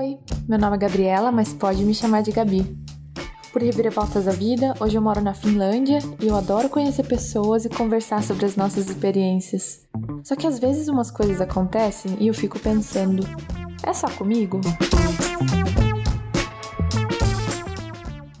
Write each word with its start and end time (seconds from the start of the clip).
Oi, 0.00 0.18
meu 0.48 0.58
nome 0.58 0.76
é 0.76 0.78
Gabriela, 0.78 1.30
mas 1.30 1.52
pode 1.52 1.84
me 1.84 1.92
chamar 1.92 2.22
de 2.22 2.32
Gabi. 2.32 2.64
Por 3.52 3.60
reviravoltas 3.60 4.24
da 4.24 4.32
vida, 4.32 4.72
hoje 4.80 4.96
eu 4.96 5.02
moro 5.02 5.20
na 5.20 5.34
Finlândia 5.34 5.98
e 6.18 6.26
eu 6.26 6.34
adoro 6.36 6.70
conhecer 6.70 7.06
pessoas 7.06 7.66
e 7.66 7.68
conversar 7.68 8.22
sobre 8.22 8.46
as 8.46 8.56
nossas 8.56 8.88
experiências. 8.88 9.86
Só 10.24 10.34
que 10.36 10.46
às 10.46 10.58
vezes 10.58 10.88
umas 10.88 11.10
coisas 11.10 11.38
acontecem 11.38 12.16
e 12.18 12.28
eu 12.28 12.32
fico 12.32 12.58
pensando: 12.58 13.22
é 13.86 13.92
só 13.92 14.08
comigo? 14.08 14.58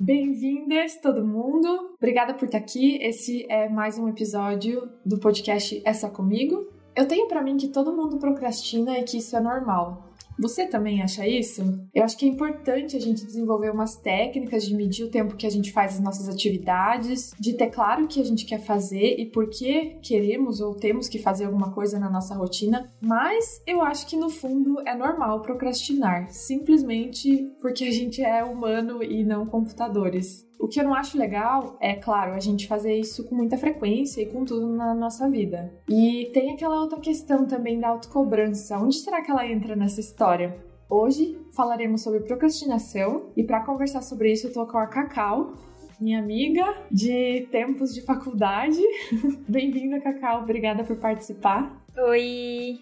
Bem-vindas, 0.00 0.98
todo 1.02 1.26
mundo! 1.26 1.94
Obrigada 1.98 2.32
por 2.32 2.46
estar 2.46 2.56
aqui. 2.56 2.96
Esse 3.02 3.44
é 3.50 3.68
mais 3.68 3.98
um 3.98 4.08
episódio 4.08 4.90
do 5.04 5.18
podcast 5.18 5.82
É 5.84 5.92
Só 5.92 6.08
Comigo. 6.08 6.72
Eu 6.96 7.06
tenho 7.06 7.28
para 7.28 7.42
mim 7.42 7.58
que 7.58 7.68
todo 7.68 7.94
mundo 7.94 8.18
procrastina 8.18 8.98
e 8.98 9.04
que 9.04 9.18
isso 9.18 9.36
é 9.36 9.40
normal. 9.40 10.09
Você 10.40 10.66
também 10.66 11.02
acha 11.02 11.28
isso? 11.28 11.62
Eu 11.94 12.02
acho 12.02 12.16
que 12.16 12.24
é 12.24 12.28
importante 12.28 12.96
a 12.96 13.00
gente 13.00 13.26
desenvolver 13.26 13.70
umas 13.70 13.96
técnicas 13.96 14.64
de 14.64 14.74
medir 14.74 15.04
o 15.04 15.10
tempo 15.10 15.36
que 15.36 15.46
a 15.46 15.50
gente 15.50 15.70
faz 15.70 15.94
as 15.94 16.00
nossas 16.00 16.28
atividades, 16.30 17.32
de 17.38 17.52
ter 17.52 17.68
claro 17.68 18.04
o 18.04 18.08
que 18.08 18.20
a 18.20 18.24
gente 18.24 18.46
quer 18.46 18.60
fazer 18.60 19.16
e 19.18 19.26
por 19.26 19.50
que 19.50 19.98
queremos 20.02 20.60
ou 20.60 20.74
temos 20.74 21.08
que 21.08 21.18
fazer 21.18 21.44
alguma 21.44 21.72
coisa 21.72 21.98
na 21.98 22.08
nossa 22.08 22.34
rotina. 22.34 22.90
Mas 23.02 23.62
eu 23.66 23.82
acho 23.82 24.06
que 24.06 24.16
no 24.16 24.30
fundo 24.30 24.80
é 24.86 24.94
normal 24.94 25.42
procrastinar, 25.42 26.30
simplesmente 26.30 27.50
porque 27.60 27.84
a 27.84 27.92
gente 27.92 28.22
é 28.22 28.42
humano 28.42 29.02
e 29.02 29.22
não 29.22 29.44
computadores. 29.44 30.49
O 30.60 30.68
que 30.68 30.78
eu 30.78 30.84
não 30.84 30.94
acho 30.94 31.16
legal 31.16 31.78
é, 31.80 31.94
claro, 31.94 32.34
a 32.34 32.38
gente 32.38 32.68
fazer 32.68 32.92
isso 32.92 33.26
com 33.26 33.34
muita 33.34 33.56
frequência 33.56 34.20
e 34.20 34.26
com 34.26 34.44
tudo 34.44 34.68
na 34.68 34.94
nossa 34.94 35.28
vida. 35.30 35.72
E 35.88 36.30
tem 36.34 36.52
aquela 36.52 36.78
outra 36.78 37.00
questão 37.00 37.46
também 37.46 37.80
da 37.80 37.88
autocobrança. 37.88 38.76
Onde 38.76 38.96
será 38.96 39.22
que 39.22 39.30
ela 39.30 39.46
entra 39.46 39.74
nessa 39.74 40.00
história? 40.00 40.54
Hoje 40.86 41.38
falaremos 41.56 42.02
sobre 42.02 42.20
procrastinação 42.20 43.32
e 43.34 43.42
para 43.42 43.64
conversar 43.64 44.02
sobre 44.02 44.32
isso 44.32 44.48
eu 44.48 44.52
tô 44.52 44.66
com 44.66 44.76
a 44.76 44.86
Cacau, 44.86 45.54
minha 45.98 46.18
amiga 46.18 46.76
de 46.90 47.48
tempos 47.50 47.94
de 47.94 48.02
faculdade. 48.02 48.82
Bem-vinda, 49.48 49.98
Cacau. 49.98 50.42
Obrigada 50.42 50.84
por 50.84 50.96
participar. 50.96 51.74
Oi. 51.96 52.80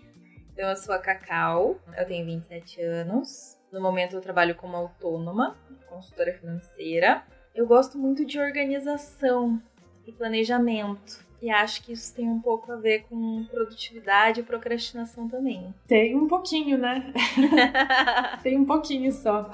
Eu 0.57 0.75
sou 0.75 0.93
a 0.93 0.99
Cacau, 0.99 1.79
eu 1.97 2.07
tenho 2.09 2.27
27 2.27 2.83
anos. 2.83 3.57
No 3.73 3.81
momento 3.81 4.17
eu 4.17 4.21
trabalho 4.21 4.57
como 4.57 4.75
autônoma, 4.77 5.57
consultora 5.89 6.33
financeira. 6.33 7.23
Eu 7.59 7.67
gosto 7.67 7.99
muito 7.99 8.25
de 8.25 8.39
organização 8.39 9.61
e 10.07 10.13
planejamento. 10.13 11.27
E 11.43 11.51
acho 11.51 11.83
que 11.83 11.93
isso 11.93 12.15
tem 12.15 12.29
um 12.29 12.39
pouco 12.39 12.71
a 12.71 12.77
ver 12.77 13.07
com 13.11 13.45
produtividade 13.51 14.39
e 14.39 14.45
procrastinação 14.45 15.27
também. 15.29 15.75
Tem 15.89 16.15
um 16.15 16.29
pouquinho, 16.29 16.79
né? 16.79 17.13
tem 18.45 18.57
um 18.57 18.65
pouquinho 18.65 19.11
só. 19.11 19.51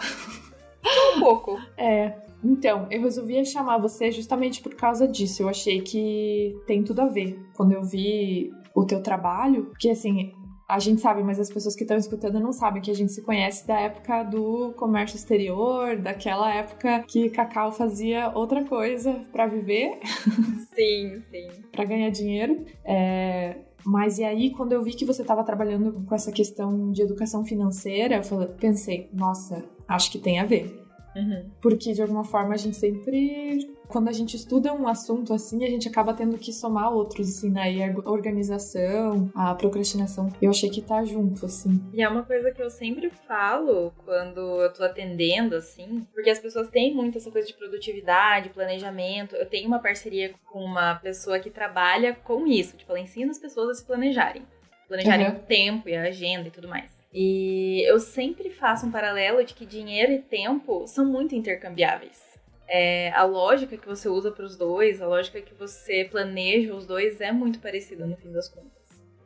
Um 1.16 1.20
pouco. 1.20 1.58
É. 1.78 2.12
Então, 2.44 2.86
eu 2.90 3.00
resolvi 3.00 3.42
chamar 3.46 3.78
você 3.78 4.12
justamente 4.12 4.60
por 4.60 4.74
causa 4.74 5.08
disso. 5.08 5.42
Eu 5.42 5.48
achei 5.48 5.80
que 5.80 6.54
tem 6.66 6.84
tudo 6.84 7.00
a 7.00 7.06
ver. 7.06 7.42
Quando 7.56 7.72
eu 7.72 7.82
vi 7.82 8.52
o 8.74 8.84
teu 8.84 9.02
trabalho, 9.02 9.64
porque 9.64 9.88
assim, 9.88 10.34
a 10.68 10.78
gente 10.78 11.00
sabe, 11.00 11.22
mas 11.22 11.38
as 11.38 11.50
pessoas 11.50 11.76
que 11.76 11.82
estão 11.82 11.96
escutando 11.96 12.40
não 12.40 12.52
sabem 12.52 12.80
que 12.80 12.90
a 12.90 12.94
gente 12.94 13.12
se 13.12 13.22
conhece 13.22 13.66
da 13.66 13.78
época 13.78 14.22
do 14.22 14.72
comércio 14.76 15.16
exterior, 15.16 15.96
daquela 15.96 16.52
época 16.52 17.00
que 17.06 17.28
Cacau 17.28 17.70
fazia 17.70 18.30
outra 18.34 18.64
coisa 18.64 19.22
para 19.30 19.46
viver. 19.46 19.98
Sim, 20.74 21.22
sim. 21.30 21.48
para 21.70 21.84
ganhar 21.84 22.10
dinheiro. 22.10 22.64
É... 22.84 23.56
Mas 23.86 24.18
e 24.18 24.24
aí, 24.24 24.50
quando 24.50 24.72
eu 24.72 24.82
vi 24.82 24.92
que 24.92 25.04
você 25.04 25.22
estava 25.22 25.44
trabalhando 25.44 26.04
com 26.04 26.14
essa 26.14 26.32
questão 26.32 26.90
de 26.90 27.02
educação 27.02 27.44
financeira, 27.44 28.16
eu 28.16 28.24
falei, 28.24 28.48
pensei, 28.48 29.08
nossa, 29.12 29.62
acho 29.86 30.10
que 30.10 30.18
tem 30.18 30.40
a 30.40 30.44
ver. 30.44 30.83
Uhum. 31.14 31.50
Porque 31.60 31.92
de 31.92 32.02
alguma 32.02 32.24
forma 32.24 32.54
a 32.54 32.56
gente 32.56 32.76
sempre, 32.76 33.74
quando 33.88 34.08
a 34.08 34.12
gente 34.12 34.36
estuda 34.36 34.72
um 34.72 34.88
assunto 34.88 35.32
assim, 35.32 35.64
a 35.64 35.68
gente 35.68 35.88
acaba 35.88 36.12
tendo 36.12 36.36
que 36.38 36.52
somar 36.52 36.92
outros, 36.92 37.28
assim, 37.28 37.50
né? 37.50 37.72
E 37.72 37.82
a 37.82 37.94
organização, 38.10 39.30
a 39.34 39.54
procrastinação, 39.54 40.32
eu 40.42 40.50
achei 40.50 40.68
que 40.68 40.82
tá 40.82 41.04
junto, 41.04 41.46
assim. 41.46 41.80
E 41.92 42.02
é 42.02 42.08
uma 42.08 42.22
coisa 42.22 42.50
que 42.50 42.62
eu 42.62 42.70
sempre 42.70 43.10
falo 43.10 43.92
quando 44.04 44.40
eu 44.62 44.72
tô 44.72 44.84
atendendo, 44.84 45.54
assim, 45.56 46.06
porque 46.12 46.30
as 46.30 46.38
pessoas 46.38 46.68
têm 46.70 46.94
muito 46.94 47.18
essa 47.18 47.30
coisa 47.30 47.46
de 47.46 47.54
produtividade, 47.54 48.50
planejamento. 48.50 49.36
Eu 49.36 49.46
tenho 49.46 49.68
uma 49.68 49.78
parceria 49.78 50.34
com 50.50 50.60
uma 50.60 50.96
pessoa 50.96 51.38
que 51.38 51.50
trabalha 51.50 52.14
com 52.14 52.46
isso, 52.46 52.76
tipo, 52.76 52.90
ela 52.90 53.00
ensina 53.00 53.30
as 53.30 53.38
pessoas 53.38 53.70
a 53.70 53.74
se 53.74 53.84
planejarem. 53.84 54.42
Planejarem 54.88 55.28
uhum. 55.28 55.36
o 55.36 55.38
tempo 55.40 55.88
e 55.88 55.96
a 55.96 56.02
agenda 56.02 56.48
e 56.48 56.50
tudo 56.50 56.68
mais. 56.68 57.03
E 57.14 57.88
eu 57.88 58.00
sempre 58.00 58.50
faço 58.50 58.86
um 58.86 58.90
paralelo 58.90 59.44
de 59.44 59.54
que 59.54 59.64
dinheiro 59.64 60.10
e 60.10 60.18
tempo 60.18 60.84
são 60.88 61.06
muito 61.06 61.32
intercambiáveis. 61.32 62.20
É, 62.66 63.12
a 63.12 63.22
lógica 63.22 63.76
que 63.76 63.86
você 63.86 64.08
usa 64.08 64.32
para 64.32 64.44
os 64.44 64.56
dois, 64.56 65.00
a 65.00 65.06
lógica 65.06 65.40
que 65.40 65.54
você 65.54 66.08
planeja 66.10 66.74
os 66.74 66.86
dois 66.86 67.20
é 67.20 67.30
muito 67.30 67.60
parecida 67.60 68.04
no 68.04 68.16
fim 68.16 68.32
das 68.32 68.48
contas. 68.48 68.83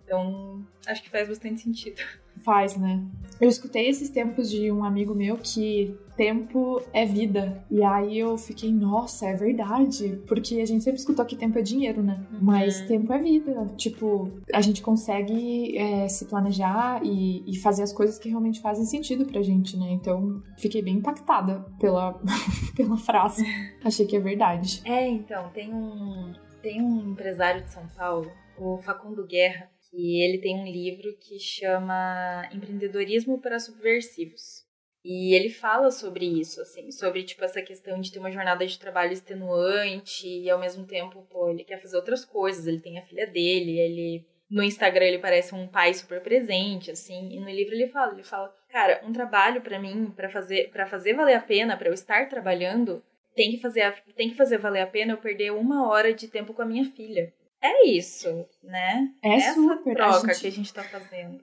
Então, 0.09 0.65
acho 0.87 1.03
que 1.03 1.11
faz 1.11 1.29
bastante 1.29 1.61
sentido. 1.61 2.01
Faz, 2.45 2.77
né? 2.77 3.05
Eu 3.41 3.49
escutei 3.49 3.89
esses 3.89 4.09
tempos 4.09 4.49
de 4.49 4.71
um 4.71 4.85
amigo 4.85 5.13
meu 5.13 5.37
que 5.37 5.99
tempo 6.17 6.81
é 6.93 7.05
vida. 7.05 7.65
E 7.69 7.83
aí 7.83 8.17
eu 8.17 8.39
fiquei, 8.39 8.73
nossa, 8.73 9.27
é 9.27 9.35
verdade. 9.35 10.23
Porque 10.27 10.61
a 10.61 10.65
gente 10.65 10.85
sempre 10.85 11.01
escutou 11.01 11.27
que 11.27 11.35
tempo 11.35 11.59
é 11.59 11.63
dinheiro, 11.63 12.01
né? 12.01 12.25
Uhum. 12.33 12.39
Mas 12.41 12.81
tempo 12.83 13.13
é 13.13 13.19
vida. 13.19 13.69
Tipo, 13.77 14.31
a 14.55 14.61
gente 14.61 14.81
consegue 14.81 15.77
é, 15.77 16.09
se 16.09 16.27
planejar 16.27 17.05
e, 17.05 17.43
e, 17.45 17.59
fazer 17.59 17.83
as 17.83 17.93
coisas 17.93 18.19
que 18.19 18.29
realmente 18.29 18.61
fazem 18.61 18.85
sentido 18.85 19.27
pra 19.27 19.43
gente, 19.43 19.77
né? 19.77 19.91
Então, 19.91 20.41
fiquei 20.57 20.81
bem 20.81 20.95
impactada 20.95 21.67
pela, 21.81 22.21
pela 22.77 22.97
frase. 22.97 23.45
Achei 23.85 24.07
que 24.07 24.17
é 24.17 24.21
verdade. 24.21 24.81
É, 24.85 25.09
então, 25.09 25.51
tem 25.51 25.75
um, 25.75 26.33
tem 26.63 26.81
um 26.81 27.11
empresário 27.11 27.65
de 27.65 27.73
São 27.73 27.87
Paulo, 27.89 28.31
o 28.57 28.79
Facundo 28.79 29.27
Guerra, 29.27 29.69
que 29.91 30.23
ele 30.23 30.39
tem 30.39 30.57
um 30.57 30.67
livro 30.67 31.17
que 31.19 31.39
chama 31.39 32.49
Empreendedorismo 32.53 33.41
para 33.41 33.59
Subversivos. 33.59 34.67
E 35.05 35.35
ele 35.35 35.49
fala 35.49 35.91
sobre 35.91 36.27
isso, 36.27 36.61
assim, 36.61 36.91
sobre 36.91 37.23
tipo 37.23 37.45
essa 37.45 37.63
questão 37.63 38.01
de 38.01 38.13
ter 38.13 38.19
uma 38.19 38.31
jornada 38.31 38.67
de 38.67 38.79
trabalho 38.79 39.13
extenuante 39.13 40.27
e 40.27 40.51
ao 40.51 40.59
mesmo 40.59 40.87
tempo, 40.87 41.27
pô, 41.31 41.49
ele 41.49 41.65
quer 41.65 41.81
fazer 41.81 41.97
outras 41.97 42.25
coisas, 42.25 42.67
ele 42.67 42.81
tem 42.81 42.99
a 42.99 43.07
filha 43.07 43.27
dele, 43.27 43.79
ele 43.79 44.27
no 44.51 44.63
Instagram 44.63 45.05
ele 45.05 45.19
parece 45.19 45.55
um 45.55 45.67
pai 45.67 45.93
super 45.95 46.21
presente, 46.21 46.91
assim, 46.91 47.31
e 47.33 47.39
no 47.41 47.49
livro 47.49 47.75
ele 47.75 47.89
fala, 47.89 48.13
ele 48.13 48.23
fala, 48.23 48.55
cara, 48.69 49.01
um 49.05 49.13
trabalho 49.13 49.61
para 49.61 49.79
mim, 49.79 50.11
para 50.15 50.29
fazer, 50.29 50.71
para 50.71 50.87
fazer 50.87 51.15
valer 51.15 51.35
a 51.35 51.43
pena, 51.43 51.77
para 51.77 51.89
eu 51.89 51.95
estar 51.95 52.29
trabalhando, 52.29 53.03
tem 53.35 53.51
que 53.51 53.61
fazer, 53.61 54.03
tem 54.17 54.31
que 54.31 54.37
fazer 54.37 54.59
valer 54.59 54.81
a 54.81 54.87
pena 54.87 55.13
eu 55.13 55.19
perder 55.19 55.53
uma 55.53 55.87
hora 55.89 56.13
de 56.13 56.29
tempo 56.29 56.53
com 56.53 56.63
a 56.63 56.67
minha 56.67 56.85
filha. 56.85 57.33
É 57.61 57.87
isso, 57.87 58.29
né? 58.63 59.09
É 59.23 59.35
Essa 59.35 59.55
super. 59.55 59.95
troca 59.95 60.31
a 60.31 60.33
gente, 60.33 60.41
que 60.41 60.47
a 60.47 60.53
gente 60.53 60.73
tá 60.73 60.85
fazendo. 60.85 61.43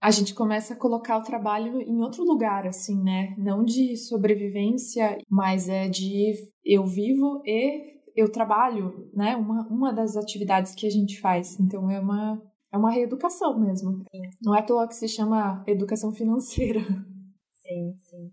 A 0.00 0.10
gente 0.10 0.34
começa 0.34 0.74
a 0.74 0.76
colocar 0.76 1.16
o 1.16 1.22
trabalho 1.22 1.80
em 1.80 2.00
outro 2.00 2.24
lugar, 2.24 2.66
assim, 2.66 3.02
né? 3.02 3.34
Não 3.38 3.64
de 3.64 3.96
sobrevivência, 3.96 5.18
mas 5.30 5.68
é 5.68 5.88
de 5.88 6.34
eu 6.64 6.84
vivo 6.84 7.42
e 7.46 7.94
eu 8.16 8.30
trabalho, 8.30 9.10
né? 9.14 9.36
Uma, 9.36 9.66
uma 9.68 9.92
das 9.92 10.16
atividades 10.16 10.74
que 10.74 10.86
a 10.86 10.90
gente 10.90 11.20
faz. 11.20 11.58
Então 11.58 11.90
é 11.90 11.98
uma, 11.98 12.42
é 12.72 12.76
uma 12.76 12.90
reeducação 12.90 13.58
mesmo. 13.58 14.04
Sim. 14.10 14.22
Não 14.42 14.54
é 14.54 14.60
à 14.60 14.62
toa 14.62 14.88
que 14.88 14.94
se 14.94 15.08
chama 15.08 15.62
educação 15.66 16.12
financeira. 16.12 16.80
Sim, 17.52 17.96
sim. 17.98 18.32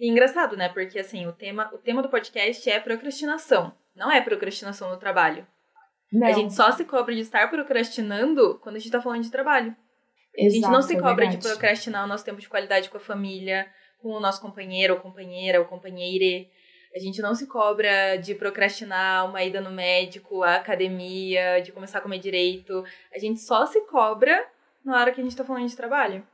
E 0.00 0.10
engraçado, 0.10 0.56
né? 0.56 0.68
Porque 0.68 0.98
assim, 0.98 1.26
o 1.26 1.32
tema, 1.32 1.70
o 1.74 1.78
tema 1.78 2.02
do 2.02 2.08
podcast 2.08 2.68
é 2.68 2.80
procrastinação. 2.80 3.72
Não 3.94 4.10
é 4.10 4.20
procrastinação 4.20 4.90
no 4.90 4.96
trabalho. 4.96 5.46
Não. 6.12 6.26
A 6.26 6.32
gente 6.32 6.54
só 6.54 6.70
se 6.72 6.84
cobra 6.84 7.14
de 7.14 7.20
estar 7.20 7.48
procrastinando 7.50 8.58
quando 8.62 8.76
a 8.76 8.78
gente 8.78 8.90
tá 8.90 9.00
falando 9.00 9.22
de 9.22 9.30
trabalho. 9.30 9.76
Exato, 10.34 10.46
a 10.46 10.50
gente 10.50 10.72
não 10.72 10.82
se 10.82 10.94
é 10.94 10.96
cobra 10.96 11.26
verdade. 11.26 11.36
de 11.38 11.48
procrastinar 11.48 12.04
o 12.04 12.08
nosso 12.08 12.24
tempo 12.24 12.40
de 12.40 12.48
qualidade 12.48 12.88
com 12.88 12.96
a 12.96 13.00
família, 13.00 13.66
com 13.98 14.10
o 14.10 14.20
nosso 14.20 14.40
companheiro 14.40 14.94
ou 14.94 15.00
companheira 15.00 15.58
ou 15.58 15.66
companheire. 15.66 16.48
A 16.94 16.98
gente 16.98 17.20
não 17.20 17.34
se 17.34 17.46
cobra 17.46 18.16
de 18.16 18.34
procrastinar 18.34 19.28
uma 19.28 19.42
ida 19.42 19.60
no 19.60 19.70
médico, 19.70 20.42
a 20.42 20.56
academia, 20.56 21.60
de 21.60 21.72
começar 21.72 21.98
a 21.98 22.00
comer 22.00 22.18
direito. 22.18 22.82
A 23.14 23.18
gente 23.18 23.40
só 23.40 23.66
se 23.66 23.80
cobra 23.82 24.46
na 24.84 24.98
hora 24.98 25.12
que 25.12 25.20
a 25.20 25.24
gente 25.24 25.36
tá 25.36 25.44
falando 25.44 25.68
de 25.68 25.76
trabalho. 25.76 26.24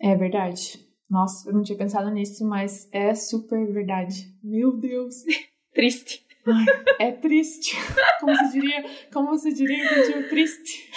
É 0.00 0.14
verdade. 0.14 0.86
Nossa, 1.10 1.48
eu 1.48 1.54
não 1.54 1.62
tinha 1.62 1.76
pensado 1.76 2.10
nisso, 2.10 2.46
mas 2.46 2.88
é 2.92 3.14
super 3.14 3.66
verdade. 3.72 4.32
Meu 4.42 4.72
Deus. 4.72 5.24
Triste. 5.74 6.24
Ai, 6.46 6.64
é 6.98 7.12
triste. 7.12 7.76
Como 8.20 8.34
se 8.36 8.52
diria, 8.52 8.84
como 9.12 9.28
você 9.28 9.52
diria 9.52 9.88
que 9.88 10.12
eu 10.12 10.28
triste? 10.28 10.90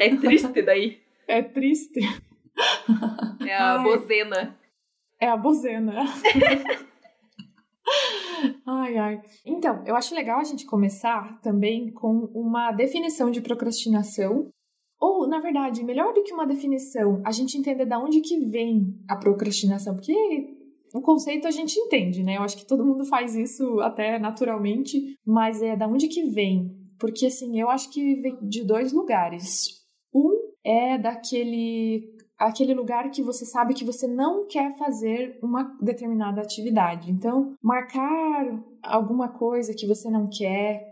É 0.00 0.16
triste 0.16 0.62
daí. 0.62 1.00
É 1.26 1.42
triste. 1.42 2.00
É 3.46 3.54
a 3.54 3.74
Ai. 3.76 3.82
bozena. 3.82 4.58
É 5.20 5.28
a 5.28 5.36
bozena. 5.36 5.94
Ai, 8.66 8.96
ai. 8.96 9.20
Então, 9.44 9.82
eu 9.86 9.96
acho 9.96 10.14
legal 10.14 10.38
a 10.38 10.44
gente 10.44 10.64
começar 10.66 11.40
também 11.40 11.90
com 11.92 12.30
uma 12.34 12.70
definição 12.72 13.30
de 13.30 13.40
procrastinação 13.40 14.50
Ou, 15.00 15.28
na 15.28 15.38
verdade, 15.40 15.84
melhor 15.84 16.12
do 16.12 16.22
que 16.24 16.32
uma 16.34 16.46
definição, 16.46 17.22
a 17.24 17.30
gente 17.30 17.56
entender 17.56 17.86
de 17.86 17.96
onde 17.96 18.20
que 18.20 18.44
vem 18.46 18.98
a 19.08 19.14
procrastinação, 19.16 19.94
porque 19.94 20.57
o 20.94 21.00
conceito 21.00 21.46
a 21.46 21.50
gente 21.50 21.78
entende, 21.78 22.22
né? 22.22 22.36
Eu 22.36 22.42
acho 22.42 22.56
que 22.56 22.66
todo 22.66 22.84
mundo 22.84 23.04
faz 23.04 23.34
isso 23.34 23.80
até 23.80 24.18
naturalmente, 24.18 25.16
mas 25.26 25.62
é 25.62 25.76
da 25.76 25.86
onde 25.86 26.08
que 26.08 26.24
vem? 26.24 26.76
Porque 26.98 27.26
assim, 27.26 27.60
eu 27.60 27.68
acho 27.70 27.90
que 27.90 28.16
vem 28.16 28.38
de 28.42 28.64
dois 28.64 28.92
lugares. 28.92 29.68
Um 30.14 30.30
é 30.64 30.98
daquele 30.98 32.16
aquele 32.38 32.72
lugar 32.72 33.10
que 33.10 33.22
você 33.22 33.44
sabe 33.44 33.74
que 33.74 33.84
você 33.84 34.06
não 34.06 34.46
quer 34.46 34.76
fazer 34.78 35.38
uma 35.42 35.76
determinada 35.82 36.40
atividade. 36.40 37.10
Então, 37.10 37.54
marcar 37.60 38.64
alguma 38.82 39.28
coisa 39.28 39.74
que 39.74 39.86
você 39.86 40.08
não 40.08 40.28
quer 40.28 40.86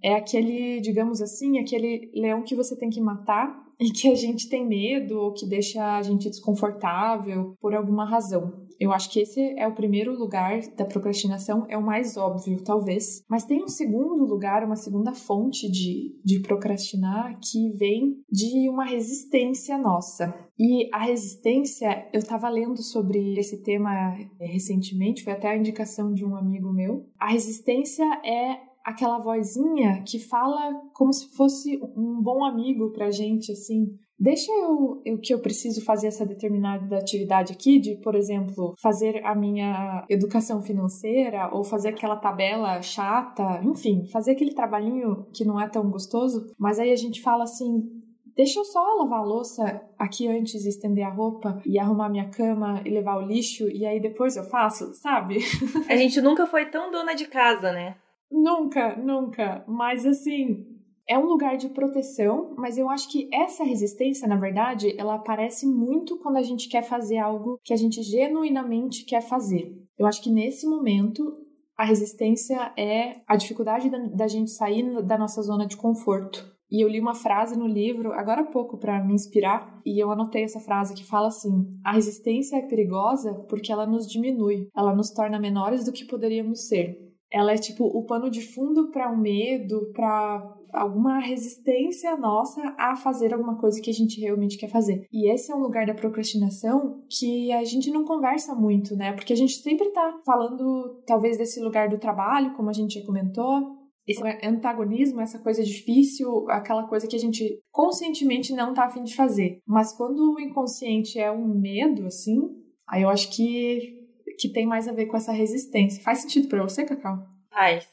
é 0.00 0.14
aquele, 0.14 0.80
digamos 0.80 1.20
assim, 1.20 1.58
aquele 1.58 2.10
leão 2.14 2.42
que 2.42 2.54
você 2.54 2.76
tem 2.76 2.88
que 2.88 3.00
matar 3.00 3.60
e 3.80 3.90
que 3.90 4.08
a 4.08 4.14
gente 4.14 4.48
tem 4.48 4.66
medo 4.66 5.18
ou 5.18 5.32
que 5.32 5.44
deixa 5.44 5.96
a 5.96 6.02
gente 6.02 6.28
desconfortável 6.28 7.54
por 7.60 7.74
alguma 7.74 8.04
razão. 8.04 8.62
Eu 8.82 8.92
acho 8.92 9.08
que 9.10 9.20
esse 9.20 9.40
é 9.56 9.64
o 9.64 9.76
primeiro 9.76 10.12
lugar 10.12 10.60
da 10.76 10.84
procrastinação, 10.84 11.64
é 11.68 11.78
o 11.78 11.86
mais 11.86 12.16
óbvio, 12.16 12.64
talvez. 12.64 13.24
Mas 13.30 13.44
tem 13.44 13.62
um 13.62 13.68
segundo 13.68 14.24
lugar, 14.24 14.64
uma 14.64 14.74
segunda 14.74 15.14
fonte 15.14 15.70
de, 15.70 16.18
de 16.24 16.40
procrastinar 16.40 17.38
que 17.38 17.70
vem 17.76 18.16
de 18.28 18.68
uma 18.68 18.84
resistência 18.84 19.78
nossa. 19.78 20.34
E 20.58 20.88
a 20.92 20.98
resistência, 21.04 22.08
eu 22.12 22.18
estava 22.18 22.48
lendo 22.48 22.82
sobre 22.82 23.38
esse 23.38 23.62
tema 23.62 24.18
é, 24.40 24.46
recentemente, 24.46 25.22
foi 25.22 25.32
até 25.32 25.50
a 25.50 25.56
indicação 25.56 26.12
de 26.12 26.24
um 26.24 26.34
amigo 26.34 26.72
meu. 26.72 27.06
A 27.20 27.30
resistência 27.30 28.04
é 28.24 28.71
aquela 28.84 29.18
vozinha 29.18 30.02
que 30.06 30.18
fala 30.18 30.72
como 30.92 31.12
se 31.12 31.28
fosse 31.36 31.80
um 31.96 32.20
bom 32.22 32.44
amigo 32.44 32.90
pra 32.92 33.10
gente, 33.10 33.52
assim. 33.52 33.86
Deixa 34.18 34.52
eu, 34.52 35.02
eu 35.04 35.18
que 35.18 35.34
eu 35.34 35.40
preciso 35.40 35.84
fazer 35.84 36.06
essa 36.06 36.24
determinada 36.24 36.96
atividade 36.96 37.52
aqui, 37.52 37.80
de, 37.80 37.96
por 37.96 38.14
exemplo, 38.14 38.74
fazer 38.80 39.20
a 39.24 39.34
minha 39.34 40.06
educação 40.08 40.62
financeira 40.62 41.50
ou 41.52 41.64
fazer 41.64 41.88
aquela 41.88 42.16
tabela 42.16 42.80
chata, 42.82 43.60
enfim, 43.64 44.06
fazer 44.06 44.32
aquele 44.32 44.54
trabalhinho 44.54 45.26
que 45.34 45.44
não 45.44 45.60
é 45.60 45.68
tão 45.68 45.90
gostoso, 45.90 46.46
mas 46.56 46.78
aí 46.78 46.92
a 46.92 46.96
gente 46.96 47.20
fala 47.20 47.42
assim: 47.42 47.82
deixa 48.36 48.60
eu 48.60 48.64
só 48.64 48.80
lavar 48.98 49.20
a 49.20 49.24
louça 49.24 49.82
aqui 49.98 50.28
antes 50.28 50.62
de 50.62 50.68
estender 50.68 51.04
a 51.04 51.12
roupa 51.12 51.60
e 51.66 51.78
arrumar 51.78 52.08
minha 52.08 52.28
cama 52.30 52.80
e 52.84 52.90
levar 52.90 53.16
o 53.16 53.26
lixo 53.26 53.68
e 53.68 53.84
aí 53.84 54.00
depois 54.00 54.36
eu 54.36 54.44
faço, 54.44 54.94
sabe? 54.94 55.38
A 55.88 55.96
gente 55.96 56.20
nunca 56.20 56.46
foi 56.46 56.66
tão 56.66 56.90
dona 56.90 57.14
de 57.14 57.26
casa, 57.26 57.72
né? 57.72 57.96
Nunca, 58.32 58.96
nunca. 58.96 59.62
Mas 59.68 60.06
assim, 60.06 60.66
é 61.06 61.18
um 61.18 61.26
lugar 61.26 61.58
de 61.58 61.68
proteção, 61.68 62.54
mas 62.56 62.78
eu 62.78 62.88
acho 62.88 63.10
que 63.10 63.28
essa 63.32 63.62
resistência, 63.62 64.26
na 64.26 64.36
verdade, 64.36 64.94
ela 64.98 65.16
aparece 65.16 65.66
muito 65.66 66.18
quando 66.18 66.38
a 66.38 66.42
gente 66.42 66.68
quer 66.68 66.82
fazer 66.82 67.18
algo 67.18 67.60
que 67.62 67.74
a 67.74 67.76
gente 67.76 68.02
genuinamente 68.02 69.04
quer 69.04 69.20
fazer. 69.20 69.76
Eu 69.98 70.06
acho 70.06 70.22
que 70.22 70.30
nesse 70.30 70.66
momento 70.66 71.36
a 71.76 71.84
resistência 71.84 72.72
é 72.76 73.20
a 73.26 73.36
dificuldade 73.36 73.90
da, 73.90 73.98
da 73.98 74.28
gente 74.28 74.50
sair 74.50 75.02
da 75.02 75.18
nossa 75.18 75.42
zona 75.42 75.66
de 75.66 75.76
conforto. 75.76 76.50
E 76.70 76.82
eu 76.82 76.88
li 76.88 76.98
uma 76.98 77.14
frase 77.14 77.58
no 77.58 77.66
livro 77.66 78.12
agora 78.12 78.40
há 78.40 78.46
pouco 78.46 78.78
para 78.78 79.04
me 79.04 79.12
inspirar, 79.12 79.78
e 79.84 80.02
eu 80.02 80.10
anotei 80.10 80.44
essa 80.44 80.58
frase 80.58 80.94
que 80.94 81.04
fala 81.04 81.28
assim: 81.28 81.66
"A 81.84 81.92
resistência 81.92 82.56
é 82.56 82.62
perigosa 82.62 83.34
porque 83.46 83.70
ela 83.70 83.86
nos 83.86 84.06
diminui, 84.06 84.68
ela 84.74 84.94
nos 84.94 85.10
torna 85.10 85.38
menores 85.38 85.84
do 85.84 85.92
que 85.92 86.06
poderíamos 86.06 86.68
ser" 86.68 87.11
ela 87.32 87.52
é 87.52 87.56
tipo 87.56 87.84
o 87.84 88.04
pano 88.04 88.30
de 88.30 88.42
fundo 88.42 88.90
para 88.90 89.10
um 89.10 89.16
medo, 89.16 89.90
para 89.92 90.54
alguma 90.72 91.18
resistência 91.18 92.16
nossa 92.16 92.74
a 92.78 92.96
fazer 92.96 93.32
alguma 93.32 93.58
coisa 93.58 93.80
que 93.80 93.90
a 93.90 93.94
gente 93.94 94.20
realmente 94.20 94.56
quer 94.56 94.68
fazer. 94.68 95.06
E 95.12 95.30
esse 95.30 95.50
é 95.52 95.54
um 95.54 95.60
lugar 95.60 95.86
da 95.86 95.94
procrastinação 95.94 97.02
que 97.08 97.52
a 97.52 97.64
gente 97.64 97.90
não 97.90 98.04
conversa 98.04 98.54
muito, 98.54 98.96
né? 98.96 99.12
Porque 99.12 99.32
a 99.32 99.36
gente 99.36 99.54
sempre 99.54 99.90
tá 99.90 100.20
falando, 100.24 101.02
talvez, 101.06 101.36
desse 101.36 101.60
lugar 101.60 101.88
do 101.88 101.98
trabalho, 101.98 102.54
como 102.54 102.70
a 102.70 102.72
gente 102.72 102.98
já 102.98 103.06
comentou, 103.06 103.82
esse 104.06 104.22
antagonismo, 104.44 105.20
essa 105.20 105.38
coisa 105.38 105.62
difícil, 105.62 106.50
aquela 106.50 106.88
coisa 106.88 107.06
que 107.06 107.14
a 107.14 107.18
gente 107.18 107.60
conscientemente 107.70 108.52
não 108.52 108.74
tá 108.74 108.84
afim 108.84 109.04
de 109.04 109.14
fazer. 109.14 109.60
Mas 109.66 109.96
quando 109.96 110.34
o 110.34 110.40
inconsciente 110.40 111.18
é 111.18 111.30
um 111.30 111.46
medo, 111.46 112.06
assim, 112.06 112.40
aí 112.88 113.02
eu 113.02 113.08
acho 113.08 113.30
que 113.30 114.01
que 114.42 114.52
tem 114.52 114.66
mais 114.66 114.88
a 114.88 114.92
ver 114.92 115.06
com 115.06 115.16
essa 115.16 115.32
resistência. 115.32 116.02
Faz 116.02 116.18
sentido 116.18 116.48
para 116.48 116.62
você, 116.62 116.84
Cacau? 116.84 117.26
Faz. 117.50 117.88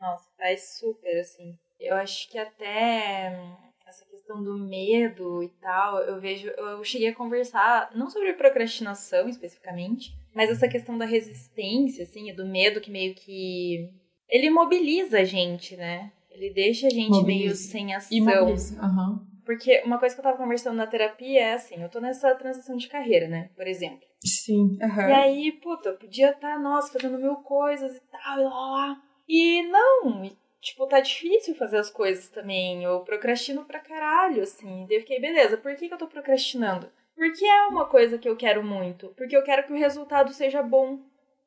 Nossa, 0.00 0.28
faz 0.36 0.78
super, 0.78 1.20
assim. 1.20 1.54
Eu 1.78 1.94
acho 1.96 2.30
que 2.30 2.38
até 2.38 3.38
essa 3.86 4.04
questão 4.06 4.42
do 4.42 4.58
medo 4.58 5.42
e 5.42 5.48
tal, 5.60 5.98
eu 5.98 6.20
vejo, 6.20 6.48
eu 6.48 6.82
cheguei 6.82 7.08
a 7.08 7.14
conversar, 7.14 7.90
não 7.94 8.08
sobre 8.08 8.32
procrastinação 8.32 9.28
especificamente, 9.28 10.12
mas 10.34 10.50
essa 10.50 10.68
questão 10.68 10.96
da 10.96 11.04
resistência, 11.04 12.04
assim, 12.04 12.34
do 12.34 12.46
medo 12.46 12.80
que 12.80 12.90
meio 12.90 13.14
que. 13.14 13.90
Ele 14.28 14.48
mobiliza 14.48 15.18
a 15.18 15.24
gente, 15.24 15.76
né? 15.76 16.10
Ele 16.30 16.50
deixa 16.50 16.86
a 16.86 16.90
gente 16.90 17.10
mobiliza. 17.10 17.44
meio 17.44 17.54
sem 17.54 17.94
ação. 17.94 18.16
Imobiliza. 18.16 18.82
Uhum. 18.82 19.31
Porque 19.44 19.82
uma 19.84 19.98
coisa 19.98 20.14
que 20.14 20.20
eu 20.20 20.24
tava 20.24 20.36
conversando 20.36 20.76
na 20.76 20.86
terapia 20.86 21.40
é 21.40 21.52
assim, 21.54 21.82
eu 21.82 21.88
tô 21.88 22.00
nessa 22.00 22.34
transição 22.34 22.76
de 22.76 22.88
carreira, 22.88 23.28
né? 23.28 23.50
Por 23.56 23.66
exemplo. 23.66 24.06
Sim. 24.24 24.78
Uhum. 24.80 25.08
E 25.08 25.12
aí, 25.12 25.52
puta, 25.52 25.90
eu 25.90 25.96
podia 25.96 26.30
estar, 26.30 26.54
tá, 26.54 26.58
nossa, 26.58 26.92
fazendo 26.92 27.18
mil 27.18 27.36
coisas 27.36 27.96
e 27.96 28.00
tal, 28.02 28.38
e 28.38 28.44
lá, 28.44 28.50
lá. 28.50 29.02
E 29.28 29.62
não, 29.64 30.24
e, 30.24 30.36
tipo, 30.60 30.86
tá 30.86 31.00
difícil 31.00 31.54
fazer 31.56 31.78
as 31.78 31.90
coisas 31.90 32.28
também. 32.28 32.84
Eu 32.84 33.00
procrastino 33.00 33.64
pra 33.64 33.80
caralho, 33.80 34.42
assim. 34.42 34.86
Daí 34.86 34.98
eu 34.98 35.00
fiquei, 35.00 35.20
beleza, 35.20 35.56
por 35.56 35.74
que, 35.74 35.88
que 35.88 35.94
eu 35.94 35.98
tô 35.98 36.06
procrastinando? 36.06 36.88
Porque 37.16 37.44
é 37.44 37.66
uma 37.66 37.86
coisa 37.86 38.18
que 38.18 38.28
eu 38.28 38.36
quero 38.36 38.62
muito. 38.62 39.08
Porque 39.16 39.36
eu 39.36 39.42
quero 39.42 39.64
que 39.64 39.72
o 39.72 39.78
resultado 39.78 40.32
seja 40.32 40.62
bom. 40.62 41.00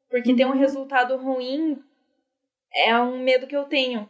Porque 0.10 0.32
uhum. 0.32 0.36
ter 0.36 0.46
um 0.46 0.58
resultado 0.58 1.18
ruim 1.18 1.82
é 2.74 2.98
um 3.00 3.20
medo 3.20 3.48
que 3.48 3.56
eu 3.56 3.64
tenho. 3.64 4.10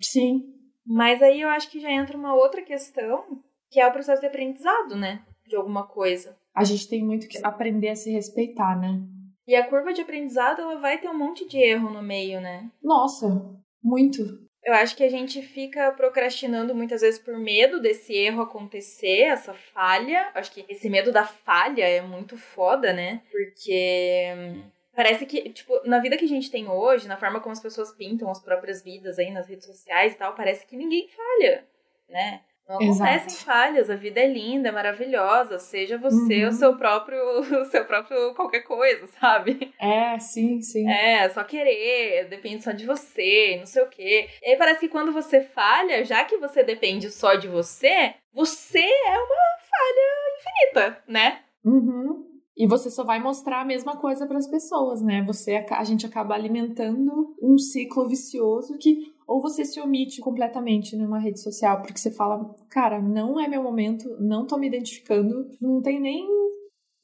Sim. 0.00 0.57
Mas 0.88 1.22
aí 1.22 1.42
eu 1.42 1.50
acho 1.50 1.70
que 1.70 1.80
já 1.80 1.90
entra 1.90 2.16
uma 2.16 2.34
outra 2.34 2.62
questão, 2.62 3.42
que 3.70 3.78
é 3.78 3.86
o 3.86 3.92
processo 3.92 4.22
de 4.22 4.26
aprendizado, 4.26 4.96
né? 4.96 5.22
De 5.46 5.54
alguma 5.54 5.86
coisa. 5.86 6.34
A 6.54 6.64
gente 6.64 6.88
tem 6.88 7.04
muito 7.04 7.28
que 7.28 7.38
aprender 7.44 7.90
a 7.90 7.96
se 7.96 8.10
respeitar, 8.10 8.74
né? 8.80 8.98
E 9.46 9.54
a 9.54 9.66
curva 9.68 9.92
de 9.92 10.00
aprendizado, 10.00 10.62
ela 10.62 10.80
vai 10.80 10.98
ter 10.98 11.08
um 11.08 11.16
monte 11.16 11.46
de 11.46 11.58
erro 11.58 11.90
no 11.90 12.02
meio, 12.02 12.40
né? 12.40 12.70
Nossa, 12.82 13.26
muito. 13.82 14.48
Eu 14.64 14.74
acho 14.74 14.96
que 14.96 15.04
a 15.04 15.10
gente 15.10 15.40
fica 15.42 15.92
procrastinando 15.92 16.74
muitas 16.74 17.02
vezes 17.02 17.20
por 17.20 17.38
medo 17.38 17.80
desse 17.80 18.14
erro 18.14 18.42
acontecer, 18.42 19.22
essa 19.22 19.54
falha. 19.54 20.30
Acho 20.34 20.52
que 20.52 20.64
esse 20.68 20.90
medo 20.90 21.12
da 21.12 21.24
falha 21.24 21.84
é 21.84 22.02
muito 22.02 22.36
foda, 22.36 22.92
né? 22.92 23.22
Porque 23.30 24.62
Parece 24.98 25.26
que, 25.26 25.50
tipo, 25.50 25.80
na 25.84 26.00
vida 26.00 26.16
que 26.16 26.24
a 26.24 26.28
gente 26.28 26.50
tem 26.50 26.68
hoje, 26.68 27.06
na 27.06 27.16
forma 27.16 27.38
como 27.38 27.52
as 27.52 27.60
pessoas 27.60 27.92
pintam 27.92 28.28
as 28.28 28.42
próprias 28.42 28.82
vidas 28.82 29.16
aí 29.16 29.30
nas 29.30 29.48
redes 29.48 29.64
sociais 29.64 30.12
e 30.12 30.16
tal, 30.16 30.34
parece 30.34 30.66
que 30.66 30.76
ninguém 30.76 31.06
falha, 31.06 31.64
né? 32.08 32.40
Não 32.68 32.74
acontecem 32.78 33.28
Exato. 33.28 33.44
falhas, 33.44 33.90
a 33.90 33.94
vida 33.94 34.18
é 34.18 34.26
linda, 34.26 34.70
é 34.70 34.72
maravilhosa, 34.72 35.60
seja 35.60 35.96
você 35.96 36.42
uhum. 36.42 36.48
o 36.48 36.52
seu 36.52 36.76
próprio, 36.76 37.20
o 37.62 37.64
seu 37.66 37.84
próprio 37.84 38.34
qualquer 38.34 38.62
coisa, 38.62 39.06
sabe? 39.06 39.72
É, 39.78 40.18
sim, 40.18 40.60
sim. 40.62 40.90
É, 40.90 41.28
só 41.28 41.44
querer, 41.44 42.24
depende 42.24 42.64
só 42.64 42.72
de 42.72 42.84
você, 42.84 43.54
não 43.60 43.66
sei 43.66 43.84
o 43.84 43.88
quê. 43.88 44.28
E 44.42 44.50
aí 44.50 44.56
parece 44.56 44.80
que 44.80 44.88
quando 44.88 45.12
você 45.12 45.42
falha, 45.42 46.04
já 46.04 46.24
que 46.24 46.38
você 46.38 46.64
depende 46.64 47.08
só 47.08 47.36
de 47.36 47.46
você, 47.46 48.14
você 48.32 48.80
é 48.80 49.16
uma 49.16 49.58
falha 49.70 50.34
infinita, 50.40 51.04
né? 51.06 51.42
Uhum. 51.64 52.27
E 52.58 52.66
você 52.66 52.90
só 52.90 53.04
vai 53.04 53.22
mostrar 53.22 53.60
a 53.62 53.64
mesma 53.64 53.96
coisa 53.96 54.26
para 54.26 54.36
as 54.36 54.48
pessoas, 54.48 55.00
né? 55.00 55.22
Você 55.24 55.64
a 55.70 55.84
gente 55.84 56.04
acaba 56.04 56.34
alimentando 56.34 57.36
um 57.40 57.56
ciclo 57.56 58.08
vicioso 58.08 58.76
que 58.76 59.12
ou 59.28 59.40
você 59.40 59.64
se 59.64 59.78
omite 59.78 60.20
completamente 60.20 60.96
numa 60.96 61.20
rede 61.20 61.40
social 61.40 61.80
porque 61.80 61.98
você 61.98 62.10
fala, 62.10 62.52
cara, 62.68 63.00
não 63.00 63.38
é 63.38 63.46
meu 63.46 63.62
momento, 63.62 64.08
não 64.18 64.44
tô 64.44 64.56
me 64.58 64.66
identificando, 64.66 65.48
não 65.60 65.80
tenho 65.80 66.00
nem 66.00 66.26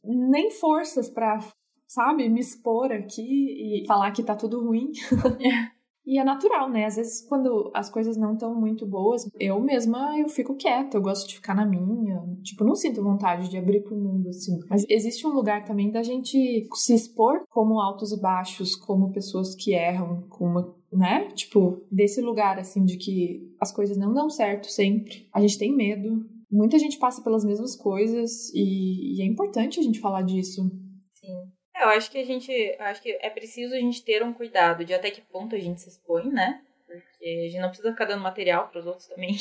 nem 0.02 0.50
forças 0.50 1.08
para, 1.08 1.38
sabe, 1.86 2.28
me 2.28 2.40
expor 2.40 2.92
aqui 2.92 3.22
e 3.22 3.86
falar 3.86 4.10
que 4.10 4.22
tá 4.22 4.34
tudo 4.34 4.60
ruim. 4.60 4.90
E 6.06 6.18
é 6.18 6.24
natural, 6.24 6.68
né? 6.68 6.84
Às 6.84 6.96
vezes, 6.96 7.26
quando 7.26 7.70
as 7.72 7.88
coisas 7.88 8.16
não 8.16 8.34
estão 8.34 8.54
muito 8.54 8.86
boas, 8.86 9.26
eu 9.40 9.58
mesma 9.60 10.18
eu 10.18 10.28
fico 10.28 10.54
quieta, 10.54 10.98
eu 10.98 11.02
gosto 11.02 11.28
de 11.28 11.36
ficar 11.36 11.54
na 11.54 11.64
minha. 11.64 12.22
Tipo, 12.42 12.62
não 12.62 12.74
sinto 12.74 13.02
vontade 13.02 13.48
de 13.48 13.56
abrir 13.56 13.82
pro 13.82 13.96
mundo, 13.96 14.28
assim. 14.28 14.60
Mas 14.68 14.84
existe 14.88 15.26
um 15.26 15.32
lugar 15.32 15.64
também 15.64 15.90
da 15.90 16.02
gente 16.02 16.68
se 16.74 16.94
expor 16.94 17.44
como 17.48 17.80
altos 17.80 18.12
e 18.12 18.20
baixos, 18.20 18.76
como 18.76 19.12
pessoas 19.12 19.54
que 19.54 19.72
erram, 19.72 20.24
como 20.28 20.74
né? 20.92 21.28
Tipo, 21.34 21.82
desse 21.90 22.20
lugar, 22.20 22.58
assim, 22.58 22.84
de 22.84 22.96
que 22.96 23.54
as 23.60 23.72
coisas 23.72 23.96
não 23.96 24.12
dão 24.12 24.30
certo 24.30 24.70
sempre. 24.70 25.26
A 25.32 25.40
gente 25.40 25.58
tem 25.58 25.74
medo. 25.74 26.24
Muita 26.50 26.78
gente 26.78 26.98
passa 26.98 27.22
pelas 27.22 27.44
mesmas 27.44 27.74
coisas 27.74 28.52
e, 28.54 29.16
e 29.16 29.22
é 29.22 29.26
importante 29.26 29.80
a 29.80 29.82
gente 29.82 30.00
falar 30.00 30.22
disso. 30.22 30.70
Sim. 31.14 31.53
É, 31.74 31.84
eu 31.84 31.88
acho 31.88 32.10
que 32.10 32.18
a 32.18 32.24
gente. 32.24 32.76
acho 32.78 33.02
que 33.02 33.18
é 33.20 33.30
preciso 33.30 33.74
a 33.74 33.78
gente 33.78 34.02
ter 34.04 34.22
um 34.22 34.32
cuidado 34.32 34.84
de 34.84 34.94
até 34.94 35.10
que 35.10 35.20
ponto 35.20 35.56
a 35.56 35.58
gente 35.58 35.80
se 35.80 35.88
expõe, 35.88 36.30
né? 36.30 36.62
Porque 36.86 37.44
a 37.46 37.48
gente 37.50 37.60
não 37.60 37.68
precisa 37.68 37.90
ficar 37.90 38.04
dando 38.04 38.22
material 38.22 38.68
para 38.68 38.78
os 38.80 38.86
outros 38.86 39.06
também. 39.08 39.36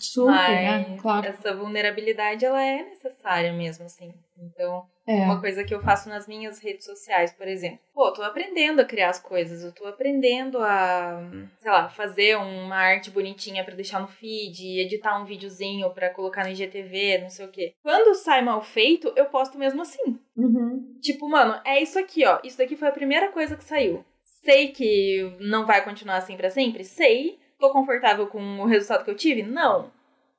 Super, 0.00 0.32
né? 0.32 0.86
Mas 0.88 1.00
Claro. 1.00 1.26
essa 1.26 1.54
vulnerabilidade, 1.54 2.44
ela 2.44 2.62
é 2.62 2.82
necessária 2.82 3.52
mesmo, 3.52 3.84
assim. 3.86 4.12
Então, 4.38 4.88
É. 5.10 5.24
uma 5.24 5.40
coisa 5.40 5.64
que 5.64 5.74
eu 5.74 5.80
faço 5.82 6.08
nas 6.08 6.28
minhas 6.28 6.60
redes 6.60 6.84
sociais, 6.84 7.32
por 7.32 7.48
exemplo. 7.48 7.80
Pô, 7.92 8.06
eu 8.06 8.12
tô 8.12 8.22
aprendendo 8.22 8.80
a 8.80 8.84
criar 8.84 9.10
as 9.10 9.18
coisas, 9.18 9.64
eu 9.64 9.72
tô 9.72 9.86
aprendendo 9.86 10.58
a, 10.58 11.20
sei 11.58 11.70
lá, 11.70 11.88
fazer 11.88 12.36
uma 12.36 12.76
arte 12.76 13.10
bonitinha 13.10 13.64
pra 13.64 13.74
deixar 13.74 14.00
no 14.00 14.06
feed, 14.06 14.80
editar 14.80 15.20
um 15.20 15.24
videozinho 15.24 15.90
pra 15.90 16.10
colocar 16.10 16.44
no 16.44 16.50
IGTV, 16.50 17.18
não 17.22 17.28
sei 17.28 17.46
o 17.46 17.50
quê. 17.50 17.74
Quando 17.82 18.14
sai 18.14 18.42
mal 18.42 18.62
feito, 18.62 19.12
eu 19.16 19.24
posto 19.26 19.58
mesmo 19.58 19.82
assim. 19.82 20.18
Uhum. 20.36 20.96
Tipo, 21.00 21.28
mano, 21.28 21.60
é 21.64 21.82
isso 21.82 21.98
aqui, 21.98 22.24
ó. 22.24 22.38
Isso 22.44 22.58
daqui 22.58 22.76
foi 22.76 22.88
a 22.88 22.92
primeira 22.92 23.32
coisa 23.32 23.56
que 23.56 23.64
saiu. 23.64 24.04
Sei 24.44 24.68
que 24.68 25.36
não 25.40 25.66
vai 25.66 25.84
continuar 25.84 26.16
assim 26.16 26.36
pra 26.36 26.50
sempre? 26.50 26.84
Sei. 26.84 27.38
Tô 27.58 27.70
confortável 27.70 28.26
com 28.26 28.40
o 28.60 28.64
resultado 28.66 29.04
que 29.04 29.10
eu 29.10 29.16
tive? 29.16 29.42
Não. 29.42 29.90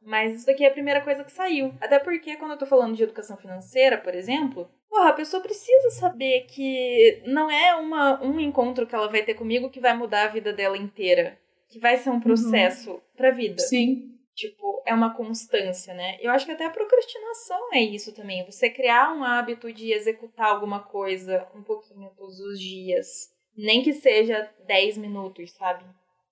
Mas 0.03 0.35
isso 0.35 0.45
daqui 0.45 0.63
é 0.63 0.67
a 0.67 0.73
primeira 0.73 1.01
coisa 1.01 1.23
que 1.23 1.31
saiu. 1.31 1.73
Até 1.79 1.99
porque 1.99 2.35
quando 2.35 2.51
eu 2.51 2.57
tô 2.57 2.65
falando 2.65 2.95
de 2.95 3.03
educação 3.03 3.37
financeira, 3.37 3.97
por 3.97 4.15
exemplo, 4.15 4.67
porra, 4.89 5.09
a 5.09 5.13
pessoa 5.13 5.43
precisa 5.43 5.89
saber 5.91 6.45
que 6.47 7.21
não 7.25 7.49
é 7.49 7.75
uma, 7.75 8.21
um 8.23 8.39
encontro 8.39 8.87
que 8.87 8.95
ela 8.95 9.09
vai 9.09 9.23
ter 9.23 9.35
comigo 9.35 9.69
que 9.69 9.79
vai 9.79 9.95
mudar 9.95 10.25
a 10.25 10.31
vida 10.31 10.51
dela 10.51 10.77
inteira. 10.77 11.37
Que 11.69 11.79
vai 11.79 11.97
ser 11.97 12.09
um 12.09 12.19
processo 12.19 13.01
pra 13.15 13.31
vida. 13.31 13.61
Sim. 13.61 14.11
Tipo, 14.33 14.81
é 14.85 14.93
uma 14.93 15.13
constância, 15.13 15.93
né? 15.93 16.17
Eu 16.19 16.31
acho 16.31 16.45
que 16.45 16.51
até 16.51 16.65
a 16.65 16.69
procrastinação 16.71 17.73
é 17.73 17.81
isso 17.81 18.13
também. 18.13 18.45
Você 18.45 18.69
criar 18.69 19.13
um 19.13 19.23
hábito 19.23 19.71
de 19.71 19.93
executar 19.93 20.47
alguma 20.47 20.79
coisa 20.79 21.47
um 21.55 21.61
pouquinho 21.61 22.09
todos 22.17 22.39
os 22.39 22.59
dias. 22.59 23.29
Nem 23.55 23.83
que 23.83 23.93
seja 23.93 24.49
10 24.65 24.97
minutos, 24.97 25.51
sabe? 25.51 25.85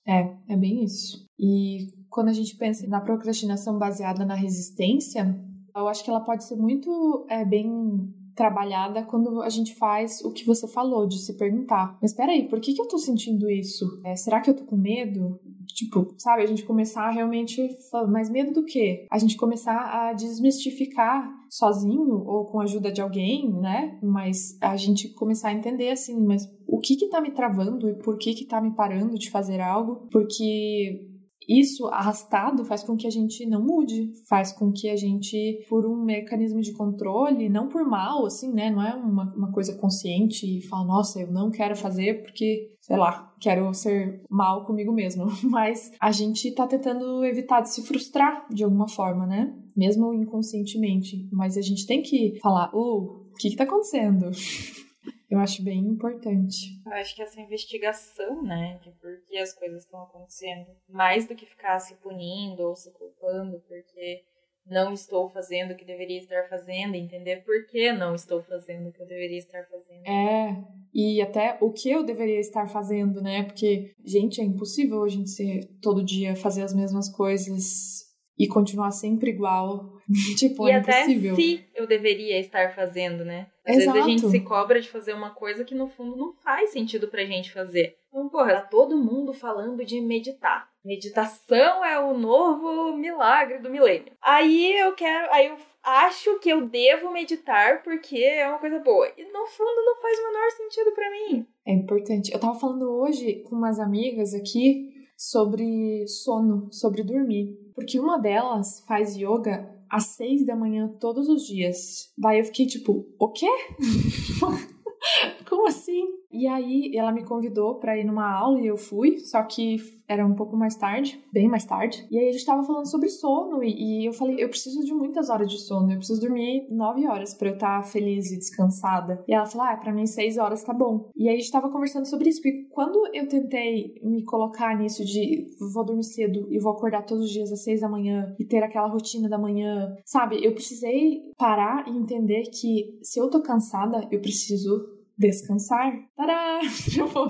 É, 0.07 0.53
é 0.53 0.55
bem 0.55 0.83
isso. 0.83 1.25
E 1.37 1.87
quando 2.09 2.29
a 2.29 2.33
gente 2.33 2.55
pensa 2.55 2.87
na 2.87 3.01
procrastinação 3.01 3.77
baseada 3.77 4.25
na 4.25 4.35
resistência, 4.35 5.37
eu 5.75 5.87
acho 5.87 6.03
que 6.03 6.09
ela 6.09 6.21
pode 6.21 6.43
ser 6.43 6.55
muito 6.55 7.25
é, 7.29 7.45
bem 7.45 8.13
trabalhada 8.39 9.03
quando 9.03 9.41
a 9.41 9.49
gente 9.49 9.75
faz 9.75 10.23
o 10.23 10.31
que 10.31 10.45
você 10.45 10.65
falou, 10.65 11.05
de 11.05 11.19
se 11.19 11.37
perguntar: 11.37 11.97
mas 12.01 12.13
peraí, 12.13 12.47
por 12.47 12.61
que, 12.61 12.73
que 12.73 12.81
eu 12.81 12.87
tô 12.87 12.97
sentindo 12.97 13.49
isso? 13.49 13.85
É, 14.05 14.15
será 14.15 14.39
que 14.39 14.49
eu 14.49 14.55
tô 14.55 14.63
com 14.63 14.77
medo? 14.77 15.39
Tipo, 15.67 16.13
sabe, 16.17 16.41
a 16.41 16.45
gente 16.45 16.63
começar 16.63 17.03
a 17.03 17.11
realmente 17.11 17.77
mas 18.09 18.29
medo 18.29 18.53
do 18.53 18.65
quê? 18.65 19.05
A 19.11 19.19
gente 19.19 19.37
começar 19.37 19.77
a 19.77 20.13
desmistificar 20.13 21.29
sozinho 21.49 22.23
ou 22.25 22.45
com 22.45 22.59
a 22.59 22.63
ajuda 22.63 22.91
de 22.91 23.01
alguém, 23.01 23.51
né? 23.51 23.97
Mas 24.01 24.57
a 24.61 24.75
gente 24.75 25.09
começar 25.09 25.49
a 25.49 25.53
entender 25.53 25.91
assim, 25.91 26.19
mas 26.25 26.49
o 26.67 26.79
que 26.79 26.95
que 26.95 27.09
tá 27.09 27.21
me 27.21 27.31
travando 27.31 27.89
e 27.89 27.93
por 27.93 28.17
que 28.17 28.33
que 28.33 28.45
tá 28.45 28.59
me 28.61 28.71
parando 28.71 29.17
de 29.17 29.29
fazer 29.29 29.59
algo? 29.59 30.07
Porque 30.11 31.08
isso 31.49 31.87
arrastado 31.87 32.63
faz 32.63 32.83
com 32.83 32.95
que 32.95 33.07
a 33.07 33.09
gente 33.09 33.43
não 33.47 33.65
mude, 33.65 34.11
faz 34.27 34.51
com 34.51 34.71
que 34.71 34.87
a 34.87 34.95
gente, 34.95 35.65
por 35.67 35.83
um 35.83 36.05
mecanismo 36.05 36.61
de 36.61 36.73
controle, 36.73 37.49
não 37.49 37.67
por 37.67 37.83
mal, 37.83 38.25
assim, 38.27 38.53
né? 38.53 38.69
Não 38.69 38.83
é 38.83 38.93
uma, 38.93 39.33
uma 39.35 39.51
coisa 39.51 39.75
consciente 39.75 40.45
e 40.45 40.61
fala, 40.67 40.85
nossa, 40.85 41.19
eu 41.19 41.31
não 41.31 41.49
quero 41.49 41.75
fazer 41.75 42.21
porque, 42.21 42.75
sei 42.79 42.97
lá, 42.97 43.33
quero 43.41 43.73
ser 43.73 44.21
mal 44.29 44.63
comigo 44.65 44.93
mesmo. 44.93 45.25
Mas 45.49 45.91
a 45.99 46.11
gente 46.11 46.53
tá 46.53 46.67
tentando 46.67 47.25
evitar 47.25 47.61
de 47.61 47.73
se 47.73 47.81
frustrar 47.81 48.45
de 48.53 48.63
alguma 48.63 48.87
forma, 48.87 49.25
né? 49.25 49.51
Mesmo 49.75 50.13
inconscientemente. 50.13 51.27
Mas 51.31 51.57
a 51.57 51.61
gente 51.61 51.87
tem 51.87 52.03
que 52.03 52.37
falar, 52.41 52.69
oh, 52.75 53.25
o 53.31 53.35
que 53.39 53.49
que 53.49 53.55
tá 53.55 53.63
acontecendo? 53.63 54.29
Eu 55.29 55.39
acho 55.39 55.63
bem 55.63 55.79
importante. 55.79 56.81
Eu 56.85 56.93
acho 56.93 57.15
que 57.15 57.21
essa 57.21 57.39
investigação, 57.39 58.41
né, 58.41 58.79
de 58.83 58.91
por 58.93 59.21
que 59.27 59.37
as 59.37 59.53
coisas 59.53 59.83
estão 59.83 60.01
acontecendo, 60.01 60.67
mais 60.87 61.27
do 61.27 61.35
que 61.35 61.45
ficar 61.45 61.79
se 61.79 61.95
punindo 61.95 62.63
ou 62.63 62.75
se 62.75 62.91
culpando 62.91 63.59
porque 63.67 64.23
não 64.65 64.93
estou 64.93 65.29
fazendo 65.29 65.71
o 65.71 65.75
que 65.75 65.85
deveria 65.85 66.19
estar 66.19 66.47
fazendo, 66.47 66.95
entender 66.95 67.43
por 67.43 67.65
que 67.67 67.91
não 67.91 68.13
estou 68.13 68.41
fazendo 68.43 68.89
o 68.89 68.91
que 68.91 69.01
eu 69.01 69.07
deveria 69.07 69.37
estar 69.37 69.65
fazendo. 69.65 70.05
É, 70.05 70.63
e 70.93 71.21
até 71.21 71.57
o 71.61 71.71
que 71.71 71.89
eu 71.89 72.03
deveria 72.03 72.39
estar 72.39 72.67
fazendo, 72.67 73.21
né? 73.21 73.43
Porque, 73.43 73.93
gente, 74.03 74.41
é 74.41 74.43
impossível 74.43 75.03
a 75.03 75.09
gente 75.09 75.29
ser 75.29 75.65
todo 75.81 76.03
dia 76.03 76.35
fazer 76.35 76.61
as 76.63 76.73
mesmas 76.73 77.09
coisas 77.09 78.08
e 78.39 78.47
continuar 78.47 78.91
sempre 78.91 79.31
igual. 79.31 79.99
tipo, 80.37 80.67
e 80.67 80.71
é 80.71 80.75
até 80.75 81.03
impossível. 81.03 81.35
se 81.35 81.65
eu 81.75 81.85
deveria 81.85 82.39
estar 82.39 82.73
fazendo, 82.73 83.25
né? 83.25 83.47
Às 83.67 83.75
Exato. 83.75 83.93
vezes 83.93 84.07
a 84.07 84.09
gente 84.09 84.29
se 84.29 84.39
cobra 84.39 84.79
de 84.79 84.89
fazer 84.89 85.13
uma 85.13 85.31
coisa 85.31 85.65
que 85.65 85.75
no 85.75 85.89
fundo 85.89 86.15
não 86.15 86.33
faz 86.33 86.71
sentido 86.71 87.09
pra 87.09 87.25
gente 87.25 87.51
fazer. 87.51 87.97
Então, 88.07 88.29
porra, 88.29 88.53
tá 88.53 88.61
todo 88.61 88.97
mundo 88.97 89.33
falando 89.33 89.85
de 89.85 89.99
meditar. 90.01 90.69
Meditação 90.83 91.83
é 91.83 91.99
o 91.99 92.17
novo 92.17 92.95
milagre 92.97 93.59
do 93.59 93.69
milênio. 93.69 94.13
Aí 94.21 94.73
eu 94.79 94.93
quero, 94.93 95.31
aí 95.31 95.47
eu 95.47 95.57
acho 95.83 96.39
que 96.39 96.49
eu 96.49 96.65
devo 96.65 97.11
meditar 97.11 97.83
porque 97.83 98.17
é 98.17 98.47
uma 98.47 98.57
coisa 98.57 98.79
boa. 98.79 99.07
E 99.17 99.23
no 99.25 99.45
fundo 99.45 99.85
não 99.85 100.01
faz 100.01 100.17
o 100.17 100.23
menor 100.23 100.51
sentido 100.51 100.91
pra 100.93 101.11
mim. 101.11 101.45
É 101.67 101.73
importante. 101.73 102.31
Eu 102.33 102.39
tava 102.39 102.57
falando 102.57 102.89
hoje 102.89 103.43
com 103.43 103.55
umas 103.55 103.79
amigas 103.79 104.33
aqui 104.33 104.99
sobre 105.19 106.07
sono, 106.07 106.69
sobre 106.71 107.03
dormir. 107.03 107.53
Porque 107.79 107.97
uma 107.97 108.19
delas 108.19 108.83
faz 108.85 109.15
yoga 109.15 109.73
às 109.89 110.07
seis 110.07 110.45
da 110.45 110.53
manhã 110.53 110.89
todos 110.99 111.29
os 111.29 111.47
dias. 111.47 112.11
Daí 112.17 112.39
eu 112.39 112.43
fiquei 112.43 112.67
tipo, 112.67 113.07
o 113.17 113.29
quê? 113.29 113.47
Como 115.47 115.65
assim? 115.65 116.18
E 116.31 116.47
aí 116.47 116.91
ela 116.95 117.11
me 117.11 117.23
convidou 117.23 117.75
pra 117.75 117.97
ir 117.97 118.03
numa 118.03 118.31
aula 118.31 118.61
e 118.61 118.67
eu 118.67 118.77
fui, 118.77 119.17
só 119.19 119.41
que 119.43 119.77
era 120.07 120.25
um 120.25 120.33
pouco 120.33 120.55
mais 120.55 120.75
tarde, 120.75 121.23
bem 121.31 121.47
mais 121.47 121.65
tarde. 121.65 122.05
E 122.09 122.17
aí 122.17 122.29
a 122.29 122.31
gente 122.31 122.45
tava 122.45 122.63
falando 122.63 122.89
sobre 122.89 123.09
sono 123.09 123.63
e, 123.63 124.01
e 124.01 124.05
eu 124.05 124.13
falei, 124.13 124.43
eu 124.43 124.49
preciso 124.49 124.83
de 124.83 124.93
muitas 124.93 125.29
horas 125.29 125.49
de 125.51 125.59
sono, 125.59 125.91
eu 125.91 125.97
preciso 125.97 126.21
dormir 126.21 126.67
nove 126.69 127.07
horas 127.07 127.33
pra 127.33 127.49
eu 127.49 127.53
estar 127.53 127.83
feliz 127.83 128.31
e 128.31 128.37
descansada. 128.37 129.23
E 129.27 129.33
ela 129.33 129.45
falou, 129.45 129.67
ah, 129.67 129.77
pra 129.77 129.93
mim 129.93 130.05
seis 130.05 130.37
horas 130.37 130.63
tá 130.63 130.73
bom. 130.73 131.09
E 131.15 131.27
aí 131.27 131.35
a 131.35 131.39
gente 131.39 131.51
tava 131.51 131.69
conversando 131.69 132.05
sobre 132.05 132.29
isso, 132.29 132.41
porque 132.41 132.67
quando 132.71 132.99
eu 133.13 133.27
tentei 133.27 133.95
me 134.03 134.23
colocar 134.23 134.77
nisso 134.77 135.03
de 135.05 135.45
vou 135.73 135.85
dormir 135.85 136.03
cedo 136.03 136.47
e 136.51 136.59
vou 136.59 136.71
acordar 136.71 137.05
todos 137.05 137.25
os 137.25 137.31
dias 137.31 137.51
às 137.51 137.63
seis 137.63 137.81
da 137.81 137.89
manhã 137.89 138.35
e 138.39 138.45
ter 138.45 138.63
aquela 138.63 138.87
rotina 138.87 139.29
da 139.29 139.37
manhã, 139.37 139.95
sabe? 140.05 140.43
Eu 140.43 140.53
precisei 140.53 141.21
parar 141.37 141.87
e 141.87 141.91
entender 141.91 142.43
que 142.43 142.99
se 143.01 143.19
eu 143.19 143.29
tô 143.29 143.41
cansada, 143.41 144.07
eu 144.11 144.21
preciso 144.21 144.98
descansar. 145.19 145.93
Tadá! 146.15 146.59
Tipo, 146.89 147.27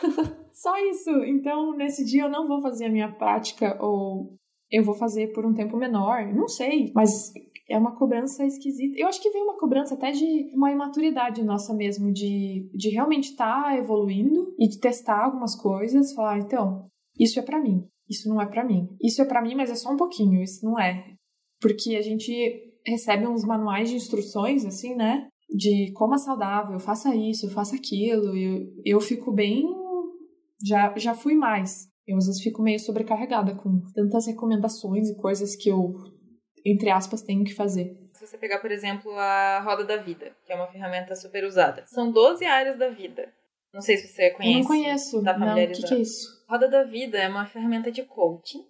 só 0.54 0.78
isso. 0.88 1.10
Então, 1.24 1.76
nesse 1.76 2.04
dia 2.04 2.22
eu 2.22 2.30
não 2.30 2.46
vou 2.46 2.62
fazer 2.62 2.86
a 2.86 2.90
minha 2.90 3.12
prática 3.12 3.76
ou 3.82 4.36
eu 4.70 4.84
vou 4.84 4.94
fazer 4.94 5.32
por 5.32 5.44
um 5.44 5.52
tempo 5.52 5.76
menor. 5.76 6.32
Não 6.32 6.46
sei, 6.46 6.92
mas 6.94 7.32
é 7.68 7.76
uma 7.76 7.96
cobrança 7.96 8.46
esquisita. 8.46 8.98
Eu 8.98 9.08
acho 9.08 9.20
que 9.20 9.30
vem 9.30 9.42
uma 9.42 9.58
cobrança 9.58 9.94
até 9.94 10.12
de 10.12 10.50
uma 10.54 10.70
imaturidade 10.70 11.42
nossa 11.42 11.74
mesmo, 11.74 12.12
de, 12.12 12.70
de 12.72 12.90
realmente 12.90 13.30
estar 13.30 13.64
tá 13.64 13.76
evoluindo 13.76 14.54
e 14.58 14.68
de 14.68 14.78
testar 14.78 15.24
algumas 15.24 15.56
coisas. 15.56 16.12
Falar, 16.12 16.38
então, 16.38 16.84
isso 17.18 17.38
é 17.38 17.42
para 17.42 17.60
mim, 17.60 17.84
isso 18.08 18.28
não 18.28 18.40
é 18.40 18.46
para 18.46 18.64
mim. 18.64 18.88
Isso 19.02 19.20
é 19.20 19.24
para 19.24 19.42
mim, 19.42 19.54
mas 19.54 19.70
é 19.70 19.74
só 19.74 19.90
um 19.90 19.96
pouquinho, 19.96 20.42
isso 20.42 20.64
não 20.64 20.78
é. 20.78 21.14
Porque 21.60 21.96
a 21.96 22.02
gente 22.02 22.32
recebe 22.86 23.26
uns 23.26 23.44
manuais 23.44 23.90
de 23.90 23.96
instruções, 23.96 24.64
assim, 24.64 24.94
né? 24.94 25.28
De 25.54 25.92
coma 25.92 26.18
saudável, 26.18 26.78
faça 26.78 27.14
isso, 27.14 27.50
faça 27.50 27.76
aquilo. 27.76 28.36
Eu, 28.36 28.66
eu 28.84 29.00
fico 29.00 29.32
bem. 29.32 29.64
Já, 30.64 30.94
já 30.96 31.14
fui 31.14 31.34
mais. 31.34 31.88
Eu 32.06 32.16
às 32.16 32.26
vezes 32.26 32.42
fico 32.42 32.62
meio 32.62 32.78
sobrecarregada 32.78 33.54
com 33.54 33.80
tantas 33.94 34.26
recomendações 34.26 35.08
e 35.08 35.16
coisas 35.16 35.56
que 35.56 35.70
eu, 35.70 35.94
entre 36.64 36.90
aspas, 36.90 37.22
tenho 37.22 37.44
que 37.44 37.54
fazer. 37.54 37.96
Se 38.12 38.26
você 38.26 38.36
pegar, 38.36 38.58
por 38.58 38.70
exemplo, 38.70 39.10
a 39.12 39.60
Roda 39.60 39.84
da 39.84 39.96
Vida, 39.96 40.32
que 40.44 40.52
é 40.52 40.56
uma 40.56 40.66
ferramenta 40.66 41.14
super 41.14 41.44
usada, 41.44 41.84
são 41.86 42.10
12 42.10 42.44
áreas 42.44 42.76
da 42.78 42.90
vida. 42.90 43.32
Não 43.72 43.80
sei 43.80 43.96
se 43.96 44.08
você 44.08 44.30
conhece. 44.30 44.54
Eu 44.54 44.60
não 44.60 44.66
conheço. 44.66 45.22
Tá 45.22 45.38
não, 45.38 45.52
o 45.52 45.72
que, 45.72 45.82
que 45.82 45.94
é 45.94 45.98
isso? 45.98 46.44
Roda 46.48 46.68
da 46.68 46.82
Vida 46.82 47.18
é 47.18 47.28
uma 47.28 47.46
ferramenta 47.46 47.90
de 47.90 48.02
coaching 48.02 48.64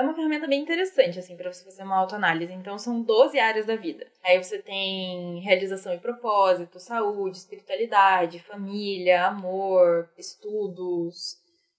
é 0.00 0.02
uma 0.02 0.14
ferramenta 0.14 0.46
bem 0.46 0.60
interessante, 0.60 1.18
assim, 1.18 1.36
para 1.36 1.52
você 1.52 1.64
fazer 1.64 1.82
uma 1.82 1.96
autoanálise. 1.96 2.52
Então, 2.52 2.78
são 2.78 3.02
12 3.02 3.38
áreas 3.38 3.66
da 3.66 3.76
vida. 3.76 4.06
Aí 4.24 4.42
você 4.42 4.58
tem 4.58 5.40
realização 5.40 5.94
e 5.94 5.98
propósito, 5.98 6.80
saúde, 6.80 7.36
espiritualidade, 7.36 8.40
família, 8.40 9.26
amor, 9.26 10.08
estudos 10.18 11.38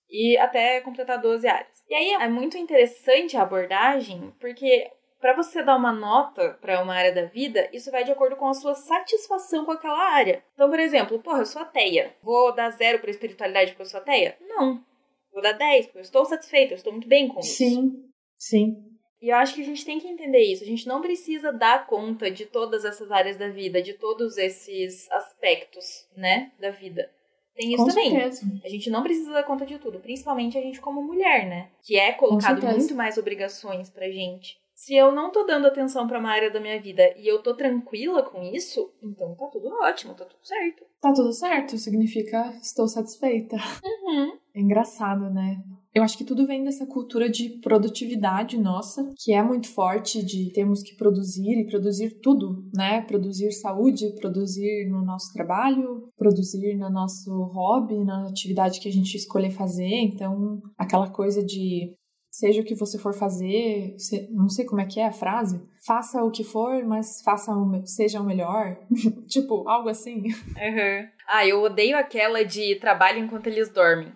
e 0.09 0.37
até 0.37 0.81
completar 0.81 1.19
12 1.19 1.47
áreas. 1.47 1.83
E 1.89 1.95
aí 1.95 2.11
é 2.11 2.27
muito 2.27 2.57
interessante 2.57 3.35
a 3.35 3.41
abordagem, 3.41 4.33
porque 4.39 4.91
para 5.19 5.35
você 5.35 5.63
dar 5.63 5.75
uma 5.75 5.91
nota 5.91 6.57
para 6.61 6.81
uma 6.81 6.93
área 6.93 7.13
da 7.13 7.25
vida, 7.25 7.69
isso 7.73 7.91
vai 7.91 8.03
de 8.03 8.11
acordo 8.11 8.35
com 8.35 8.47
a 8.47 8.53
sua 8.53 8.75
satisfação 8.75 9.65
com 9.65 9.71
aquela 9.71 10.13
área. 10.13 10.43
Então, 10.53 10.69
por 10.69 10.79
exemplo, 10.79 11.19
porra, 11.19 11.39
eu 11.39 11.45
sou 11.45 11.61
ateia. 11.61 12.15
Vou 12.21 12.53
dar 12.53 12.69
zero 12.71 12.99
para 12.99 13.09
espiritualidade 13.09 13.71
porque 13.71 13.83
eu 13.83 13.87
sou 13.87 13.99
ateia? 13.99 14.37
Não. 14.41 14.83
Vou 15.31 15.41
dar 15.41 15.53
10, 15.53 15.85
porque 15.85 15.99
eu 15.99 16.03
estou 16.03 16.25
satisfeita, 16.25 16.73
eu 16.73 16.75
estou 16.75 16.91
muito 16.91 17.07
bem 17.07 17.29
com 17.29 17.39
isso. 17.39 17.55
Sim, 17.55 18.10
sim. 18.41 18.75
E 19.21 19.29
eu 19.29 19.35
acho 19.37 19.53
que 19.53 19.61
a 19.61 19.65
gente 19.65 19.85
tem 19.85 19.99
que 19.99 20.07
entender 20.07 20.39
isso. 20.39 20.63
A 20.63 20.67
gente 20.67 20.87
não 20.87 20.99
precisa 20.99 21.53
dar 21.53 21.85
conta 21.85 22.31
de 22.31 22.45
todas 22.47 22.83
essas 22.83 23.11
áreas 23.11 23.37
da 23.37 23.49
vida, 23.49 23.79
de 23.81 23.93
todos 23.93 24.35
esses 24.35 25.09
aspectos, 25.11 26.07
né, 26.17 26.51
da 26.59 26.71
vida. 26.71 27.07
Tem 27.53 27.69
isso 27.73 27.83
Com 27.83 27.89
também. 27.89 28.09
certeza. 28.09 28.41
A 28.63 28.69
gente 28.69 28.89
não 28.89 29.03
precisa 29.03 29.31
dar 29.31 29.43
conta 29.43 29.63
de 29.65 29.77
tudo, 29.77 29.99
principalmente 29.99 30.57
a 30.57 30.61
gente 30.61 30.81
como 30.81 31.03
mulher, 31.03 31.47
né? 31.47 31.69
Que 31.83 31.99
é 31.99 32.11
colocado 32.13 32.65
muito 32.65 32.95
mais 32.95 33.17
obrigações 33.17 33.89
pra 33.89 34.09
gente. 34.09 34.59
Se 34.73 34.95
eu 34.95 35.11
não 35.11 35.31
tô 35.31 35.43
dando 35.43 35.67
atenção 35.67 36.07
pra 36.07 36.17
uma 36.17 36.31
área 36.31 36.49
da 36.49 36.59
minha 36.59 36.81
vida 36.81 37.13
e 37.15 37.27
eu 37.27 37.43
tô 37.43 37.53
tranquila 37.53 38.23
com 38.23 38.41
isso, 38.41 38.91
então 39.03 39.35
tá 39.35 39.45
tudo 39.45 39.67
ótimo, 39.83 40.15
tá 40.15 40.25
tudo 40.25 40.43
certo. 40.43 40.83
Tá 40.99 41.13
tudo 41.13 41.31
certo, 41.31 41.77
significa 41.77 42.57
estou 42.59 42.87
satisfeita. 42.87 43.57
Uhum. 43.83 44.39
É 44.55 44.59
engraçado, 44.59 45.29
né? 45.29 45.61
Eu 45.93 46.03
acho 46.03 46.17
que 46.17 46.23
tudo 46.23 46.47
vem 46.47 46.63
dessa 46.63 46.85
cultura 46.85 47.29
de 47.29 47.59
produtividade 47.61 48.57
nossa, 48.57 49.11
que 49.17 49.33
é 49.33 49.43
muito 49.43 49.67
forte 49.67 50.23
de 50.25 50.51
temos 50.53 50.81
que 50.81 50.95
produzir 50.95 51.59
e 51.59 51.65
produzir 51.65 52.21
tudo, 52.21 52.63
né? 52.73 53.01
Produzir 53.01 53.51
saúde, 53.51 54.15
produzir 54.15 54.87
no 54.89 55.03
nosso 55.03 55.33
trabalho, 55.33 56.09
produzir 56.17 56.77
no 56.77 56.89
nosso 56.89 57.29
hobby, 57.53 58.05
na 58.05 58.29
atividade 58.29 58.79
que 58.79 58.87
a 58.87 58.91
gente 58.91 59.15
escolher 59.17 59.51
fazer. 59.51 60.01
Então, 60.03 60.61
aquela 60.77 61.09
coisa 61.09 61.43
de 61.43 61.93
seja 62.31 62.61
o 62.61 62.63
que 62.63 62.73
você 62.73 62.97
for 62.97 63.13
fazer, 63.13 63.93
não 64.31 64.47
sei 64.47 64.63
como 64.65 64.79
é 64.79 64.85
que 64.85 65.01
é 65.01 65.07
a 65.07 65.11
frase, 65.11 65.61
faça 65.85 66.23
o 66.23 66.31
que 66.31 66.45
for, 66.45 66.81
mas 66.85 67.21
faça 67.21 67.53
o, 67.53 67.85
seja 67.85 68.21
o 68.21 68.25
melhor. 68.25 68.77
tipo, 69.27 69.67
algo 69.67 69.89
assim. 69.89 70.21
Uhum. 70.21 71.07
Ah, 71.27 71.45
eu 71.45 71.61
odeio 71.61 71.97
aquela 71.97 72.43
de 72.43 72.75
trabalho 72.75 73.19
enquanto 73.19 73.47
eles 73.47 73.69
dormem. 73.69 74.13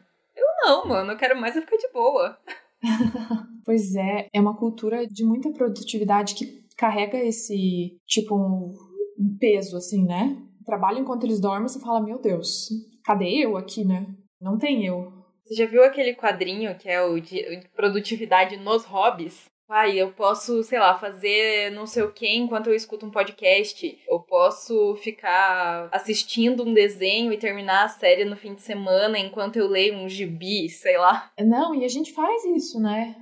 Não, 0.62 0.88
mano, 0.88 1.12
eu 1.12 1.18
quero 1.18 1.40
mais 1.40 1.56
é 1.56 1.62
ficar 1.62 1.78
de 1.78 1.92
boa. 1.92 2.38
Pois 3.66 3.96
é, 3.96 4.28
é 4.32 4.40
uma 4.40 4.56
cultura 4.56 5.08
de 5.08 5.26
muita 5.26 5.50
produtividade 5.50 6.36
que 6.36 6.64
carrega 6.78 7.18
esse, 7.18 7.98
tipo, 8.06 8.36
um, 8.36 8.72
um 9.18 9.38
peso, 9.40 9.76
assim, 9.76 10.06
né? 10.06 10.38
Trabalho 10.64 11.00
enquanto 11.00 11.24
eles 11.24 11.40
dormem, 11.40 11.68
você 11.68 11.80
fala, 11.80 12.00
meu 12.00 12.20
Deus, 12.22 12.70
cadê 13.04 13.44
eu 13.44 13.58
aqui, 13.58 13.84
né? 13.84 14.06
Não 14.40 14.56
tem 14.60 14.86
eu. 14.86 15.12
Você 15.44 15.56
já 15.56 15.66
viu 15.66 15.84
aquele 15.84 16.14
quadrinho 16.14 16.78
que 16.78 16.88
é 16.88 17.02
o 17.02 17.20
de 17.20 17.44
produtividade 17.76 18.56
nos 18.58 18.86
hobbies? 18.86 19.46
Ai, 19.68 19.98
eu 19.98 20.12
posso, 20.12 20.62
sei 20.64 20.78
lá, 20.78 20.98
fazer 20.98 21.72
não 21.72 21.88
sei 21.88 22.04
o 22.04 22.12
que 22.12 22.28
enquanto 22.28 22.68
eu 22.68 22.76
escuto 22.76 23.06
um 23.06 23.12
podcast. 23.12 24.00
Eu 24.08 24.20
posso 24.20 24.96
ficar 24.98 25.90
assistindo 25.92 26.64
um 26.64 26.74
desenho 26.74 27.34
e 27.34 27.38
terminar 27.38 27.86
a 27.86 27.90
série 27.90 28.26
no 28.26 28.36
fim 28.36 28.54
de 28.54 28.62
semana 28.62 29.18
enquanto 29.18 29.58
eu 29.58 29.68
leio 29.68 29.96
um 29.96 30.08
gibi, 30.08 30.70
sei 30.70 30.98
lá. 30.98 31.32
Não, 31.40 31.74
e 31.74 31.84
a 31.84 31.88
gente 31.88 32.14
faz 32.14 32.46
isso, 32.46 32.80
né? 32.80 33.16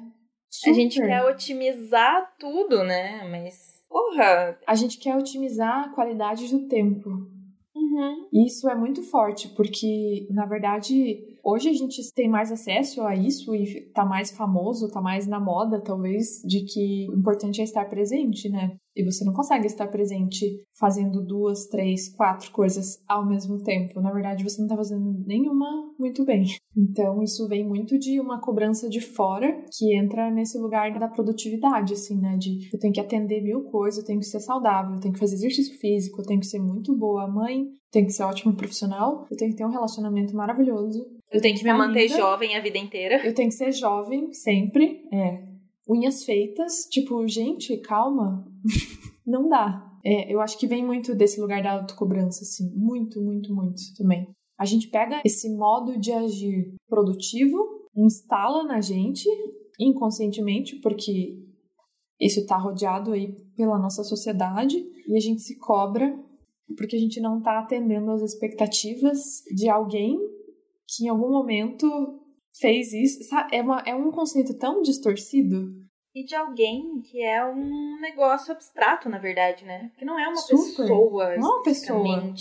A 0.67 0.73
gente 0.73 0.95
Super. 0.95 1.07
quer 1.07 1.25
otimizar 1.25 2.33
tudo, 2.37 2.83
né? 2.83 3.27
Mas, 3.29 3.85
porra. 3.89 4.59
A 4.67 4.75
gente 4.75 4.97
quer 4.97 5.15
otimizar 5.15 5.85
a 5.85 5.89
qualidade 5.89 6.47
do 6.49 6.67
tempo. 6.67 7.09
Uhum. 7.75 8.27
E 8.31 8.45
isso 8.45 8.69
é 8.69 8.75
muito 8.75 9.01
forte, 9.01 9.47
porque, 9.49 10.27
na 10.29 10.45
verdade, 10.45 11.32
hoje 11.43 11.69
a 11.69 11.73
gente 11.73 12.01
tem 12.13 12.29
mais 12.29 12.51
acesso 12.51 13.01
a 13.01 13.15
isso 13.15 13.53
e 13.53 13.91
tá 13.93 14.05
mais 14.05 14.31
famoso, 14.31 14.89
tá 14.89 15.01
mais 15.01 15.27
na 15.27 15.39
moda, 15.39 15.81
talvez, 15.81 16.41
de 16.45 16.63
que 16.63 17.07
o 17.09 17.19
importante 17.19 17.61
é 17.61 17.63
estar 17.63 17.85
presente, 17.89 18.49
né? 18.49 18.77
E 18.95 19.03
você 19.03 19.25
não 19.25 19.33
consegue 19.33 19.65
estar 19.65 19.87
presente 19.87 20.63
fazendo 20.77 21.25
duas, 21.25 21.65
três, 21.65 22.09
quatro 22.15 22.51
coisas 22.51 23.03
ao 23.07 23.27
mesmo 23.27 23.61
tempo. 23.63 23.99
Na 23.99 24.11
verdade, 24.11 24.43
você 24.43 24.61
não 24.61 24.67
tá 24.67 24.75
fazendo 24.75 25.23
nenhuma 25.25 25.67
muito 25.99 26.23
bem. 26.23 26.45
Então, 26.77 27.21
isso 27.23 27.47
vem 27.47 27.67
muito 27.67 27.97
de 27.97 28.19
uma 28.19 28.39
cobrança 28.39 28.87
de 28.87 29.01
fora 29.01 29.65
que 29.71 29.97
entra 29.97 30.29
nesse 30.29 30.59
lugar 30.59 30.97
da 30.99 31.07
produtividade, 31.07 31.93
assim, 31.93 32.19
né? 32.19 32.37
De 32.37 32.69
eu 32.71 32.79
tenho 32.79 32.93
que 32.93 32.99
atender 32.99 33.41
mil 33.41 33.63
coisas, 33.63 33.99
eu 33.99 34.05
tenho 34.05 34.19
que 34.19 34.27
ser 34.27 34.39
saudável, 34.39 34.93
eu 34.93 34.99
tenho 34.99 35.13
que 35.13 35.19
fazer 35.19 35.35
exercício 35.35 35.77
físico, 35.79 36.21
eu 36.21 36.25
tenho 36.25 36.39
que 36.39 36.45
ser 36.45 36.59
muito 36.59 36.95
boa 36.95 37.27
mãe, 37.27 37.65
tenho 37.91 38.07
que 38.07 38.13
ser 38.13 38.23
ótimo 38.23 38.55
profissional, 38.55 39.25
eu 39.29 39.37
tenho 39.37 39.51
que 39.51 39.57
ter 39.57 39.65
um 39.65 39.71
relacionamento 39.71 40.35
maravilhoso. 40.35 41.05
Eu 41.33 41.41
tenho 41.41 41.57
que 41.57 41.63
me 41.63 41.71
estar 41.71 41.87
manter 41.87 42.07
jovem 42.07 42.55
a 42.55 42.61
vida 42.61 42.77
inteira. 42.77 43.25
Eu 43.25 43.33
tenho 43.33 43.49
que 43.49 43.55
ser 43.55 43.71
jovem 43.71 44.31
sempre, 44.31 45.03
é. 45.11 45.43
Unhas 45.89 46.23
feitas, 46.23 46.85
tipo, 46.89 47.27
gente, 47.27 47.75
calma. 47.77 48.45
Não 49.25 49.49
dá. 49.49 49.91
É, 50.05 50.33
eu 50.33 50.39
acho 50.39 50.57
que 50.57 50.67
vem 50.67 50.85
muito 50.85 51.15
desse 51.15 51.41
lugar 51.41 51.63
da 51.63 51.73
autocobrança, 51.73 52.43
assim. 52.43 52.71
Muito, 52.75 53.21
muito, 53.21 53.53
muito 53.53 53.81
também. 53.97 54.27
A 54.57 54.65
gente 54.65 54.87
pega 54.89 55.21
esse 55.25 55.49
modo 55.55 55.99
de 55.99 56.11
agir 56.11 56.75
produtivo, 56.87 57.57
instala 57.97 58.63
na 58.63 58.79
gente, 58.79 59.27
inconscientemente, 59.79 60.75
porque 60.77 61.39
isso 62.19 62.45
tá 62.45 62.57
rodeado 62.57 63.11
aí 63.11 63.35
pela 63.57 63.79
nossa 63.79 64.03
sociedade, 64.03 64.77
e 65.07 65.17
a 65.17 65.19
gente 65.19 65.41
se 65.41 65.57
cobra 65.57 66.15
porque 66.77 66.95
a 66.95 66.99
gente 66.99 67.19
não 67.19 67.41
tá 67.41 67.59
atendendo 67.59 68.11
às 68.11 68.21
expectativas 68.21 69.43
de 69.53 69.69
alguém 69.69 70.17
que 70.87 71.05
em 71.05 71.09
algum 71.09 71.31
momento 71.31 71.87
fez 72.59 72.93
isso. 72.93 73.23
Sabe? 73.23 73.55
É, 73.55 73.61
uma, 73.61 73.83
é 73.85 73.95
um 73.95 74.11
conceito 74.11 74.57
tão 74.57 74.81
distorcido. 74.81 75.83
E 76.15 76.23
de 76.23 76.35
alguém 76.35 77.01
que 77.01 77.21
é 77.23 77.43
um 77.43 77.99
negócio 77.99 78.51
abstrato, 78.51 79.09
na 79.09 79.17
verdade, 79.17 79.65
né? 79.65 79.91
Que 79.97 80.05
não 80.05 80.19
é 80.19 80.27
uma 80.27 80.37
Super. 80.37 80.85
pessoa 80.85 81.37
Não 81.37 81.53
é 81.53 81.55
uma 81.55 81.63
pessoa. 81.63 82.33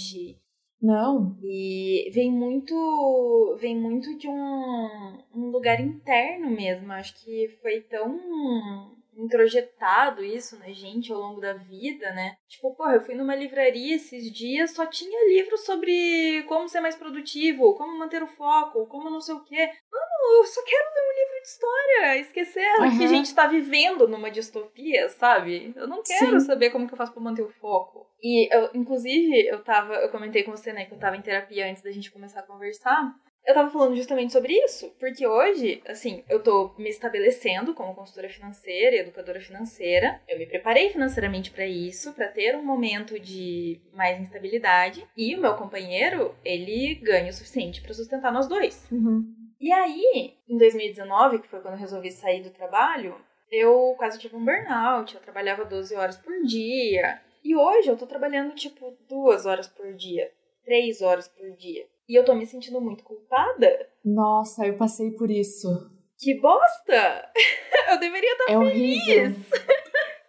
Não. 0.81 1.39
E 1.43 2.11
vem 2.13 2.31
muito. 2.31 3.57
Vem 3.61 3.79
muito 3.79 4.19
de 4.19 4.29
um, 4.29 5.19
um 5.35 5.47
lugar 5.51 5.81
interno 5.81 6.51
mesmo. 6.51 6.93
Acho 6.93 7.15
que 7.25 7.57
foi 7.63 7.81
tão 7.83 8.19
introjetado 9.17 10.25
isso 10.25 10.59
na 10.59 10.71
gente 10.71 11.13
ao 11.13 11.19
longo 11.19 11.41
da 11.41 11.53
vida, 11.55 12.13
né? 12.13 12.37
Tipo, 12.49 12.75
porra, 12.75 12.95
eu 12.95 13.01
fui 13.01 13.15
numa 13.15 13.35
livraria 13.35 13.97
esses 13.97 14.31
dias, 14.33 14.73
só 14.73 14.87
tinha 14.87 15.29
livro 15.29 15.57
sobre 15.59 16.43
como 16.49 16.69
ser 16.69 16.81
mais 16.81 16.97
produtivo, 16.97 17.75
como 17.75 17.99
manter 17.99 18.23
o 18.23 18.27
foco, 18.27 18.87
como 18.87 19.11
não 19.11 19.21
sei 19.21 19.35
o 19.35 19.45
quê. 19.45 19.67
Mano, 19.91 20.39
eu 20.39 20.45
só 20.45 20.63
quero 20.65 20.95
ler 20.95 21.03
um 21.03 21.19
livro 21.19 21.43
de 21.43 21.49
história, 21.49 22.19
esquecer 22.19 22.99
que 22.99 23.05
a 23.05 23.09
gente 23.09 23.35
tá 23.35 23.47
vivendo 23.47 24.09
numa 24.09 24.31
distopia, 24.31 25.09
sabe? 25.09 25.73
Eu 25.77 25.87
não 25.87 26.03
quero 26.03 26.41
Sim. 26.41 26.47
saber 26.47 26.71
como 26.71 26.87
que 26.87 26.95
eu 26.95 26.99
faço 26.99 27.13
pra 27.13 27.23
manter 27.23 27.43
o 27.43 27.51
foco. 27.51 28.07
E, 28.23 28.49
eu, 28.55 28.71
inclusive, 28.75 29.47
eu 29.49 29.63
tava, 29.65 29.95
eu 29.95 30.09
comentei 30.11 30.45
com 30.45 30.53
você, 30.53 30.73
né, 30.73 30.85
que 30.85 30.95
eu 30.95 30.99
tava 30.99 31.17
em 31.17 31.23
terapia 31.23 31.69
antes 31.69 31.83
da 31.83 31.91
gente 31.91 32.11
começar 32.11 32.41
a 32.41 32.47
conversar. 32.47 33.13
Eu 33.45 33.55
tava 33.55 33.71
falando 33.71 33.97
justamente 33.97 34.33
sobre 34.33 34.53
isso, 34.53 34.95
porque 35.01 35.27
hoje, 35.27 35.83
assim, 35.87 36.23
eu 36.29 36.41
tô 36.41 36.73
me 36.79 36.89
estabelecendo 36.89 37.75
como 37.75 37.95
consultora 37.95 38.29
financeira 38.29 38.97
e 38.97 39.01
educadora 39.01 39.41
financeira. 39.41 40.21
Eu 40.29 40.39
me 40.39 40.47
preparei 40.47 40.91
financeiramente 40.91 41.51
pra 41.51 41.67
isso, 41.67 42.13
pra 42.13 42.29
ter 42.29 42.55
um 42.55 42.65
momento 42.65 43.19
de 43.19 43.81
mais 43.93 44.21
instabilidade. 44.21 45.05
E 45.17 45.35
o 45.35 45.41
meu 45.41 45.55
companheiro, 45.55 46.35
ele 46.45 46.95
ganha 46.95 47.31
o 47.31 47.33
suficiente 47.33 47.83
pra 47.83 47.93
sustentar 47.93 48.33
nós 48.33 48.47
dois. 48.47 48.89
Uhum. 48.93 49.25
E 49.61 49.73
aí, 49.73 50.35
em 50.49 50.57
2019, 50.57 51.41
que 51.41 51.49
foi 51.49 51.61
quando 51.61 51.75
eu 51.75 51.81
resolvi 51.81 52.13
sair 52.13 52.43
do 52.43 52.51
trabalho, 52.51 53.17
eu 53.51 53.95
quase 53.99 54.19
tive 54.19 54.37
um 54.37 54.45
burnout. 54.45 55.15
Eu 55.15 55.21
trabalhava 55.21 55.65
12 55.65 55.95
horas 55.97 56.17
por 56.17 56.43
dia. 56.45 57.21
E 57.45 57.57
hoje 57.57 57.89
eu 57.89 57.97
tô 57.97 58.07
trabalhando, 58.07 58.55
tipo, 58.55 58.97
duas 59.09 59.47
horas 59.47 59.67
por 59.67 59.93
dia, 59.95 60.31
três 60.65 61.03
horas 61.03 61.27
por 61.27 61.51
dia. 61.57 61.87
E 62.09 62.19
eu 62.19 62.25
tô 62.25 62.35
me 62.35 62.47
sentindo 62.47 62.81
muito 62.81 63.05
culpada. 63.05 63.69
Nossa, 64.05 64.67
eu 64.67 64.77
passei 64.77 65.13
por 65.13 65.31
isso. 65.31 65.69
Que 66.19 66.41
bosta! 66.41 67.31
eu 67.91 67.99
deveria 67.99 68.33
estar 68.33 68.53
É 68.53 68.59
horrível. 68.59 69.35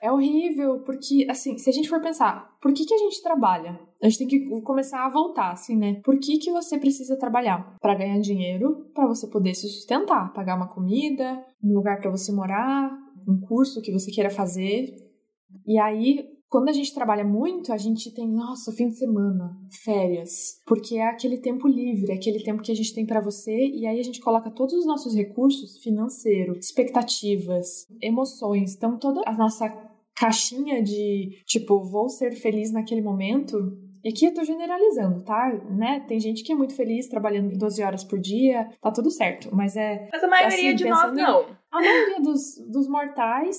É 0.01 0.11
horrível, 0.11 0.81
porque, 0.81 1.25
assim, 1.29 1.57
se 1.57 1.69
a 1.69 1.71
gente 1.71 1.87
for 1.87 2.01
pensar, 2.01 2.57
por 2.61 2.73
que, 2.73 2.85
que 2.85 2.93
a 2.93 2.97
gente 2.97 3.23
trabalha? 3.23 3.79
A 4.01 4.09
gente 4.09 4.17
tem 4.17 4.27
que 4.27 4.61
começar 4.61 5.05
a 5.05 5.09
voltar, 5.09 5.51
assim, 5.51 5.77
né? 5.77 6.01
Por 6.03 6.19
que, 6.19 6.39
que 6.39 6.51
você 6.51 6.77
precisa 6.77 7.17
trabalhar? 7.17 7.77
Pra 7.79 7.95
ganhar 7.95 8.19
dinheiro, 8.19 8.91
pra 8.93 9.07
você 9.07 9.27
poder 9.27 9.53
se 9.53 9.69
sustentar, 9.69 10.33
pagar 10.33 10.57
uma 10.57 10.67
comida, 10.67 11.45
um 11.63 11.73
lugar 11.73 12.01
pra 12.01 12.11
você 12.11 12.33
morar, 12.33 12.91
um 13.25 13.39
curso 13.39 13.81
que 13.81 13.93
você 13.93 14.11
queira 14.11 14.29
fazer. 14.29 14.93
E 15.65 15.79
aí, 15.79 16.27
quando 16.53 16.69
a 16.69 16.71
gente 16.71 16.93
trabalha 16.93 17.23
muito, 17.23 17.73
a 17.73 17.77
gente 17.77 18.13
tem, 18.13 18.27
nossa, 18.29 18.71
fim 18.71 18.87
de 18.87 18.95
semana, 18.99 19.57
férias, 19.83 20.61
porque 20.67 20.97
é 20.97 21.07
aquele 21.07 21.39
tempo 21.39 21.67
livre, 21.67 22.11
é 22.11 22.15
aquele 22.15 22.43
tempo 22.43 22.61
que 22.61 22.71
a 22.71 22.75
gente 22.75 22.93
tem 22.93 23.07
pra 23.07 23.19
você, 23.19 23.51
e 23.73 23.87
aí 23.87 23.99
a 23.99 24.03
gente 24.03 24.21
coloca 24.21 24.51
todos 24.51 24.75
os 24.75 24.85
nossos 24.85 25.15
recursos 25.15 25.79
financeiro, 25.81 26.55
expectativas, 26.55 27.87
emoções, 27.99 28.75
então 28.75 28.99
toda 28.99 29.21
a 29.25 29.33
nossa 29.35 29.67
caixinha 30.15 30.83
de, 30.83 31.41
tipo, 31.47 31.83
vou 31.83 32.07
ser 32.07 32.35
feliz 32.35 32.71
naquele 32.71 33.01
momento. 33.01 33.57
E 34.03 34.09
aqui 34.09 34.25
eu 34.27 34.33
tô 34.35 34.43
generalizando, 34.43 35.23
tá? 35.23 35.51
Né? 35.71 36.01
Tem 36.07 36.19
gente 36.19 36.43
que 36.43 36.51
é 36.51 36.55
muito 36.55 36.75
feliz 36.75 37.07
trabalhando 37.07 37.57
12 37.57 37.81
horas 37.81 38.03
por 38.03 38.19
dia, 38.19 38.69
tá 38.79 38.91
tudo 38.91 39.09
certo, 39.09 39.49
mas 39.51 39.75
é 39.75 40.07
Mas 40.11 40.23
a 40.23 40.27
maioria 40.27 40.67
Assim, 40.69 40.75
de 40.75 40.85
nós 40.87 40.99
pensando 41.01 41.19
em- 41.19 41.23
não. 41.23 41.45
a 41.71 41.81
maioria 41.81 42.19
dos, 42.21 42.41
dos 42.69 42.87
mortais 42.87 43.57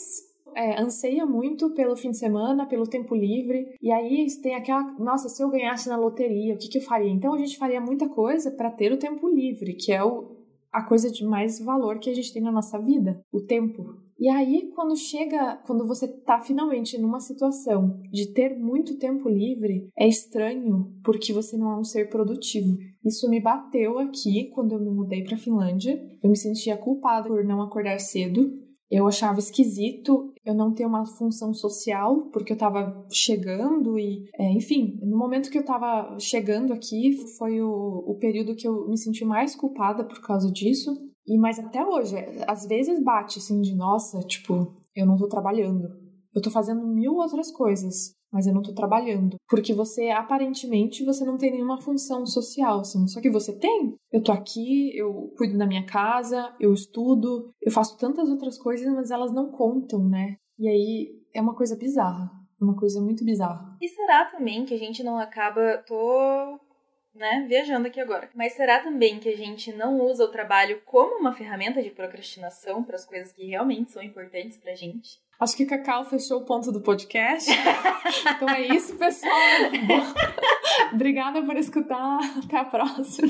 é, 0.54 0.80
anseia 0.80 1.26
muito 1.26 1.70
pelo 1.70 1.96
fim 1.96 2.10
de 2.10 2.18
semana, 2.18 2.66
pelo 2.66 2.86
tempo 2.86 3.14
livre. 3.14 3.74
E 3.80 3.90
aí 3.90 4.26
tem 4.42 4.54
aquela. 4.54 4.82
Nossa, 4.98 5.28
se 5.28 5.42
eu 5.42 5.50
ganhasse 5.50 5.88
na 5.88 5.96
loteria, 5.96 6.54
o 6.54 6.58
que, 6.58 6.68
que 6.68 6.78
eu 6.78 6.82
faria? 6.82 7.10
Então 7.10 7.34
a 7.34 7.38
gente 7.38 7.58
faria 7.58 7.80
muita 7.80 8.08
coisa 8.08 8.50
para 8.50 8.70
ter 8.70 8.92
o 8.92 8.98
tempo 8.98 9.28
livre, 9.28 9.74
que 9.74 9.92
é 9.92 10.02
o, 10.02 10.36
a 10.72 10.82
coisa 10.82 11.10
de 11.10 11.24
mais 11.24 11.60
valor 11.60 11.98
que 11.98 12.10
a 12.10 12.14
gente 12.14 12.32
tem 12.32 12.42
na 12.42 12.52
nossa 12.52 12.78
vida: 12.78 13.20
o 13.32 13.40
tempo. 13.40 14.04
E 14.18 14.28
aí, 14.28 14.70
quando 14.74 14.96
chega, 14.96 15.56
quando 15.66 15.86
você 15.86 16.06
tá 16.06 16.40
finalmente 16.40 16.96
numa 16.96 17.18
situação 17.18 18.00
de 18.12 18.32
ter 18.32 18.56
muito 18.56 18.96
tempo 18.96 19.28
livre, 19.28 19.88
é 19.98 20.06
estranho 20.06 20.92
porque 21.02 21.32
você 21.32 21.56
não 21.56 21.72
é 21.72 21.76
um 21.76 21.84
ser 21.84 22.08
produtivo. 22.08 22.78
Isso 23.04 23.28
me 23.28 23.40
bateu 23.40 23.98
aqui 23.98 24.50
quando 24.54 24.72
eu 24.72 24.80
me 24.80 24.90
mudei 24.90 25.24
para 25.24 25.36
Finlândia. 25.36 26.00
Eu 26.22 26.30
me 26.30 26.36
sentia 26.36 26.76
culpada 26.76 27.28
por 27.28 27.44
não 27.44 27.60
acordar 27.60 27.98
cedo. 27.98 28.63
Eu 28.90 29.06
achava 29.06 29.38
esquisito 29.38 30.32
eu 30.44 30.54
não 30.54 30.74
ter 30.74 30.84
uma 30.84 31.06
função 31.06 31.54
social, 31.54 32.28
porque 32.30 32.52
eu 32.52 32.58
tava 32.58 33.06
chegando 33.10 33.98
e, 33.98 34.28
é, 34.38 34.52
enfim, 34.52 34.98
no 35.02 35.16
momento 35.16 35.50
que 35.50 35.58
eu 35.58 35.64
tava 35.64 36.18
chegando 36.18 36.72
aqui, 36.72 37.16
foi 37.38 37.62
o, 37.62 38.04
o 38.06 38.18
período 38.18 38.54
que 38.54 38.68
eu 38.68 38.86
me 38.86 38.98
senti 38.98 39.24
mais 39.24 39.56
culpada 39.56 40.04
por 40.04 40.20
causa 40.20 40.50
disso. 40.52 40.90
E 41.26 41.38
mas 41.38 41.58
até 41.58 41.84
hoje, 41.84 42.14
às 42.46 42.66
vezes 42.66 43.02
bate 43.02 43.38
assim 43.38 43.60
de 43.62 43.74
nossa, 43.74 44.20
tipo, 44.20 44.76
eu 44.94 45.06
não 45.06 45.16
tô 45.16 45.26
trabalhando. 45.26 45.88
Eu 46.34 46.42
tô 46.42 46.50
fazendo 46.50 46.86
mil 46.86 47.14
outras 47.14 47.50
coisas, 47.50 48.12
mas 48.34 48.48
eu 48.48 48.52
não 48.52 48.62
tô 48.62 48.74
trabalhando. 48.74 49.36
Porque 49.48 49.72
você, 49.72 50.10
aparentemente, 50.10 51.04
você 51.04 51.24
não 51.24 51.38
tem 51.38 51.52
nenhuma 51.52 51.80
função 51.80 52.26
social, 52.26 52.80
assim. 52.80 53.06
Só 53.06 53.20
que 53.20 53.30
você 53.30 53.56
tem. 53.56 53.94
Eu 54.10 54.20
tô 54.20 54.32
aqui, 54.32 54.90
eu 54.98 55.32
cuido 55.38 55.56
da 55.56 55.64
minha 55.64 55.86
casa, 55.86 56.52
eu 56.58 56.74
estudo, 56.74 57.52
eu 57.62 57.70
faço 57.70 57.96
tantas 57.96 58.28
outras 58.28 58.58
coisas, 58.58 58.92
mas 58.92 59.12
elas 59.12 59.32
não 59.32 59.52
contam, 59.52 60.02
né? 60.08 60.36
E 60.58 60.68
aí 60.68 61.08
é 61.32 61.40
uma 61.40 61.54
coisa 61.54 61.76
bizarra. 61.76 62.28
Uma 62.60 62.76
coisa 62.76 63.00
muito 63.00 63.24
bizarra. 63.24 63.76
E 63.80 63.88
será 63.88 64.24
também 64.24 64.64
que 64.64 64.74
a 64.74 64.78
gente 64.78 65.04
não 65.04 65.16
acaba. 65.16 65.78
Tô 65.86 66.58
né, 67.14 67.46
viajando 67.48 67.86
aqui 67.86 68.00
agora. 68.00 68.28
Mas 68.34 68.54
será 68.54 68.80
também 68.80 69.20
que 69.20 69.28
a 69.28 69.36
gente 69.36 69.72
não 69.72 70.00
usa 70.00 70.24
o 70.24 70.30
trabalho 70.30 70.82
como 70.84 71.20
uma 71.20 71.32
ferramenta 71.32 71.80
de 71.80 71.90
procrastinação 71.90 72.82
para 72.82 72.96
as 72.96 73.04
coisas 73.04 73.32
que 73.32 73.46
realmente 73.46 73.92
são 73.92 74.02
importantes 74.02 74.58
pra 74.58 74.74
gente? 74.74 75.22
Acho 75.40 75.56
que 75.56 75.66
Cacau 75.66 76.04
fechou 76.04 76.40
o 76.40 76.44
ponto 76.44 76.70
do 76.70 76.80
podcast. 76.80 77.50
então 78.36 78.48
é 78.48 78.62
isso, 78.62 78.96
pessoal. 78.96 79.32
Obrigada 80.92 81.42
por 81.42 81.56
escutar. 81.56 82.18
Até 82.44 82.58
a 82.58 82.64
próxima. 82.64 83.28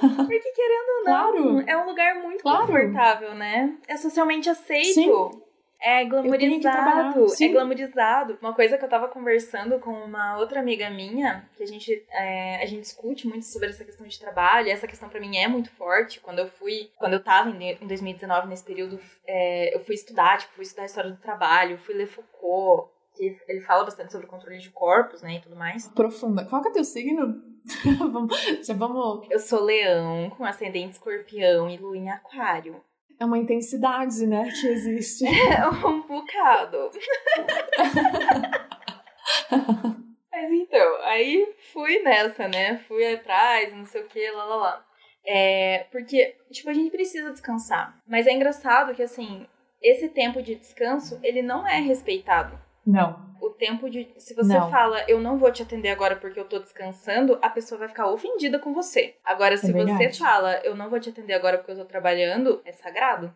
Porque 0.00 0.52
querendo 0.52 0.88
ou 0.98 1.04
não, 1.04 1.32
claro. 1.32 1.64
é 1.66 1.76
um 1.76 1.86
lugar 1.86 2.22
muito 2.22 2.42
claro. 2.42 2.66
confortável, 2.66 3.34
né? 3.34 3.76
É 3.88 3.96
socialmente 3.96 4.48
aceito. 4.48 4.94
Sim. 4.94 5.43
É 5.84 6.02
glamorizado. 6.06 7.26
É 7.38 7.48
glamorizado. 7.48 8.38
Uma 8.40 8.54
coisa 8.54 8.78
que 8.78 8.84
eu 8.86 8.88
tava 8.88 9.06
conversando 9.06 9.78
com 9.78 9.90
uma 9.90 10.38
outra 10.38 10.58
amiga 10.58 10.88
minha, 10.88 11.46
que 11.54 11.62
a 11.62 11.66
gente, 11.66 12.02
é, 12.10 12.62
a 12.62 12.64
gente 12.64 12.80
discute 12.80 13.28
muito 13.28 13.44
sobre 13.44 13.68
essa 13.68 13.84
questão 13.84 14.06
de 14.06 14.18
trabalho, 14.18 14.70
essa 14.70 14.86
questão 14.86 15.10
para 15.10 15.20
mim 15.20 15.36
é 15.36 15.46
muito 15.46 15.70
forte. 15.72 16.20
Quando 16.20 16.38
eu 16.38 16.48
fui, 16.48 16.90
quando 16.96 17.12
eu 17.12 17.22
tava 17.22 17.50
em, 17.50 17.72
em 17.72 17.86
2019, 17.86 18.48
nesse 18.48 18.64
período, 18.64 18.98
é, 19.26 19.76
eu 19.76 19.80
fui 19.84 19.94
estudar, 19.94 20.38
tipo, 20.38 20.54
fui 20.54 20.62
estudar 20.62 20.84
a 20.84 20.86
história 20.86 21.10
do 21.10 21.18
trabalho, 21.18 21.76
fui 21.76 21.94
ler 21.94 22.06
Foucault, 22.06 22.90
que 23.14 23.36
ele 23.46 23.60
fala 23.60 23.84
bastante 23.84 24.10
sobre 24.10 24.26
o 24.26 24.30
controle 24.30 24.58
de 24.58 24.70
corpos, 24.70 25.20
né, 25.20 25.34
e 25.34 25.40
tudo 25.40 25.54
mais. 25.54 25.86
Profunda. 25.88 26.46
Qual 26.46 26.62
que 26.62 26.68
é 26.68 26.72
teu 26.72 26.84
signo? 26.84 27.42
já 28.64 28.72
vamos... 28.74 29.30
Eu 29.30 29.38
sou 29.38 29.62
leão, 29.62 30.30
com 30.30 30.46
ascendente 30.46 30.92
escorpião 30.92 31.68
e 31.68 31.76
lua 31.76 31.94
em 31.94 32.08
aquário. 32.08 32.82
É 33.18 33.24
uma 33.24 33.38
intensidade, 33.38 34.26
né, 34.26 34.50
que 34.50 34.66
existe. 34.66 35.24
É 35.54 35.68
um 35.68 36.02
bocado. 36.02 36.90
Mas 40.30 40.52
então, 40.52 40.96
aí 41.02 41.54
fui 41.72 42.00
nessa, 42.00 42.48
né? 42.48 42.78
Fui 42.88 43.06
atrás, 43.14 43.72
não 43.72 43.86
sei 43.86 44.02
o 44.02 44.08
que, 44.08 44.30
lá 44.30 44.44
lá 44.44 44.56
lá. 44.56 44.86
É, 45.26 45.86
porque, 45.90 46.36
tipo, 46.50 46.68
a 46.68 46.74
gente 46.74 46.90
precisa 46.90 47.30
descansar. 47.30 47.98
Mas 48.06 48.26
é 48.26 48.32
engraçado 48.32 48.94
que, 48.94 49.02
assim, 49.02 49.46
esse 49.80 50.08
tempo 50.08 50.42
de 50.42 50.54
descanso, 50.54 51.18
ele 51.22 51.40
não 51.40 51.66
é 51.66 51.80
respeitado. 51.80 52.58
Não 52.86 53.24
o 53.44 53.50
tempo 53.50 53.90
de. 53.90 54.08
Se 54.16 54.34
você 54.34 54.54
não. 54.58 54.70
fala, 54.70 55.04
eu 55.08 55.20
não 55.20 55.38
vou 55.38 55.52
te 55.52 55.62
atender 55.62 55.90
agora 55.90 56.16
porque 56.16 56.40
eu 56.40 56.48
tô 56.48 56.58
descansando, 56.58 57.38
a 57.42 57.50
pessoa 57.50 57.78
vai 57.78 57.88
ficar 57.88 58.10
ofendida 58.10 58.58
com 58.58 58.72
você. 58.72 59.16
Agora, 59.24 59.56
se 59.56 59.70
é 59.70 59.72
você 59.72 60.12
fala, 60.12 60.56
eu 60.64 60.74
não 60.74 60.88
vou 60.88 60.98
te 60.98 61.10
atender 61.10 61.34
agora 61.34 61.58
porque 61.58 61.72
eu 61.72 61.76
tô 61.76 61.84
trabalhando, 61.84 62.60
é 62.64 62.72
sagrado. 62.72 63.32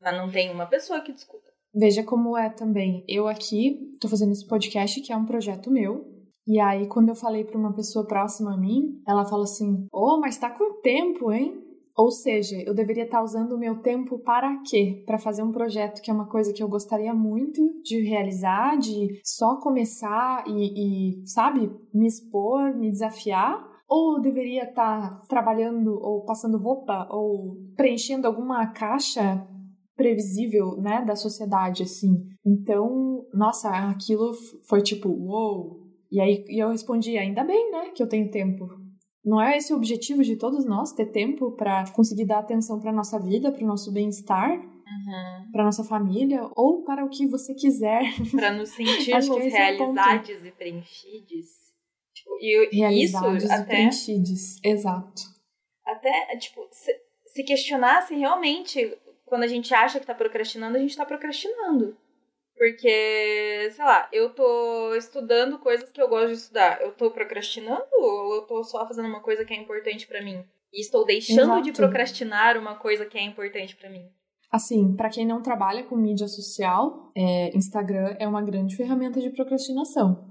Mas 0.00 0.16
não 0.16 0.30
tem 0.30 0.50
uma 0.50 0.66
pessoa 0.66 1.00
que 1.00 1.12
discuta. 1.12 1.50
Veja 1.74 2.02
como 2.02 2.36
é 2.36 2.50
também. 2.50 3.04
Eu 3.08 3.26
aqui 3.26 3.96
tô 4.00 4.08
fazendo 4.08 4.32
esse 4.32 4.46
podcast 4.46 5.00
que 5.00 5.12
é 5.12 5.16
um 5.16 5.24
projeto 5.24 5.70
meu. 5.70 6.10
E 6.46 6.60
aí, 6.60 6.88
quando 6.88 7.08
eu 7.08 7.14
falei 7.14 7.44
para 7.44 7.56
uma 7.56 7.72
pessoa 7.72 8.06
próxima 8.06 8.54
a 8.54 8.58
mim, 8.58 9.00
ela 9.06 9.24
falou 9.24 9.44
assim: 9.44 9.86
Ô, 9.92 10.14
oh, 10.16 10.20
mas 10.20 10.36
tá 10.36 10.50
com 10.50 10.80
tempo, 10.80 11.32
hein? 11.32 11.62
Ou 11.96 12.10
seja, 12.10 12.56
eu 12.64 12.74
deveria 12.74 13.04
estar 13.04 13.22
usando 13.22 13.52
o 13.52 13.58
meu 13.58 13.80
tempo 13.80 14.18
para 14.18 14.62
quê? 14.62 15.02
Para 15.06 15.18
fazer 15.18 15.42
um 15.42 15.52
projeto 15.52 16.00
que 16.00 16.10
é 16.10 16.14
uma 16.14 16.28
coisa 16.28 16.52
que 16.52 16.62
eu 16.62 16.68
gostaria 16.68 17.12
muito 17.12 17.60
de 17.82 18.00
realizar, 18.00 18.78
de 18.78 19.20
só 19.22 19.56
começar 19.60 20.44
e, 20.46 21.20
e 21.22 21.26
sabe, 21.26 21.70
me 21.92 22.06
expor, 22.06 22.74
me 22.74 22.90
desafiar? 22.90 23.62
Ou 23.88 24.16
eu 24.16 24.22
deveria 24.22 24.64
estar 24.64 25.20
trabalhando 25.28 25.98
ou 26.00 26.24
passando 26.24 26.56
roupa 26.56 27.06
ou 27.10 27.58
preenchendo 27.76 28.26
alguma 28.26 28.66
caixa 28.68 29.46
previsível, 29.94 30.78
né, 30.78 31.04
da 31.04 31.14
sociedade, 31.14 31.82
assim. 31.82 32.26
Então, 32.44 33.26
nossa, 33.34 33.68
aquilo 33.90 34.32
foi 34.66 34.82
tipo, 34.82 35.08
uou. 35.10 35.68
Wow. 35.68 35.82
E 36.10 36.20
aí 36.20 36.44
e 36.48 36.62
eu 36.62 36.70
respondi, 36.70 37.16
ainda 37.16 37.44
bem, 37.44 37.70
né, 37.70 37.90
que 37.94 38.02
eu 38.02 38.08
tenho 38.08 38.30
tempo. 38.30 38.81
Não 39.24 39.40
é 39.40 39.56
esse 39.56 39.72
o 39.72 39.76
objetivo 39.76 40.22
de 40.22 40.36
todos 40.36 40.64
nós 40.64 40.92
ter 40.92 41.06
tempo 41.06 41.52
para 41.52 41.88
conseguir 41.92 42.24
dar 42.24 42.40
atenção 42.40 42.80
para 42.80 42.92
nossa 42.92 43.20
vida, 43.20 43.52
para 43.52 43.62
o 43.62 43.66
nosso 43.66 43.92
bem-estar, 43.92 44.50
uhum. 44.50 45.50
para 45.52 45.64
nossa 45.64 45.84
família 45.84 46.50
ou 46.56 46.82
para 46.82 47.04
o 47.04 47.08
que 47.08 47.26
você 47.26 47.54
quiser. 47.54 48.02
Para 48.32 48.52
nos 48.52 48.70
sentirmos 48.70 49.28
é 49.38 49.48
realizados 49.48 50.44
é 50.44 50.48
e 50.48 50.50
preenchidos. 50.50 51.46
Tipo, 52.12 52.38
e 52.40 52.76
realizados 52.76 53.44
isso 53.44 53.52
e 53.52 53.54
até 53.54 53.64
preenchidos, 53.64 54.60
exato. 54.64 55.22
Até 55.86 56.36
tipo 56.36 56.66
se, 56.70 56.92
se 57.26 57.44
questionar 57.44 58.02
se 58.02 58.14
realmente 58.14 58.96
quando 59.32 59.44
a 59.44 59.48
gente 59.48 59.72
acha 59.72 59.98
que 59.98 60.02
está 60.02 60.14
procrastinando, 60.14 60.76
a 60.76 60.80
gente 60.80 60.90
está 60.90 61.06
procrastinando. 61.06 61.96
Porque, 62.56 63.70
sei 63.72 63.84
lá, 63.84 64.08
eu 64.12 64.30
tô 64.30 64.94
estudando 64.94 65.58
coisas 65.58 65.90
que 65.90 66.00
eu 66.00 66.08
gosto 66.08 66.28
de 66.28 66.34
estudar. 66.34 66.80
Eu 66.80 66.92
tô 66.92 67.10
procrastinando 67.10 67.84
ou 67.92 68.36
eu 68.36 68.42
tô 68.42 68.62
só 68.62 68.86
fazendo 68.86 69.08
uma 69.08 69.20
coisa 69.20 69.44
que 69.44 69.52
é 69.52 69.56
importante 69.56 70.06
para 70.06 70.22
mim? 70.22 70.44
E 70.72 70.80
estou 70.80 71.04
deixando 71.04 71.52
Exato. 71.52 71.62
de 71.62 71.72
procrastinar 71.72 72.56
uma 72.56 72.76
coisa 72.76 73.04
que 73.04 73.18
é 73.18 73.22
importante 73.22 73.76
para 73.76 73.90
mim. 73.90 74.08
Assim, 74.50 74.94
para 74.94 75.10
quem 75.10 75.26
não 75.26 75.42
trabalha 75.42 75.82
com 75.84 75.96
mídia 75.96 76.28
social, 76.28 77.10
é, 77.16 77.56
Instagram 77.56 78.16
é 78.18 78.28
uma 78.28 78.42
grande 78.42 78.76
ferramenta 78.76 79.20
de 79.20 79.30
procrastinação. 79.30 80.30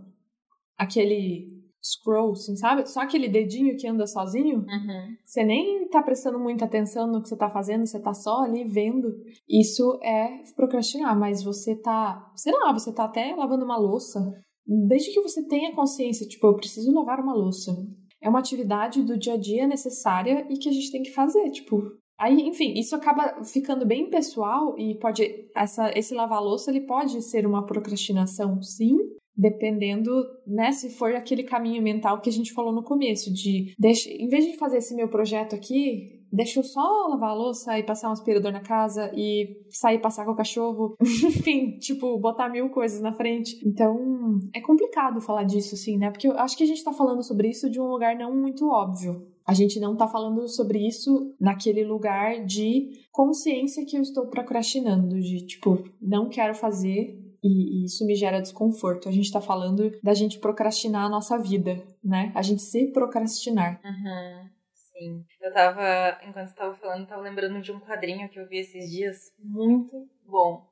Aquele 0.77 1.60
scroll, 1.81 2.31
assim, 2.31 2.55
sabe? 2.55 2.87
Só 2.87 3.01
aquele 3.01 3.27
dedinho 3.27 3.75
que 3.75 3.87
anda 3.87 4.05
sozinho. 4.05 4.59
Uhum. 4.59 5.15
Você 5.25 5.43
nem 5.43 5.87
tá 5.89 6.01
prestando 6.01 6.39
muita 6.39 6.65
atenção 6.65 7.07
no 7.07 7.21
que 7.21 7.29
você 7.29 7.35
tá 7.35 7.49
fazendo, 7.49 7.85
você 7.85 7.99
tá 7.99 8.13
só 8.13 8.43
ali 8.43 8.63
vendo. 8.63 9.13
Isso 9.49 9.99
é 10.03 10.43
procrastinar, 10.55 11.17
mas 11.17 11.43
você 11.43 11.75
tá, 11.75 12.31
sei 12.35 12.53
lá, 12.53 12.71
você 12.71 12.93
tá 12.93 13.05
até 13.05 13.33
lavando 13.35 13.65
uma 13.65 13.77
louça. 13.77 14.19
Desde 14.65 15.11
que 15.11 15.21
você 15.21 15.45
tenha 15.47 15.75
consciência, 15.75 16.27
tipo, 16.27 16.45
eu 16.47 16.55
preciso 16.55 16.93
lavar 16.93 17.19
uma 17.19 17.33
louça. 17.33 17.75
É 18.21 18.29
uma 18.29 18.39
atividade 18.39 19.01
do 19.01 19.17
dia 19.17 19.33
a 19.33 19.37
dia 19.37 19.65
necessária 19.67 20.45
e 20.49 20.57
que 20.57 20.69
a 20.69 20.71
gente 20.71 20.91
tem 20.91 21.01
que 21.01 21.11
fazer, 21.11 21.49
tipo, 21.49 21.99
Aí, 22.21 22.39
enfim, 22.41 22.73
isso 22.77 22.95
acaba 22.95 23.43
ficando 23.43 23.83
bem 23.83 24.07
pessoal 24.07 24.77
e 24.77 24.93
pode 24.99 25.49
essa 25.55 25.91
esse 25.97 26.13
lavar 26.13 26.39
louça 26.39 26.69
ele 26.69 26.81
pode 26.81 27.19
ser 27.23 27.47
uma 27.47 27.65
procrastinação, 27.65 28.61
sim, 28.61 28.95
dependendo, 29.41 30.11
né, 30.45 30.71
se 30.71 30.91
for 30.91 31.15
aquele 31.15 31.41
caminho 31.41 31.81
mental 31.81 32.21
que 32.21 32.29
a 32.29 32.31
gente 32.31 32.53
falou 32.53 32.71
no 32.71 32.83
começo, 32.83 33.33
de 33.33 33.73
deixa, 33.77 34.07
em 34.07 34.27
vez 34.27 34.45
de 34.45 34.55
fazer 34.55 34.77
esse 34.77 34.93
meu 34.93 35.07
projeto 35.07 35.55
aqui, 35.55 36.21
deixa 36.31 36.59
eu 36.59 36.63
só 36.63 37.07
lavar 37.09 37.31
a 37.31 37.33
louça 37.33 37.79
e 37.79 37.83
passar 37.83 38.09
um 38.09 38.11
aspirador 38.11 38.51
na 38.51 38.59
casa 38.59 39.11
e 39.15 39.57
sair 39.71 39.97
passar 39.97 40.25
com 40.25 40.31
o 40.33 40.35
cachorro, 40.35 40.95
enfim, 41.01 41.79
tipo, 41.79 42.19
botar 42.19 42.49
mil 42.49 42.69
coisas 42.69 43.01
na 43.01 43.13
frente. 43.13 43.59
Então, 43.65 44.39
é 44.53 44.61
complicado 44.61 45.19
falar 45.19 45.43
disso, 45.43 45.73
assim, 45.73 45.97
né? 45.97 46.11
Porque 46.11 46.27
eu 46.27 46.37
acho 46.37 46.55
que 46.55 46.63
a 46.63 46.67
gente 46.67 46.83
tá 46.83 46.93
falando 46.93 47.23
sobre 47.23 47.49
isso 47.49 47.67
de 47.67 47.81
um 47.81 47.87
lugar 47.87 48.15
não 48.15 48.35
muito 48.35 48.69
óbvio. 48.69 49.27
A 49.45 49.55
gente 49.55 49.79
não 49.79 49.97
tá 49.97 50.07
falando 50.07 50.47
sobre 50.47 50.87
isso 50.87 51.33
naquele 51.39 51.83
lugar 51.83 52.45
de 52.45 52.91
consciência 53.11 53.83
que 53.85 53.97
eu 53.97 54.01
estou 54.03 54.27
procrastinando, 54.27 55.19
de 55.19 55.45
tipo, 55.47 55.83
não 55.99 56.29
quero 56.29 56.53
fazer 56.53 57.19
e, 57.43 57.85
isso 57.85 58.05
me 58.05 58.15
gera 58.15 58.41
desconforto. 58.41 59.09
A 59.09 59.11
gente 59.11 59.25
está 59.25 59.41
falando 59.41 59.91
da 60.01 60.13
gente 60.13 60.39
procrastinar 60.39 61.05
a 61.05 61.09
nossa 61.09 61.37
vida, 61.37 61.83
né? 62.03 62.31
A 62.35 62.41
gente 62.41 62.61
se 62.61 62.87
procrastinar. 62.87 63.79
Uhum. 63.83 64.49
Sim. 64.73 65.25
Eu 65.41 65.51
tava, 65.51 66.19
enquanto 66.27 66.49
você 66.49 66.55
tava 66.55 66.75
falando, 66.75 67.07
tava 67.07 67.21
lembrando 67.21 67.61
de 67.61 67.71
um 67.71 67.79
quadrinho 67.79 68.29
que 68.29 68.39
eu 68.39 68.47
vi 68.47 68.59
esses 68.59 68.89
dias, 68.89 69.17
muito 69.39 70.07
bom. 70.25 70.63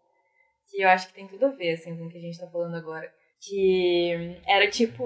Que 0.69 0.83
eu 0.83 0.89
acho 0.89 1.07
que 1.07 1.13
tem 1.13 1.27
tudo 1.27 1.47
a 1.47 1.49
ver, 1.49 1.73
assim, 1.73 1.97
com 1.97 2.05
o 2.05 2.09
que 2.09 2.17
a 2.17 2.21
gente 2.21 2.39
tá 2.39 2.47
falando 2.47 2.75
agora. 2.75 3.11
Que 3.41 4.37
era 4.45 4.69
tipo 4.69 5.03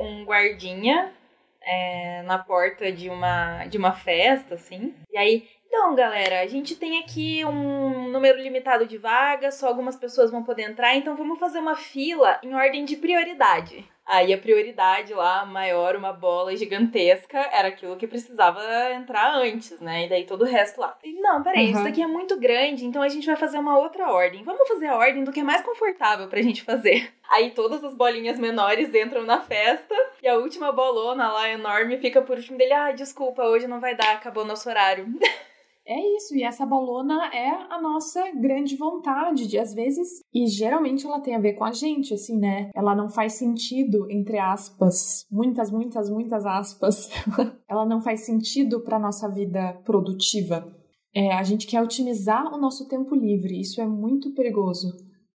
um 0.00 0.24
guardinha 0.24 1.12
é, 1.60 2.22
na 2.22 2.38
porta 2.38 2.90
de 2.90 3.10
uma, 3.10 3.66
de 3.66 3.76
uma 3.76 3.92
festa, 3.92 4.54
assim. 4.54 4.94
E 5.10 5.18
aí 5.18 5.48
Então, 5.74 5.94
galera, 5.94 6.42
a 6.42 6.46
gente 6.46 6.76
tem 6.76 6.98
aqui 6.98 7.42
um 7.46 8.10
número 8.10 8.38
limitado 8.38 8.84
de 8.84 8.98
vagas, 8.98 9.54
só 9.54 9.68
algumas 9.68 9.96
pessoas 9.96 10.30
vão 10.30 10.44
poder 10.44 10.64
entrar, 10.64 10.94
então 10.94 11.16
vamos 11.16 11.38
fazer 11.38 11.60
uma 11.60 11.74
fila 11.74 12.38
em 12.42 12.54
ordem 12.54 12.84
de 12.84 12.94
prioridade. 12.94 13.82
Aí 14.04 14.34
a 14.34 14.38
prioridade 14.38 15.14
lá, 15.14 15.46
maior, 15.46 15.96
uma 15.96 16.12
bola 16.12 16.54
gigantesca, 16.54 17.38
era 17.50 17.68
aquilo 17.68 17.96
que 17.96 18.06
precisava 18.06 18.60
entrar 18.92 19.34
antes, 19.34 19.80
né? 19.80 20.04
E 20.04 20.08
daí 20.10 20.24
todo 20.26 20.42
o 20.42 20.46
resto 20.46 20.78
lá. 20.78 20.94
E, 21.02 21.14
não, 21.14 21.42
peraí, 21.42 21.68
uhum. 21.68 21.72
isso 21.72 21.84
daqui 21.84 22.02
é 22.02 22.06
muito 22.06 22.38
grande, 22.38 22.84
então 22.84 23.00
a 23.00 23.08
gente 23.08 23.26
vai 23.26 23.36
fazer 23.36 23.56
uma 23.56 23.78
outra 23.78 24.12
ordem. 24.12 24.44
Vamos 24.44 24.68
fazer 24.68 24.88
a 24.88 24.96
ordem 24.96 25.24
do 25.24 25.32
que 25.32 25.40
é 25.40 25.42
mais 25.44 25.62
confortável 25.62 26.28
pra 26.28 26.42
gente 26.42 26.62
fazer. 26.62 27.10
Aí 27.30 27.52
todas 27.52 27.82
as 27.82 27.94
bolinhas 27.94 28.38
menores 28.38 28.94
entram 28.94 29.24
na 29.24 29.40
festa 29.40 29.94
e 30.22 30.28
a 30.28 30.36
última 30.36 30.70
bolona 30.70 31.32
lá 31.32 31.48
enorme 31.48 31.96
fica 31.96 32.20
por 32.20 32.36
último 32.36 32.58
dele. 32.58 32.74
Ah, 32.74 32.92
desculpa, 32.92 33.42
hoje 33.44 33.66
não 33.66 33.80
vai 33.80 33.94
dar, 33.94 34.12
acabou 34.12 34.44
nosso 34.44 34.68
horário. 34.68 35.06
É 35.86 36.16
isso, 36.16 36.36
e 36.36 36.44
essa 36.44 36.64
bolona 36.64 37.26
é 37.34 37.50
a 37.68 37.80
nossa 37.80 38.30
grande 38.32 38.76
vontade 38.76 39.48
de, 39.48 39.58
às 39.58 39.74
vezes, 39.74 40.20
e 40.32 40.46
geralmente 40.46 41.04
ela 41.04 41.20
tem 41.20 41.34
a 41.34 41.40
ver 41.40 41.54
com 41.54 41.64
a 41.64 41.72
gente, 41.72 42.14
assim, 42.14 42.38
né? 42.38 42.70
Ela 42.74 42.94
não 42.94 43.08
faz 43.08 43.32
sentido, 43.34 44.08
entre 44.08 44.38
aspas, 44.38 45.26
muitas, 45.30 45.72
muitas, 45.72 46.08
muitas 46.08 46.46
aspas, 46.46 47.10
ela 47.68 47.84
não 47.84 48.00
faz 48.00 48.24
sentido 48.24 48.80
para 48.80 48.98
nossa 48.98 49.28
vida 49.28 49.72
produtiva. 49.84 50.72
É, 51.14 51.32
a 51.32 51.42
gente 51.42 51.66
quer 51.66 51.82
otimizar 51.82 52.54
o 52.54 52.58
nosso 52.58 52.88
tempo 52.88 53.14
livre, 53.14 53.60
isso 53.60 53.80
é 53.80 53.86
muito 53.86 54.32
perigoso. 54.34 54.88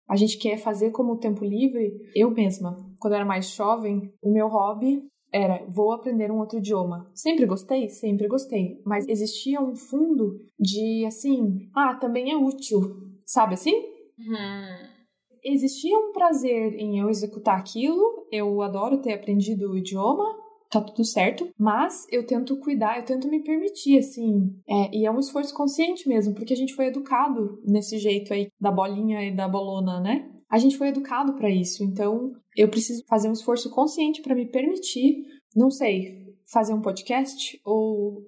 A 0.08 0.14
gente 0.14 0.38
quer 0.38 0.56
fazer 0.58 0.92
como 0.92 1.14
o 1.14 1.18
tempo 1.18 1.44
livre, 1.44 1.92
eu 2.14 2.30
mesma, 2.30 2.76
quando 3.00 3.14
eu 3.14 3.16
era 3.16 3.26
mais 3.26 3.50
jovem, 3.50 4.12
o 4.22 4.32
meu 4.32 4.46
hobby 4.46 5.02
era 5.32 5.64
vou 5.68 5.92
aprender 5.92 6.30
um 6.30 6.38
outro 6.38 6.58
idioma. 6.58 7.10
Sempre 7.14 7.46
gostei? 7.46 7.88
Sempre 7.88 8.28
gostei. 8.28 8.80
Mas 8.84 9.06
existia 9.08 9.60
um 9.60 9.74
fundo 9.74 10.40
de 10.58 11.04
assim, 11.06 11.68
ah, 11.74 11.94
também 11.94 12.30
é 12.30 12.36
útil. 12.36 12.80
Sabe 13.24 13.54
assim? 13.54 13.74
Uhum. 14.18 14.96
Existia 15.44 15.96
um 15.96 16.12
prazer 16.12 16.74
em 16.74 16.98
eu 16.98 17.08
executar 17.08 17.58
aquilo. 17.58 18.26
Eu 18.32 18.62
adoro 18.62 18.98
ter 18.98 19.12
aprendido 19.12 19.70
o 19.70 19.78
idioma. 19.78 20.24
Tá 20.68 20.80
tudo 20.80 21.04
certo, 21.04 21.48
mas 21.56 22.06
eu 22.10 22.26
tento 22.26 22.58
cuidar, 22.58 22.98
eu 22.98 23.04
tento 23.04 23.28
me 23.28 23.40
permitir, 23.44 23.98
assim. 23.98 24.52
É, 24.68 24.96
e 24.96 25.06
é 25.06 25.10
um 25.10 25.20
esforço 25.20 25.54
consciente 25.54 26.08
mesmo, 26.08 26.34
porque 26.34 26.52
a 26.52 26.56
gente 26.56 26.74
foi 26.74 26.86
educado 26.86 27.62
nesse 27.64 27.98
jeito 27.98 28.34
aí 28.34 28.48
da 28.60 28.72
bolinha 28.72 29.22
e 29.24 29.34
da 29.34 29.46
bolona, 29.46 30.00
né? 30.00 30.28
A 30.48 30.58
gente 30.58 30.76
foi 30.78 30.88
educado 30.88 31.34
para 31.34 31.50
isso. 31.50 31.82
Então, 31.82 32.32
eu 32.56 32.68
preciso 32.68 33.04
fazer 33.06 33.28
um 33.28 33.32
esforço 33.32 33.70
consciente 33.70 34.22
para 34.22 34.34
me 34.34 34.46
permitir, 34.46 35.24
não 35.54 35.70
sei, 35.70 36.34
fazer 36.50 36.72
um 36.72 36.80
podcast 36.80 37.60
ou 37.64 38.22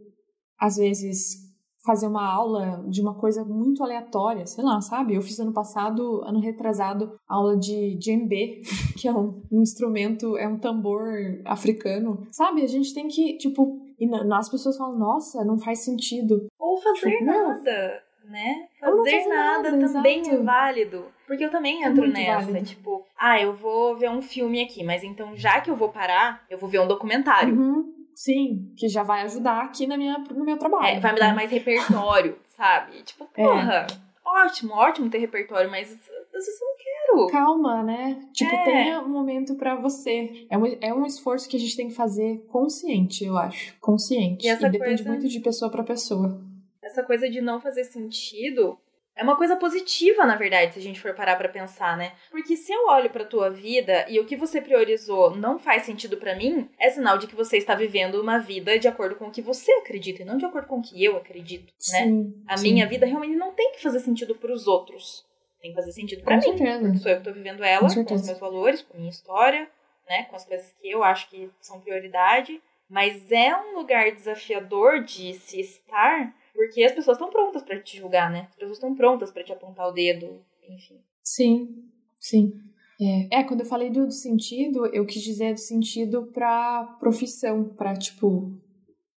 às 0.59 0.77
vezes 0.77 1.49
fazer 1.87 2.07
uma 2.07 2.27
aula 2.27 2.85
de 2.89 3.01
uma 3.01 3.15
coisa 3.15 3.45
muito 3.45 3.83
aleatória, 3.83 4.47
sei 4.47 4.63
lá, 4.63 4.81
sabe? 4.81 5.15
Eu 5.15 5.23
fiz 5.23 5.39
ano 5.39 5.53
passado, 5.53 6.23
ano 6.25 6.41
retrasado, 6.41 7.19
aula 7.27 7.57
de 7.57 7.97
djembe, 7.97 8.61
que 8.99 9.09
é 9.09 9.13
um, 9.13 9.41
um 9.51 9.63
instrumento, 9.63 10.37
é 10.37 10.47
um 10.47 10.59
tambor 10.59 11.09
africano. 11.47 12.27
Sabe? 12.31 12.63
A 12.63 12.67
gente 12.67 12.93
tem 12.93 13.09
que, 13.09 13.39
tipo, 13.39 13.81
e 13.99 14.07
as 14.35 14.51
pessoas 14.51 14.77
falam, 14.77 14.99
nossa, 14.99 15.45
não 15.45 15.59
faz 15.59 15.85
sentido. 15.85 16.47
Ou 16.59 16.77
fazer 16.77 17.11
tipo, 17.11 17.25
nada 17.25 18.08
né? 18.29 18.69
Fazer 18.79 19.27
nada, 19.27 19.71
nada 19.71 19.93
também 19.93 20.21
exato. 20.21 20.37
é 20.37 20.43
válido. 20.43 21.07
Porque 21.27 21.45
eu 21.45 21.51
também 21.51 21.85
é 21.85 21.89
entro 21.89 22.05
é 22.05 22.09
nessa, 22.09 22.47
válido. 22.47 22.67
tipo, 22.67 23.07
ah, 23.17 23.41
eu 23.41 23.55
vou 23.55 23.97
ver 23.97 24.11
um 24.11 24.23
filme 24.23 24.63
aqui, 24.63 24.85
mas 24.85 25.03
então 25.03 25.37
já 25.37 25.61
que 25.61 25.71
eu 25.71 25.77
vou 25.77 25.89
parar, 25.89 26.45
eu 26.49 26.59
vou 26.59 26.69
ver 26.69 26.81
um 26.81 26.87
documentário. 26.87 27.55
Uhum. 27.55 27.95
Sim, 28.15 28.73
que 28.77 28.89
já 28.89 29.03
vai 29.03 29.23
ajudar 29.23 29.63
aqui 29.63 29.87
na 29.87 29.97
minha, 29.97 30.19
no 30.19 30.45
meu 30.45 30.59
trabalho. 30.59 30.97
É, 30.97 31.01
vai 31.01 31.13
me 31.13 31.21
dar 31.21 31.35
mais 31.35 31.51
repertório, 31.51 32.37
sabe? 32.57 33.03
Tipo, 33.03 33.25
é. 33.25 33.45
porra, 33.45 33.87
é. 33.89 34.45
ótimo, 34.45 34.75
ótimo 34.75 35.09
ter 35.09 35.19
repertório, 35.19 35.71
mas 35.71 35.93
às 35.93 36.45
vezes 36.45 36.61
eu 36.61 36.67
não 36.67 36.77
quero. 36.77 37.27
Calma, 37.29 37.83
né? 37.83 38.21
Tipo, 38.33 38.55
é. 38.55 38.65
tenha 38.65 39.01
um 39.01 39.09
momento 39.09 39.55
para 39.55 39.77
você. 39.77 40.47
É 40.51 40.59
um, 40.59 40.67
é 40.81 40.93
um 40.93 41.07
esforço 41.07 41.49
que 41.49 41.57
a 41.57 41.61
gente 41.61 41.77
tem 41.77 41.89
que 41.89 41.95
fazer 41.95 42.45
consciente, 42.49 43.25
eu 43.25 43.39
acho. 43.39 43.79
Consciente. 43.81 44.47
E, 44.47 44.51
e 44.51 44.57
depende 44.57 45.03
coisa... 45.03 45.09
muito 45.09 45.29
de 45.29 45.39
pessoa 45.41 45.71
para 45.71 45.85
pessoa 45.85 46.48
essa 46.89 47.03
coisa 47.03 47.29
de 47.29 47.41
não 47.41 47.61
fazer 47.61 47.85
sentido 47.85 48.79
é 49.15 49.23
uma 49.25 49.37
coisa 49.37 49.57
positiva, 49.57 50.25
na 50.25 50.37
verdade, 50.37 50.75
se 50.75 50.79
a 50.79 50.83
gente 50.83 51.01
for 51.01 51.13
parar 51.13 51.35
para 51.35 51.49
pensar, 51.49 51.97
né? 51.97 52.13
Porque 52.31 52.57
se 52.57 52.73
eu 52.73 52.87
olho 52.87 53.11
para 53.11 53.25
tua 53.25 53.51
vida 53.51 54.07
e 54.09 54.21
o 54.21 54.25
que 54.25 54.37
você 54.37 54.61
priorizou 54.61 55.35
não 55.35 55.59
faz 55.59 55.83
sentido 55.83 56.17
para 56.17 56.37
mim, 56.37 56.71
é 56.79 56.89
sinal 56.89 57.19
de 57.19 57.27
que 57.27 57.35
você 57.35 57.57
está 57.57 57.75
vivendo 57.75 58.21
uma 58.21 58.39
vida 58.39 58.79
de 58.79 58.87
acordo 58.87 59.17
com 59.17 59.27
o 59.27 59.31
que 59.33 59.43
você 59.43 59.73
acredita 59.73 60.23
e 60.23 60.25
não 60.25 60.37
de 60.37 60.45
acordo 60.45 60.69
com 60.69 60.79
o 60.79 60.83
que 60.83 61.03
eu 61.05 61.17
acredito, 61.17 61.73
né? 61.93 62.05
sim, 62.05 62.45
A 62.47 62.57
sim. 62.57 62.73
minha 62.73 62.87
vida 62.87 63.07
realmente 63.07 63.35
não 63.35 63.53
tem 63.53 63.73
que 63.73 63.83
fazer 63.83 63.99
sentido 63.99 64.37
para 64.37 64.53
os 64.53 64.69
outros. 64.69 65.27
Tem 65.61 65.73
que 65.73 65.77
fazer 65.77 65.91
sentido 65.91 66.23
para 66.23 66.37
mim. 66.37 66.43
Certeza. 66.43 66.95
Sou 66.99 67.11
eu 67.11 67.17
que 67.19 67.25
tô 67.25 67.33
vivendo 67.33 67.65
ela, 67.65 67.93
com, 67.93 68.05
com 68.05 68.15
os 68.15 68.25
meus 68.25 68.39
valores, 68.39 68.83
com 68.83 68.97
a 68.97 69.01
minha 69.01 69.11
história, 69.11 69.69
né? 70.09 70.27
Com 70.31 70.37
as 70.37 70.45
coisas 70.45 70.73
que 70.81 70.89
eu 70.89 71.03
acho 71.03 71.29
que 71.29 71.51
são 71.61 71.81
prioridade. 71.81 72.63
Mas 72.89 73.31
é 73.31 73.55
um 73.55 73.75
lugar 73.77 74.13
desafiador 74.13 75.03
de 75.03 75.35
se 75.35 75.61
estar 75.61 76.33
porque 76.59 76.83
as 76.83 76.91
pessoas 76.91 77.17
estão 77.17 77.31
prontas 77.31 77.63
para 77.63 77.81
te 77.81 77.99
julgar, 77.99 78.33
né? 78.33 78.49
As 78.51 78.57
pessoas 78.57 78.79
estão 78.79 78.93
prontas 78.93 79.31
para 79.31 79.45
te 79.45 79.53
apontar 79.53 79.87
o 79.87 79.93
dedo, 79.93 80.45
enfim. 80.69 80.99
Sim, 81.23 81.85
sim. 82.19 82.53
É, 83.01 83.39
é, 83.39 83.45
quando 83.45 83.61
eu 83.61 83.67
falei 83.67 83.91
do, 83.91 84.07
do 84.07 84.13
sentido, 84.13 84.85
eu 84.87 85.07
quis 85.07 85.23
dizer 85.23 85.55
do 85.55 85.61
sentido 85.61 86.27
para 86.35 86.83
profissão, 86.99 87.63
para 87.63 87.95
tipo, 87.95 88.53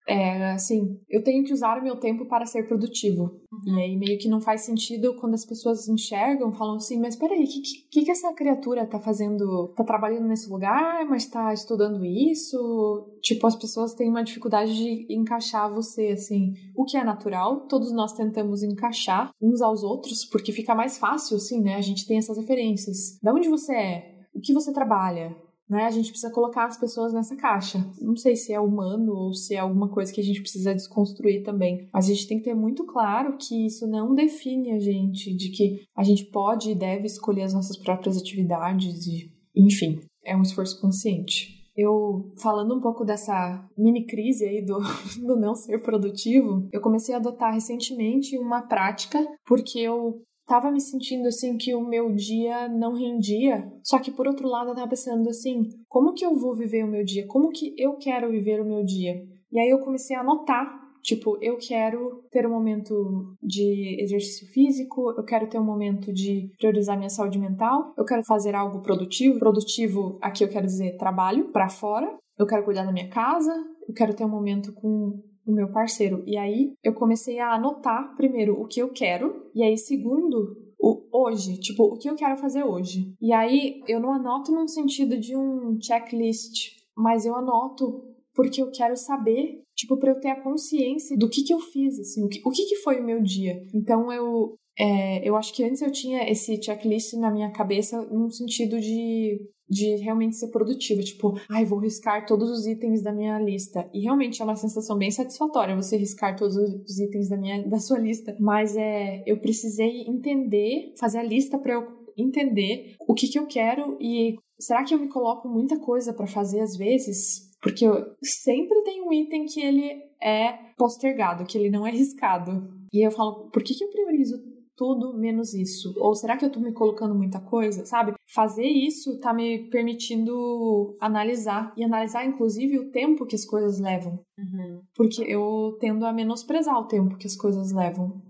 é, 0.07 0.51
assim, 0.51 0.99
eu 1.09 1.23
tenho 1.23 1.43
que 1.43 1.53
usar 1.53 1.77
o 1.79 1.83
meu 1.83 1.95
tempo 1.97 2.25
para 2.25 2.45
ser 2.45 2.67
produtivo. 2.67 3.39
Uhum. 3.51 3.77
E 3.77 3.81
aí 3.81 3.97
meio 3.97 4.17
que 4.17 4.27
não 4.27 4.41
faz 4.41 4.61
sentido 4.61 5.15
quando 5.15 5.35
as 5.35 5.45
pessoas 5.45 5.87
enxergam, 5.87 6.51
falam 6.53 6.75
assim, 6.75 6.99
mas 6.99 7.15
peraí, 7.15 7.43
o 7.43 7.47
que, 7.47 7.61
que, 7.89 8.05
que 8.05 8.11
essa 8.11 8.33
criatura 8.33 8.85
tá 8.85 8.99
fazendo? 8.99 9.73
Tá 9.75 9.83
trabalhando 9.83 10.27
nesse 10.27 10.49
lugar, 10.49 11.05
mas 11.05 11.27
tá 11.27 11.53
estudando 11.53 12.03
isso? 12.03 13.17
Tipo, 13.21 13.47
as 13.47 13.55
pessoas 13.55 13.93
têm 13.93 14.09
uma 14.09 14.23
dificuldade 14.23 14.75
de 14.75 15.13
encaixar 15.13 15.71
você, 15.73 16.07
assim. 16.07 16.53
O 16.75 16.83
que 16.83 16.97
é 16.97 17.03
natural, 17.03 17.67
todos 17.67 17.91
nós 17.91 18.13
tentamos 18.13 18.63
encaixar 18.63 19.31
uns 19.41 19.61
aos 19.61 19.83
outros, 19.83 20.25
porque 20.25 20.51
fica 20.51 20.73
mais 20.73 20.97
fácil, 20.97 21.37
assim, 21.37 21.61
né? 21.61 21.75
A 21.75 21.81
gente 21.81 22.07
tem 22.07 22.17
essas 22.17 22.37
referências. 22.37 23.19
Da 23.21 23.33
onde 23.33 23.47
você 23.47 23.73
é? 23.73 24.21
O 24.33 24.39
que 24.39 24.53
você 24.53 24.71
trabalha? 24.71 25.35
Né? 25.71 25.85
A 25.85 25.89
gente 25.89 26.09
precisa 26.09 26.33
colocar 26.33 26.65
as 26.65 26.77
pessoas 26.77 27.13
nessa 27.13 27.33
caixa. 27.37 27.79
Não 28.01 28.17
sei 28.17 28.35
se 28.35 28.51
é 28.51 28.59
humano 28.59 29.13
ou 29.13 29.33
se 29.33 29.55
é 29.55 29.59
alguma 29.59 29.87
coisa 29.87 30.11
que 30.11 30.19
a 30.19 30.23
gente 30.23 30.41
precisa 30.41 30.75
desconstruir 30.75 31.43
também. 31.43 31.87
Mas 31.93 32.05
a 32.05 32.07
gente 32.09 32.27
tem 32.27 32.37
que 32.39 32.43
ter 32.43 32.53
muito 32.53 32.85
claro 32.85 33.37
que 33.37 33.65
isso 33.65 33.87
não 33.87 34.13
define 34.13 34.71
a 34.73 34.79
gente, 34.79 35.33
de 35.33 35.49
que 35.49 35.85
a 35.95 36.03
gente 36.03 36.25
pode 36.25 36.71
e 36.71 36.75
deve 36.75 37.05
escolher 37.05 37.43
as 37.43 37.53
nossas 37.53 37.77
próprias 37.77 38.17
atividades 38.17 39.07
e, 39.07 39.31
enfim, 39.55 40.01
é 40.25 40.35
um 40.35 40.41
esforço 40.41 40.79
consciente. 40.81 41.61
Eu, 41.73 42.25
falando 42.41 42.75
um 42.75 42.81
pouco 42.81 43.05
dessa 43.05 43.65
mini 43.77 44.05
crise 44.05 44.45
aí 44.45 44.65
do, 44.65 44.77
do 45.25 45.39
não 45.39 45.55
ser 45.55 45.81
produtivo, 45.81 46.67
eu 46.73 46.81
comecei 46.81 47.15
a 47.15 47.17
adotar 47.17 47.53
recentemente 47.53 48.37
uma 48.37 48.61
prática, 48.61 49.25
porque 49.45 49.79
eu 49.79 50.21
tava 50.45 50.71
me 50.71 50.81
sentindo 50.81 51.27
assim 51.27 51.57
que 51.57 51.73
o 51.73 51.81
meu 51.81 52.13
dia 52.13 52.67
não 52.67 52.93
rendia. 52.93 53.71
Só 53.83 53.99
que 53.99 54.11
por 54.11 54.27
outro 54.27 54.47
lado 54.47 54.69
eu 54.69 54.75
tava 54.75 54.89
pensando 54.89 55.29
assim, 55.29 55.69
como 55.87 56.13
que 56.13 56.25
eu 56.25 56.35
vou 56.35 56.55
viver 56.55 56.83
o 56.83 56.87
meu 56.87 57.03
dia? 57.03 57.25
Como 57.27 57.49
que 57.49 57.73
eu 57.77 57.97
quero 57.97 58.29
viver 58.29 58.61
o 58.61 58.65
meu 58.65 58.83
dia? 58.83 59.23
E 59.51 59.59
aí 59.59 59.69
eu 59.69 59.79
comecei 59.79 60.15
a 60.15 60.21
anotar 60.21 60.81
Tipo, 61.01 61.37
eu 61.41 61.57
quero 61.57 62.23
ter 62.31 62.45
um 62.45 62.51
momento 62.51 63.35
de 63.41 64.01
exercício 64.01 64.47
físico, 64.47 65.11
eu 65.17 65.23
quero 65.23 65.47
ter 65.47 65.59
um 65.59 65.63
momento 65.63 66.13
de 66.13 66.51
priorizar 66.59 66.95
minha 66.95 67.09
saúde 67.09 67.39
mental, 67.39 67.93
eu 67.97 68.05
quero 68.05 68.23
fazer 68.23 68.53
algo 68.53 68.81
produtivo. 68.81 69.39
Produtivo, 69.39 70.19
aqui 70.21 70.43
eu 70.43 70.49
quero 70.49 70.65
dizer 70.65 70.97
trabalho 70.97 71.51
para 71.51 71.69
fora. 71.69 72.15
Eu 72.37 72.45
quero 72.45 72.63
cuidar 72.63 72.85
da 72.85 72.91
minha 72.91 73.09
casa, 73.09 73.51
eu 73.87 73.93
quero 73.93 74.13
ter 74.13 74.23
um 74.23 74.29
momento 74.29 74.73
com 74.73 75.21
o 75.45 75.51
meu 75.51 75.71
parceiro. 75.71 76.23
E 76.25 76.37
aí 76.37 76.73
eu 76.83 76.93
comecei 76.93 77.39
a 77.39 77.53
anotar 77.53 78.15
primeiro 78.15 78.59
o 78.59 78.67
que 78.67 78.81
eu 78.81 78.89
quero, 78.89 79.49
e 79.53 79.63
aí 79.63 79.77
segundo 79.77 80.57
o 80.79 81.03
hoje, 81.11 81.59
tipo, 81.59 81.83
o 81.83 81.97
que 81.97 82.09
eu 82.09 82.15
quero 82.15 82.37
fazer 82.37 82.63
hoje. 82.63 83.13
E 83.21 83.31
aí 83.31 83.81
eu 83.87 83.99
não 83.99 84.13
anoto 84.13 84.51
num 84.51 84.67
sentido 84.67 85.19
de 85.19 85.35
um 85.35 85.79
checklist, 85.79 86.71
mas 86.95 87.25
eu 87.25 87.35
anoto 87.35 88.03
porque 88.33 88.61
eu 88.61 88.71
quero 88.71 88.95
saber, 88.95 89.61
tipo, 89.75 89.97
para 89.97 90.11
eu 90.11 90.19
ter 90.19 90.29
a 90.29 90.41
consciência 90.41 91.17
do 91.17 91.29
que 91.29 91.43
que 91.43 91.53
eu 91.53 91.59
fiz, 91.59 91.99
assim, 91.99 92.23
o 92.23 92.29
que, 92.29 92.41
o 92.45 92.49
que 92.49 92.65
que 92.65 92.77
foi 92.77 92.99
o 92.99 93.03
meu 93.03 93.21
dia. 93.21 93.61
Então 93.73 94.11
eu 94.11 94.55
é, 94.77 95.27
eu 95.27 95.35
acho 95.35 95.53
que 95.53 95.63
antes 95.63 95.81
eu 95.81 95.91
tinha 95.91 96.29
esse 96.29 96.61
checklist 96.61 97.13
na 97.13 97.31
minha 97.31 97.51
cabeça 97.51 98.01
num 98.03 98.29
sentido 98.29 98.79
de 98.79 99.39
de 99.71 99.95
realmente 99.95 100.35
ser 100.35 100.49
produtiva, 100.49 101.01
tipo, 101.01 101.33
ai, 101.49 101.63
vou 101.63 101.79
riscar 101.79 102.25
todos 102.25 102.49
os 102.49 102.67
itens 102.67 103.01
da 103.01 103.13
minha 103.13 103.39
lista. 103.39 103.89
E 103.93 104.01
realmente 104.01 104.41
é 104.41 104.43
uma 104.43 104.57
sensação 104.57 104.97
bem 104.97 105.09
satisfatória 105.09 105.73
você 105.73 105.95
riscar 105.95 106.35
todos 106.35 106.57
os 106.57 106.99
itens 106.99 107.29
da 107.29 107.37
minha 107.37 107.65
da 107.65 107.79
sua 107.79 107.97
lista, 107.97 108.35
mas 108.37 108.75
é, 108.75 109.23
eu 109.25 109.39
precisei 109.39 110.01
entender, 110.01 110.93
fazer 110.99 111.19
a 111.19 111.23
lista 111.23 111.57
para 111.57 111.75
eu 111.75 111.87
entender 112.17 112.95
o 113.07 113.13
que 113.13 113.29
que 113.29 113.39
eu 113.39 113.47
quero 113.47 113.97
e 114.01 114.35
será 114.59 114.83
que 114.83 114.93
eu 114.93 114.99
me 114.99 115.07
coloco 115.07 115.47
muita 115.47 115.79
coisa 115.79 116.13
para 116.13 116.27
fazer 116.27 116.59
às 116.59 116.75
vezes? 116.75 117.49
Porque 117.61 117.85
eu 117.85 117.95
sempre 118.21 118.81
tem 118.81 119.01
um 119.01 119.13
item 119.13 119.45
que 119.45 119.61
ele 119.61 119.89
é 120.21 120.51
postergado, 120.77 121.45
que 121.45 121.57
ele 121.57 121.69
não 121.69 121.87
é 121.87 121.91
riscado. 121.91 122.69
E 122.91 123.05
eu 123.05 123.11
falo, 123.11 123.49
por 123.51 123.63
que, 123.63 123.73
que 123.73 123.85
eu 123.85 123.89
priorizo 123.89 124.50
tudo 124.75 125.17
menos 125.17 125.53
isso? 125.53 125.93
Ou 125.97 126.15
será 126.15 126.37
que 126.37 126.45
eu 126.45 126.51
tô 126.51 126.59
me 126.59 126.71
colocando 126.71 127.15
muita 127.15 127.39
coisa, 127.39 127.85
sabe? 127.85 128.13
Fazer 128.33 128.65
isso 128.65 129.19
tá 129.19 129.33
me 129.33 129.69
permitindo 129.69 130.95
analisar 130.99 131.73
e 131.77 131.83
analisar 131.83 132.25
inclusive 132.25 132.79
o 132.79 132.91
tempo 132.91 133.25
que 133.25 133.35
as 133.35 133.45
coisas 133.45 133.79
levam. 133.79 134.19
Uhum. 134.37 134.81
Porque 134.95 135.23
eu 135.23 135.77
tendo 135.79 136.05
a 136.05 136.13
menosprezar 136.13 136.77
o 136.79 136.87
tempo 136.87 137.17
que 137.17 137.27
as 137.27 137.35
coisas 137.35 137.71
levam. 137.71 138.21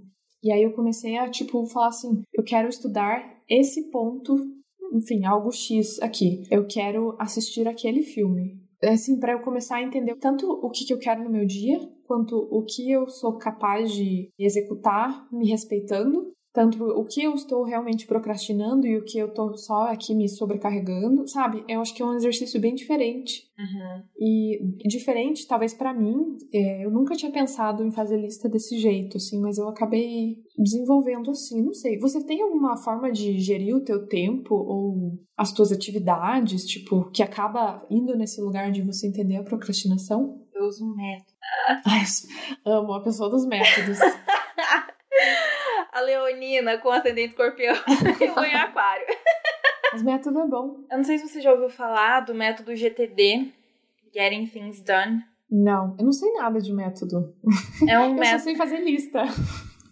E 0.44 0.52
aí 0.52 0.64
eu 0.64 0.74
comecei 0.74 1.18
a 1.18 1.30
tipo 1.30 1.66
falar 1.68 1.90
assim, 1.90 2.24
eu 2.34 2.44
quero 2.44 2.68
estudar 2.68 3.24
esse 3.48 3.92
ponto, 3.92 4.36
enfim, 4.94 5.24
algo 5.24 5.52
X 5.52 6.02
aqui. 6.02 6.44
Eu 6.50 6.66
quero 6.66 7.16
assistir 7.20 7.68
aquele 7.68 8.02
filme. 8.02 8.60
Assim, 8.84 9.20
para 9.20 9.34
eu 9.34 9.42
começar 9.42 9.76
a 9.76 9.84
entender 9.84 10.16
tanto 10.16 10.50
o 10.50 10.70
que, 10.70 10.86
que 10.86 10.94
eu 10.94 10.98
quero 10.98 11.24
no 11.24 11.30
meu 11.30 11.46
dia, 11.46 11.80
quanto 12.06 12.36
o 12.52 12.64
que 12.64 12.92
eu 12.92 13.08
sou 13.08 13.38
capaz 13.38 13.92
de 13.92 14.32
executar 14.40 15.28
me 15.32 15.50
respeitando 15.50 16.34
tanto 16.54 16.84
o 16.84 17.06
que 17.06 17.24
eu 17.24 17.34
estou 17.34 17.64
realmente 17.64 18.06
procrastinando 18.06 18.86
e 18.86 18.98
o 18.98 19.06
que 19.06 19.18
eu 19.18 19.28
estou 19.28 19.56
só 19.56 19.88
aqui 19.88 20.14
me 20.14 20.28
sobrecarregando, 20.28 21.28
sabe? 21.28 21.64
Eu 21.68 21.80
acho 21.80 21.94
que 21.94 22.02
é 22.02 22.06
um 22.06 22.14
exercício 22.14 22.60
bem 22.60 22.76
diferente. 22.76 23.50
Uhum. 23.58 24.04
E 24.20 24.88
diferente, 24.88 25.48
talvez 25.48 25.74
para 25.74 25.94
mim, 25.94 26.38
é, 26.54 26.86
eu 26.86 26.92
nunca 26.92 27.16
tinha 27.16 27.32
pensado 27.32 27.84
em 27.86 27.92
fazer 27.92 28.18
lista 28.18 28.50
desse 28.50 28.78
jeito, 28.78 29.18
assim, 29.18 29.40
mas 29.40 29.58
eu 29.58 29.70
acabei 29.70 30.38
desenvolvendo 30.58 31.32
assim, 31.32 31.62
não 31.64 31.74
sei. 31.74 31.98
Você 32.00 32.24
tem 32.26 32.42
alguma 32.42 32.76
forma 32.76 33.12
de 33.12 33.40
gerir 33.40 33.76
o 33.76 33.84
teu 33.84 34.06
tempo 34.08 34.54
ou 34.54 35.18
as 35.38 35.54
tuas 35.54 35.72
atividades, 35.72 36.66
tipo, 36.66 37.10
que 37.12 37.24
acaba 37.24 37.86
indo 37.90 38.16
nesse 38.18 38.42
lugar 38.42 38.72
de 38.72 38.82
você 38.82 39.08
entender 39.08 39.38
a 39.38 39.44
procrastinação? 39.44 40.42
Eu 40.54 40.66
uso 40.66 40.86
um 40.86 40.96
método. 40.96 41.32
Ai, 41.86 42.04
amo 42.66 42.94
a 42.94 43.02
pessoa 43.02 43.30
dos 43.30 43.46
métodos. 43.46 43.98
a 46.02 46.04
leonina 46.04 46.78
com 46.80 46.90
ascendente 46.90 47.30
escorpião 47.30 47.76
e 48.20 48.28
lua 48.28 48.48
em 48.48 48.56
aquário. 48.56 49.06
Mas 49.94 50.04
método 50.04 50.40
é 50.40 50.48
bom. 50.48 50.84
Eu 50.90 50.98
não 50.98 51.04
sei 51.04 51.18
se 51.18 51.28
você 51.28 51.42
já 51.42 51.52
ouviu 51.52 51.70
falar 51.70 52.22
do 52.22 52.34
método 52.34 52.76
GTD, 52.76 53.52
Getting 54.14 54.48
Things 54.48 54.82
Done. 54.82 55.24
Não, 55.50 55.96
eu 56.00 56.06
não 56.06 56.14
sei 56.14 56.32
nada 56.34 56.60
de 56.60 56.74
método. 56.74 57.36
É 57.88 58.00
um 58.00 58.06
eu 58.12 58.14
método... 58.14 58.40
só 58.40 58.40
sei 58.40 58.56
fazer 58.56 58.80
lista. 58.80 59.24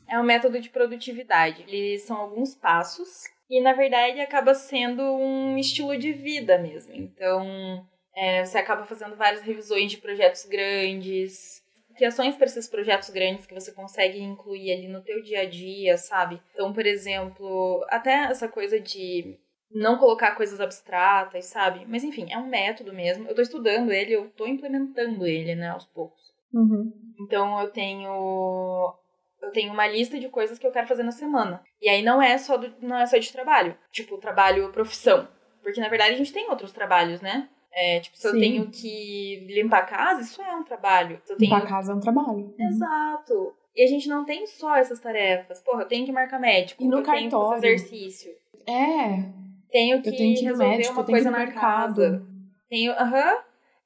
É 0.09 0.19
um 0.19 0.23
método 0.23 0.59
de 0.59 0.69
produtividade. 0.69 1.63
Eles 1.67 2.03
são 2.03 2.17
alguns 2.17 2.55
passos 2.55 3.25
e, 3.49 3.61
na 3.61 3.73
verdade, 3.73 4.19
acaba 4.21 4.53
sendo 4.55 5.03
um 5.03 5.57
estilo 5.57 5.97
de 5.97 6.13
vida 6.13 6.57
mesmo. 6.57 6.95
Então, 6.95 7.85
é, 8.15 8.45
você 8.45 8.57
acaba 8.57 8.85
fazendo 8.85 9.15
várias 9.15 9.41
revisões 9.41 9.91
de 9.91 9.97
projetos 9.97 10.45
grandes, 10.45 11.61
criações 11.99 12.37
para 12.37 12.45
esses 12.45 12.67
projetos 12.67 13.09
grandes 13.09 13.45
que 13.45 13.53
você 13.53 13.73
consegue 13.73 14.21
incluir 14.21 14.71
ali 14.71 14.87
no 14.87 15.01
teu 15.01 15.21
dia 15.21 15.41
a 15.41 15.45
dia, 15.45 15.97
sabe? 15.97 16.41
Então, 16.53 16.71
por 16.71 16.85
exemplo, 16.85 17.85
até 17.89 18.23
essa 18.23 18.47
coisa 18.47 18.79
de 18.79 19.37
não 19.69 19.97
colocar 19.97 20.33
coisas 20.35 20.61
abstratas, 20.61 21.45
sabe? 21.45 21.85
Mas 21.85 22.05
enfim, 22.05 22.31
é 22.31 22.37
um 22.37 22.47
método 22.47 22.93
mesmo. 22.93 23.27
Eu 23.27 23.35
tô 23.35 23.41
estudando 23.41 23.91
ele, 23.91 24.13
eu 24.13 24.29
tô 24.29 24.47
implementando 24.47 25.27
ele, 25.27 25.55
né, 25.55 25.69
aos 25.69 25.85
poucos. 25.85 26.21
Uhum. 26.53 26.91
Então 27.19 27.59
eu 27.59 27.69
tenho 27.69 28.95
eu 29.41 29.51
tenho 29.51 29.73
uma 29.73 29.87
lista 29.87 30.17
de 30.17 30.29
coisas 30.29 30.57
que 30.57 30.65
eu 30.65 30.71
quero 30.71 30.87
fazer 30.87 31.03
na 31.03 31.11
semana. 31.11 31.61
E 31.81 31.89
aí 31.89 32.01
não 32.01 32.21
é 32.21 32.37
só 32.37 32.55
do, 32.55 32.73
não 32.81 32.97
é 32.97 33.05
só 33.05 33.17
de 33.17 33.31
trabalho, 33.31 33.77
tipo 33.91 34.17
trabalho 34.17 34.71
profissão, 34.71 35.27
porque 35.61 35.81
na 35.81 35.89
verdade 35.89 36.13
a 36.13 36.17
gente 36.17 36.33
tem 36.33 36.49
outros 36.49 36.71
trabalhos, 36.71 37.19
né? 37.19 37.49
É, 37.71 37.99
tipo, 37.99 38.17
se 38.17 38.27
eu 38.27 38.31
Sim. 38.31 38.39
tenho 38.39 38.69
que 38.69 39.45
limpar 39.47 39.79
a 39.79 39.85
casa, 39.85 40.21
isso 40.21 40.41
é 40.41 40.55
um 40.55 40.63
trabalho. 40.63 41.21
Se 41.23 41.33
eu 41.33 41.37
tenho 41.37 41.51
Limpar 41.51 41.65
a 41.65 41.69
casa 41.69 41.91
é 41.91 41.95
um 41.95 41.99
trabalho. 41.99 42.53
Uhum. 42.57 42.67
Exato. 42.67 43.53
E 43.75 43.83
a 43.83 43.87
gente 43.87 44.07
não 44.09 44.25
tem 44.25 44.45
só 44.47 44.75
essas 44.75 44.99
tarefas. 44.99 45.61
Porra, 45.61 45.83
eu 45.83 45.87
tenho 45.87 46.05
que 46.05 46.11
marcar 46.11 46.39
médico, 46.39 46.83
E 46.83 46.87
no 46.87 46.97
eu 46.97 47.03
tenho 47.03 47.17
que 47.17 47.29
cartório? 47.29 47.49
fazer 47.49 47.67
exercício, 47.73 48.31
É, 48.67 49.23
tenho 49.71 50.01
que, 50.01 50.09
eu 50.09 50.15
tenho 50.15 50.35
que 50.35 50.43
resolver 50.45 50.69
médico, 50.77 50.93
uma 50.93 51.01
eu 51.01 51.05
coisa 51.05 51.31
na 51.31 51.47
casa. 51.51 52.25
Tenho, 52.67 52.91
aham, 52.93 53.37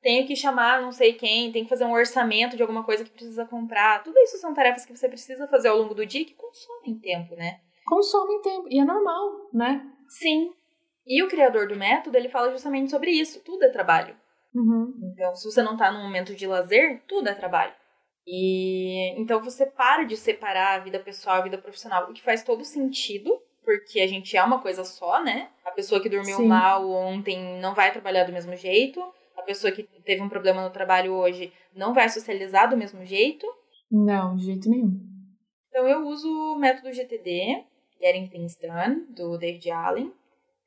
tenho 0.01 0.25
que 0.25 0.35
chamar 0.35 0.81
não 0.81 0.91
sei 0.91 1.13
quem, 1.13 1.51
tenho 1.51 1.65
que 1.65 1.69
fazer 1.69 1.85
um 1.85 1.91
orçamento 1.93 2.55
de 2.55 2.61
alguma 2.61 2.83
coisa 2.83 3.03
que 3.03 3.09
precisa 3.11 3.45
comprar. 3.45 4.01
Tudo 4.03 4.17
isso 4.19 4.37
são 4.37 4.53
tarefas 4.53 4.85
que 4.85 4.95
você 4.95 5.07
precisa 5.07 5.47
fazer 5.47 5.67
ao 5.67 5.77
longo 5.77 5.93
do 5.93 6.05
dia 6.05 6.25
que 6.25 6.33
consomem 6.33 6.95
tempo, 6.99 7.35
né? 7.35 7.59
Consomem 7.85 8.41
tempo. 8.41 8.67
E 8.69 8.79
é 8.79 8.85
normal, 8.85 9.49
né? 9.53 9.85
Sim. 10.07 10.51
E 11.05 11.21
o 11.21 11.27
criador 11.27 11.67
do 11.67 11.75
método, 11.75 12.17
ele 12.17 12.29
fala 12.29 12.51
justamente 12.51 12.89
sobre 12.89 13.11
isso. 13.11 13.41
Tudo 13.43 13.63
é 13.63 13.69
trabalho. 13.69 14.15
Uhum. 14.53 14.93
Então, 15.11 15.35
se 15.35 15.49
você 15.49 15.61
não 15.61 15.75
tá 15.75 15.91
num 15.91 16.03
momento 16.03 16.35
de 16.35 16.47
lazer, 16.47 17.01
tudo 17.07 17.27
é 17.27 17.33
trabalho. 17.33 17.73
E 18.25 19.19
então 19.19 19.43
você 19.43 19.65
para 19.65 20.03
de 20.03 20.15
separar 20.15 20.75
a 20.75 20.79
vida 20.79 20.99
pessoal 20.99 21.37
e 21.37 21.39
a 21.39 21.43
vida 21.43 21.57
profissional, 21.57 22.09
o 22.09 22.13
que 22.13 22.21
faz 22.21 22.41
todo 22.41 22.63
sentido, 22.63 23.37
porque 23.65 23.99
a 23.99 24.07
gente 24.07 24.35
é 24.37 24.43
uma 24.43 24.61
coisa 24.61 24.85
só, 24.85 25.21
né? 25.21 25.49
A 25.65 25.71
pessoa 25.71 26.01
que 26.01 26.09
dormiu 26.09 26.37
Sim. 26.37 26.47
mal 26.47 26.89
ontem 26.89 27.59
não 27.59 27.73
vai 27.73 27.91
trabalhar 27.91 28.23
do 28.23 28.31
mesmo 28.31 28.55
jeito, 28.55 29.01
a 29.35 29.41
pessoa 29.41 29.73
que 29.73 29.83
teve 29.83 30.21
um 30.21 30.29
problema 30.29 30.63
no 30.63 30.69
trabalho 30.69 31.13
hoje 31.13 31.51
não 31.75 31.93
vai 31.93 32.07
socializar 32.07 32.69
do 32.69 32.77
mesmo 32.77 33.05
jeito. 33.05 33.45
Não, 33.91 34.35
de 34.35 34.45
jeito 34.45 34.69
nenhum. 34.69 34.99
Então 35.67 35.87
eu 35.87 36.07
uso 36.07 36.29
o 36.29 36.55
método 36.55 36.93
GTD, 36.93 37.65
Getting 37.99 38.27
Things 38.27 38.57
Done, 38.57 39.07
do 39.09 39.37
David 39.37 39.69
Allen. 39.71 40.13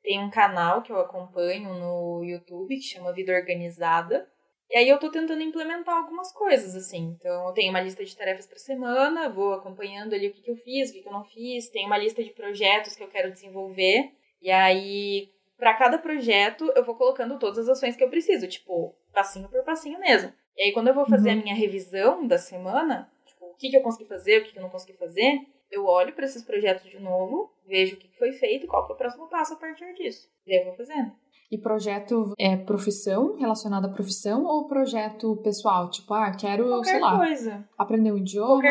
Tem 0.03 0.23
um 0.23 0.29
canal 0.29 0.81
que 0.81 0.91
eu 0.91 0.99
acompanho 0.99 1.73
no 1.73 2.23
YouTube 2.23 2.75
que 2.75 2.81
chama 2.81 3.13
Vida 3.13 3.33
Organizada. 3.33 4.27
E 4.69 4.77
aí 4.77 4.89
eu 4.89 4.99
tô 4.99 5.09
tentando 5.09 5.41
implementar 5.41 5.95
algumas 5.95 6.31
coisas, 6.33 6.75
assim. 6.75 7.15
Então 7.19 7.47
eu 7.47 7.53
tenho 7.53 7.69
uma 7.69 7.79
lista 7.81 8.03
de 8.03 8.15
tarefas 8.15 8.45
pra 8.45 8.57
semana, 8.57 9.29
vou 9.29 9.53
acompanhando 9.53 10.13
ali 10.13 10.27
o 10.27 10.33
que, 10.33 10.41
que 10.41 10.51
eu 10.51 10.57
fiz, 10.57 10.89
o 10.89 10.93
que, 10.93 11.01
que 11.01 11.07
eu 11.07 11.13
não 11.13 11.23
fiz. 11.23 11.69
Tenho 11.69 11.87
uma 11.87 11.97
lista 11.97 12.23
de 12.23 12.31
projetos 12.31 12.95
que 12.95 13.03
eu 13.03 13.07
quero 13.07 13.31
desenvolver. 13.31 14.11
E 14.41 14.51
aí, 14.51 15.29
pra 15.57 15.73
cada 15.73 15.97
projeto, 15.97 16.71
eu 16.75 16.83
vou 16.83 16.95
colocando 16.95 17.39
todas 17.39 17.59
as 17.59 17.69
ações 17.69 17.95
que 17.95 18.03
eu 18.03 18.09
preciso, 18.09 18.47
tipo, 18.47 18.93
passinho 19.13 19.47
por 19.49 19.63
passinho 19.63 19.99
mesmo. 19.99 20.33
E 20.57 20.63
aí, 20.63 20.71
quando 20.73 20.89
eu 20.89 20.93
vou 20.93 21.05
fazer 21.05 21.31
Uhum. 21.33 21.39
a 21.39 21.43
minha 21.43 21.55
revisão 21.55 22.27
da 22.27 22.37
semana, 22.37 23.09
tipo, 23.25 23.45
o 23.45 23.55
que, 23.55 23.69
que 23.69 23.77
eu 23.77 23.81
consegui 23.81 24.05
fazer, 24.07 24.41
o 24.41 24.43
que, 24.43 24.51
que 24.51 24.57
eu 24.59 24.63
não 24.63 24.69
consegui 24.69 24.93
fazer, 24.97 25.39
eu 25.71 25.85
olho 25.85 26.13
pra 26.13 26.25
esses 26.25 26.43
projetos 26.43 26.89
de 26.89 26.99
novo, 26.99 27.51
vejo 27.67 27.95
o 27.95 27.99
que 27.99 28.09
foi 28.17 28.31
feito 28.33 28.65
e 28.65 28.67
qual 28.67 28.85
que 28.85 28.91
é 28.91 28.95
o 28.95 28.97
próximo 28.97 29.27
passo 29.27 29.53
a 29.53 29.57
partir 29.57 29.93
disso. 29.95 30.27
E 30.45 30.53
aí 30.53 30.59
eu 30.59 30.65
vou 30.65 30.75
fazendo. 30.75 31.11
E 31.49 31.57
projeto 31.57 32.33
é 32.37 32.57
profissão, 32.57 33.37
relacionado 33.37 33.85
à 33.85 33.89
profissão, 33.89 34.43
ou 34.45 34.67
projeto 34.67 35.37
pessoal? 35.37 35.89
Tipo, 35.89 36.13
ah, 36.13 36.31
quero, 36.31 36.67
Qualquer 36.67 36.89
sei 36.91 36.99
lá, 36.99 37.17
coisa. 37.17 37.69
aprender 37.77 38.11
um 38.11 38.15
Qualquer 38.15 38.21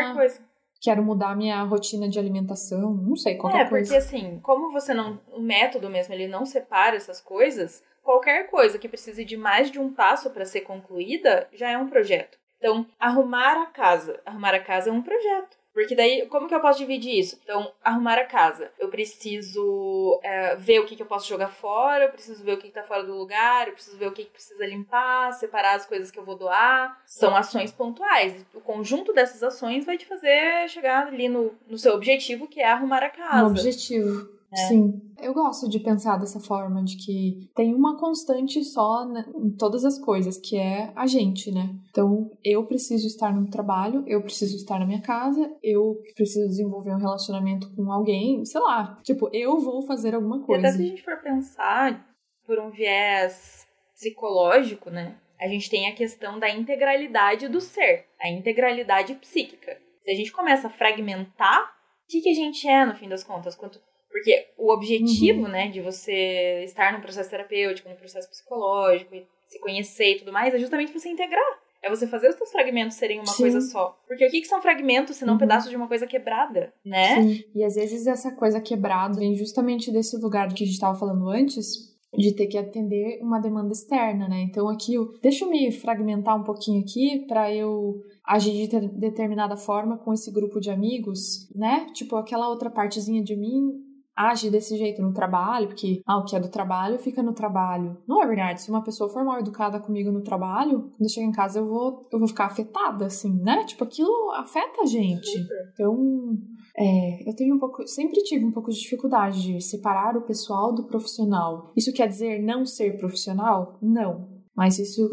idioma, 0.01 0.13
coisa. 0.15 0.41
quero 0.79 1.03
mudar 1.03 1.35
minha 1.35 1.63
rotina 1.63 2.07
de 2.07 2.19
alimentação, 2.19 2.93
não 2.93 3.15
sei, 3.15 3.33
É, 3.33 3.37
qualquer 3.37 3.63
porque 3.67 3.85
coisa. 3.87 3.97
assim, 3.97 4.39
como 4.41 4.71
você 4.71 4.93
não. 4.93 5.19
O 5.31 5.39
método 5.41 5.89
mesmo, 5.89 6.13
ele 6.13 6.27
não 6.27 6.45
separa 6.45 6.95
essas 6.95 7.19
coisas, 7.19 7.83
qualquer 8.03 8.47
coisa 8.51 8.77
que 8.77 8.87
precise 8.87 9.25
de 9.25 9.35
mais 9.35 9.71
de 9.71 9.79
um 9.79 9.91
passo 9.91 10.29
para 10.29 10.45
ser 10.45 10.61
concluída 10.61 11.47
já 11.53 11.71
é 11.71 11.77
um 11.79 11.89
projeto. 11.89 12.37
Então, 12.59 12.85
arrumar 12.99 13.61
a 13.61 13.65
casa. 13.67 14.19
Arrumar 14.25 14.53
a 14.53 14.59
casa 14.63 14.89
é 14.89 14.93
um 14.93 15.01
projeto. 15.01 15.57
Porque 15.77 15.93
daí, 15.93 16.25
como 16.25 16.47
que 16.47 16.55
eu 16.55 16.59
posso 16.59 16.79
dividir 16.79 17.19
isso? 17.19 17.39
Então, 17.43 17.71
arrumar 17.83 18.17
a 18.17 18.25
casa. 18.25 18.71
Eu 18.79 18.89
preciso 18.89 20.19
é, 20.23 20.55
ver 20.55 20.79
o 20.79 20.85
que, 20.85 20.95
que 20.95 21.03
eu 21.03 21.05
posso 21.05 21.29
jogar 21.29 21.49
fora, 21.49 22.05
eu 22.05 22.09
preciso 22.09 22.43
ver 22.43 22.53
o 22.53 22.57
que, 22.57 22.69
que 22.69 22.73
tá 22.73 22.81
fora 22.81 23.03
do 23.03 23.13
lugar, 23.13 23.67
eu 23.67 23.73
preciso 23.73 23.95
ver 23.95 24.07
o 24.07 24.11
que, 24.11 24.23
que 24.23 24.31
precisa 24.31 24.65
limpar, 24.65 25.31
separar 25.33 25.75
as 25.75 25.85
coisas 25.85 26.09
que 26.09 26.17
eu 26.17 26.25
vou 26.25 26.35
doar. 26.35 26.99
São 27.05 27.35
ações 27.35 27.71
pontuais. 27.71 28.43
O 28.55 28.59
conjunto 28.59 29.13
dessas 29.13 29.43
ações 29.43 29.85
vai 29.85 29.99
te 29.99 30.07
fazer 30.07 30.67
chegar 30.67 31.05
ali 31.05 31.29
no, 31.29 31.53
no 31.67 31.77
seu 31.77 31.93
objetivo, 31.93 32.47
que 32.47 32.59
é 32.59 32.71
arrumar 32.71 33.03
a 33.03 33.11
casa. 33.11 33.43
Um 33.43 33.51
objetivo. 33.51 34.36
É. 34.51 34.55
Sim. 34.67 35.01
Eu 35.21 35.33
gosto 35.33 35.67
de 35.67 35.79
pensar 35.79 36.17
dessa 36.17 36.39
forma, 36.39 36.83
de 36.83 36.95
que 36.95 37.49
tem 37.55 37.73
uma 37.73 37.97
constante 37.97 38.63
só 38.63 39.05
em 39.35 39.51
todas 39.51 39.83
as 39.83 39.99
coisas, 39.99 40.37
que 40.37 40.57
é 40.57 40.91
a 40.95 41.05
gente, 41.05 41.51
né? 41.51 41.75
Então, 41.89 42.31
eu 42.43 42.65
preciso 42.65 43.07
estar 43.07 43.33
no 43.33 43.49
trabalho, 43.49 44.03
eu 44.07 44.21
preciso 44.21 44.55
estar 44.55 44.79
na 44.79 44.85
minha 44.85 45.01
casa, 45.01 45.51
eu 45.61 46.01
preciso 46.15 46.47
desenvolver 46.47 46.91
um 46.91 46.99
relacionamento 46.99 47.69
com 47.75 47.91
alguém, 47.91 48.45
sei 48.45 48.61
lá. 48.61 48.97
Tipo, 49.03 49.29
eu 49.33 49.59
vou 49.59 49.81
fazer 49.81 50.15
alguma 50.15 50.37
E 50.37 50.39
até 50.39 50.45
coisa. 50.45 50.71
se 50.71 50.83
a 50.83 50.85
gente 50.85 51.03
for 51.03 51.17
pensar 51.21 52.07
por 52.45 52.59
um 52.59 52.69
viés 52.69 53.67
psicológico, 53.93 54.89
né? 54.89 55.17
A 55.39 55.47
gente 55.47 55.69
tem 55.69 55.87
a 55.87 55.95
questão 55.95 56.39
da 56.39 56.49
integralidade 56.49 57.47
do 57.47 57.59
ser, 57.59 58.05
a 58.19 58.29
integralidade 58.29 59.13
psíquica. 59.15 59.77
Se 60.03 60.11
a 60.11 60.15
gente 60.15 60.31
começa 60.31 60.67
a 60.67 60.69
fragmentar, 60.71 61.63
o 61.63 62.07
que, 62.07 62.21
que 62.21 62.29
a 62.29 62.33
gente 62.33 62.67
é 62.67 62.85
no 62.85 62.95
fim 62.95 63.09
das 63.09 63.23
contas? 63.23 63.55
Quanto... 63.55 63.79
Porque 64.17 64.47
o 64.57 64.71
objetivo, 64.71 65.43
Uhum. 65.43 65.47
né, 65.47 65.67
de 65.69 65.81
você 65.81 66.63
estar 66.65 66.93
num 66.93 67.01
processo 67.01 67.29
terapêutico, 67.29 67.87
num 67.89 67.95
processo 67.95 68.29
psicológico, 68.29 69.13
e 69.15 69.25
se 69.47 69.59
conhecer 69.59 70.13
e 70.13 70.17
tudo 70.19 70.31
mais, 70.33 70.53
é 70.53 70.59
justamente 70.59 70.91
você 70.91 71.09
integrar. 71.09 71.59
É 71.81 71.89
você 71.89 72.07
fazer 72.07 72.29
os 72.29 72.35
seus 72.35 72.51
fragmentos 72.51 72.97
serem 72.97 73.19
uma 73.19 73.27
Sim. 73.27 73.43
coisa 73.43 73.61
só. 73.61 73.97
Porque 74.07 74.25
o 74.25 74.31
que, 74.31 74.41
que 74.41 74.47
são 74.47 74.61
fragmentos 74.61 75.15
se 75.17 75.25
não 75.25 75.33
Uhum. 75.33 75.39
pedaços 75.39 75.69
de 75.69 75.75
uma 75.75 75.87
coisa 75.87 76.07
quebrada, 76.07 76.73
né? 76.83 77.21
Sim. 77.21 77.43
E 77.55 77.63
às 77.63 77.75
vezes 77.75 78.07
essa 78.07 78.31
coisa 78.31 78.59
quebrada 78.59 79.19
vem 79.19 79.35
justamente 79.35 79.91
desse 79.91 80.17
lugar 80.17 80.47
que 80.47 80.63
a 80.63 80.65
gente 80.65 80.73
estava 80.73 80.97
falando 80.97 81.29
antes, 81.29 81.95
de 82.17 82.31
ter 82.33 82.47
que 82.47 82.57
atender 82.57 83.19
uma 83.21 83.37
demanda 83.39 83.71
externa, 83.73 84.27
né? 84.27 84.41
Então 84.41 84.67
aqui, 84.69 84.95
deixa 85.21 85.45
eu 85.45 85.49
me 85.51 85.71
fragmentar 85.71 86.35
um 86.35 86.43
pouquinho 86.43 86.81
aqui 86.81 87.25
para 87.27 87.53
eu 87.53 88.01
agir 88.25 88.67
de 88.67 88.79
determinada 88.89 89.55
forma 89.55 89.97
com 89.97 90.11
esse 90.13 90.31
grupo 90.31 90.59
de 90.59 90.71
amigos, 90.71 91.47
né? 91.55 91.85
Tipo, 91.93 92.15
aquela 92.15 92.49
outra 92.49 92.69
partezinha 92.71 93.21
de 93.23 93.35
mim 93.35 93.83
age 94.17 94.49
desse 94.49 94.75
jeito 94.75 95.01
no 95.01 95.13
trabalho, 95.13 95.67
porque 95.67 96.01
ah, 96.05 96.17
o 96.17 96.25
que 96.25 96.35
é 96.35 96.39
do 96.39 96.49
trabalho 96.49 96.97
fica 96.97 97.21
no 97.21 97.33
trabalho. 97.33 97.97
Não 98.07 98.21
é 98.21 98.25
verdade. 98.25 98.61
Se 98.61 98.71
uma 98.71 98.83
pessoa 98.83 99.09
for 99.09 99.23
mal 99.23 99.39
educada 99.39 99.79
comigo 99.79 100.11
no 100.11 100.23
trabalho, 100.23 100.89
quando 100.97 101.01
eu 101.03 101.09
chegar 101.09 101.27
em 101.27 101.31
casa 101.31 101.59
eu 101.59 101.67
vou, 101.67 102.07
eu 102.11 102.17
vou 102.17 102.27
ficar 102.27 102.45
afetada, 102.45 103.05
assim, 103.05 103.31
né? 103.41 103.63
Tipo, 103.65 103.83
aquilo 103.83 104.31
afeta 104.31 104.81
a 104.81 104.85
gente. 104.85 105.29
Então, 105.73 106.35
é, 106.75 107.29
eu 107.29 107.35
tenho 107.35 107.55
um 107.55 107.59
pouco, 107.59 107.85
sempre 107.87 108.23
tive 108.23 108.43
um 108.43 108.51
pouco 108.51 108.71
de 108.71 108.79
dificuldade 108.79 109.41
de 109.41 109.61
separar 109.61 110.17
o 110.17 110.25
pessoal 110.25 110.73
do 110.73 110.87
profissional. 110.87 111.71
Isso 111.75 111.93
quer 111.93 112.07
dizer 112.07 112.41
não 112.41 112.65
ser 112.65 112.97
profissional? 112.97 113.77
Não. 113.81 114.29
Mas 114.55 114.79
isso 114.79 115.07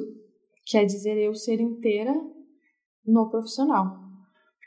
quer 0.66 0.86
dizer 0.86 1.18
eu 1.18 1.34
ser 1.34 1.60
inteira 1.60 2.14
no 3.06 3.28
profissional 3.28 4.03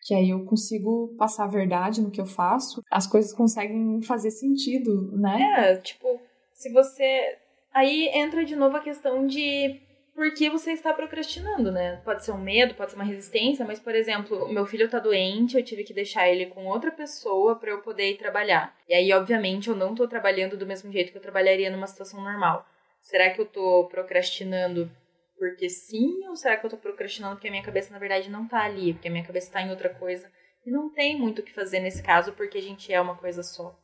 que 0.08 0.16
aí 0.16 0.30
eu 0.30 0.46
consigo 0.46 1.14
passar 1.18 1.44
a 1.44 1.50
verdade 1.50 2.02
no 2.02 2.10
que 2.10 2.22
eu 2.22 2.26
faço, 2.26 2.82
as 2.90 3.06
coisas 3.06 3.34
conseguem 3.34 4.02
fazer 4.02 4.32
sentido, 4.32 5.12
né? 5.18 5.38
É, 5.58 5.76
tipo, 5.76 6.22
se 6.54 6.72
você. 6.72 7.38
Aí 7.74 8.08
entra 8.14 8.46
de 8.46 8.56
novo 8.56 8.78
a 8.78 8.80
questão 8.80 9.28
de 9.28 9.82
por 10.16 10.34
que 10.34 10.50
você 10.50 10.72
está 10.72 10.94
procrastinando, 10.94 11.72
né? 11.74 12.02
Pode 12.06 12.24
ser 12.24 12.32
um 12.32 12.40
medo, 12.40 12.74
pode 12.74 12.92
ser 12.92 12.98
uma 12.98 13.04
resistência, 13.04 13.66
mas, 13.66 13.80
por 13.80 13.94
exemplo, 13.94 14.48
meu 14.48 14.66
filho 14.66 14.90
tá 14.90 14.98
doente, 14.98 15.58
eu 15.58 15.64
tive 15.64 15.84
que 15.84 15.94
deixar 15.94 16.30
ele 16.30 16.46
com 16.46 16.66
outra 16.66 16.90
pessoa 16.90 17.56
para 17.56 17.70
eu 17.70 17.82
poder 17.82 18.12
ir 18.12 18.18
trabalhar. 18.18 18.74
E 18.88 18.94
aí, 18.94 19.12
obviamente, 19.12 19.68
eu 19.68 19.76
não 19.76 19.94
tô 19.94 20.08
trabalhando 20.08 20.56
do 20.56 20.66
mesmo 20.66 20.90
jeito 20.90 21.12
que 21.12 21.18
eu 21.18 21.22
trabalharia 21.22 21.70
numa 21.70 21.86
situação 21.86 22.24
normal. 22.24 22.66
Será 23.02 23.30
que 23.30 23.42
eu 23.42 23.46
tô 23.46 23.88
procrastinando 23.92 24.90
porque 25.38 25.70
sim, 25.70 26.28
ou 26.28 26.36
será 26.36 26.58
que 26.58 26.66
eu 26.66 26.70
tô 26.70 26.78
procrastinando 26.78 27.36
porque 27.36 27.48
a 27.48 27.52
minha 27.52 27.64
cabeça 27.64 27.92
na 27.92 28.00
verdade 28.00 28.30
não 28.30 28.48
tá 28.48 28.64
ali, 28.64 28.94
porque 28.94 29.08
a 29.08 29.12
minha 29.12 29.26
cabeça 29.26 29.52
tá 29.52 29.62
em 29.62 29.70
outra 29.70 29.90
coisa? 29.90 30.32
E 30.66 30.72
não 30.72 30.90
tem 30.90 31.18
muito 31.18 31.40
o 31.40 31.44
que 31.44 31.54
fazer 31.54 31.80
nesse 31.80 32.04
caso 32.04 32.34
porque 32.34 32.58
a 32.58 32.62
gente 32.62 32.92
é 32.92 33.00
uma 33.00 33.16
coisa 33.16 33.44
só. 33.44 33.78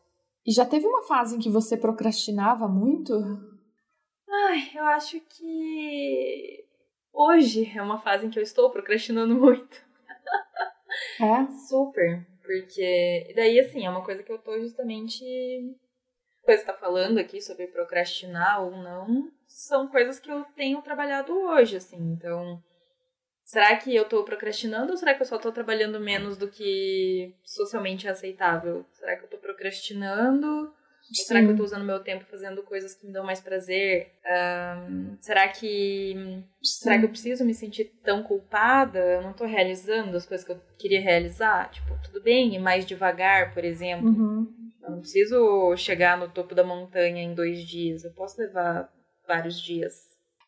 E 0.45 0.51
já 0.51 0.65
teve 0.65 0.85
uma 0.85 1.03
fase 1.03 1.35
em 1.35 1.39
que 1.39 1.49
você 1.49 1.77
procrastinava 1.77 2.67
muito? 2.67 3.13
Ai, 4.29 4.71
eu 4.75 4.83
acho 4.85 5.19
que 5.21 6.65
hoje 7.13 7.71
é 7.75 7.81
uma 7.81 8.01
fase 8.01 8.25
em 8.25 8.29
que 8.29 8.37
eu 8.37 8.43
estou 8.43 8.69
procrastinando 8.69 9.35
muito. 9.35 9.81
É? 11.21 11.47
Super. 11.69 12.27
Porque. 12.41 13.33
daí, 13.35 13.59
assim, 13.59 13.85
é 13.85 13.89
uma 13.89 14.03
coisa 14.03 14.21
que 14.21 14.31
eu 14.31 14.37
tô 14.37 14.59
justamente. 14.59 15.23
Coisa 16.43 16.61
que 16.61 16.67
tá 16.67 16.77
falando 16.77 17.19
aqui 17.19 17.41
sobre 17.41 17.67
procrastinar 17.67 18.61
ou 18.61 18.71
não 18.71 19.31
são 19.53 19.87
coisas 19.87 20.19
que 20.19 20.31
eu 20.31 20.43
tenho 20.55 20.81
trabalhado 20.81 21.31
hoje, 21.31 21.77
assim. 21.77 21.97
Então, 21.97 22.61
será 23.45 23.75
que 23.77 23.95
eu 23.95 24.05
tô 24.05 24.23
procrastinando 24.23 24.91
ou 24.91 24.97
será 24.97 25.13
que 25.13 25.21
eu 25.21 25.25
só 25.25 25.37
tô 25.37 25.51
trabalhando 25.51 25.99
menos 25.99 26.37
do 26.37 26.47
que 26.47 27.33
socialmente 27.43 28.07
é 28.07 28.11
aceitável? 28.11 28.85
Será 28.91 29.15
que 29.15 29.25
eu 29.25 29.29
tô 29.29 29.37
procrastinando? 29.37 30.47
Ou 30.47 31.25
será 31.25 31.41
que 31.41 31.47
eu 31.47 31.55
tô 31.55 31.63
usando 31.63 31.85
meu 31.85 31.99
tempo 31.99 32.25
fazendo 32.25 32.63
coisas 32.63 32.95
que 32.95 33.05
me 33.05 33.13
dão 33.13 33.23
mais 33.23 33.39
prazer? 33.39 34.11
Um, 34.25 35.17
será 35.19 35.47
que. 35.49 36.13
Sim. 36.15 36.43
Será 36.61 36.97
que 36.97 37.05
eu 37.05 37.09
preciso 37.09 37.45
me 37.45 37.53
sentir 37.53 37.93
tão 38.03 38.23
culpada? 38.23 38.99
Eu 38.99 39.21
não 39.21 39.33
tô 39.33 39.45
realizando 39.45 40.17
as 40.17 40.25
coisas 40.25 40.45
que 40.45 40.53
eu 40.53 40.61
queria 40.79 41.01
realizar? 41.01 41.69
Tipo, 41.69 41.95
tudo 42.03 42.21
bem, 42.21 42.55
ir 42.55 42.59
mais 42.59 42.85
devagar, 42.85 43.53
por 43.53 43.63
exemplo. 43.63 44.07
Uhum. 44.07 44.62
Eu 44.84 44.91
não 44.91 44.99
preciso 44.99 45.75
chegar 45.77 46.17
no 46.17 46.29
topo 46.29 46.53
da 46.53 46.63
montanha 46.63 47.23
em 47.23 47.34
dois 47.34 47.61
dias. 47.61 48.03
Eu 48.03 48.11
posso 48.11 48.39
levar 48.39 48.89
vários 49.25 49.59
dias. 49.59 49.93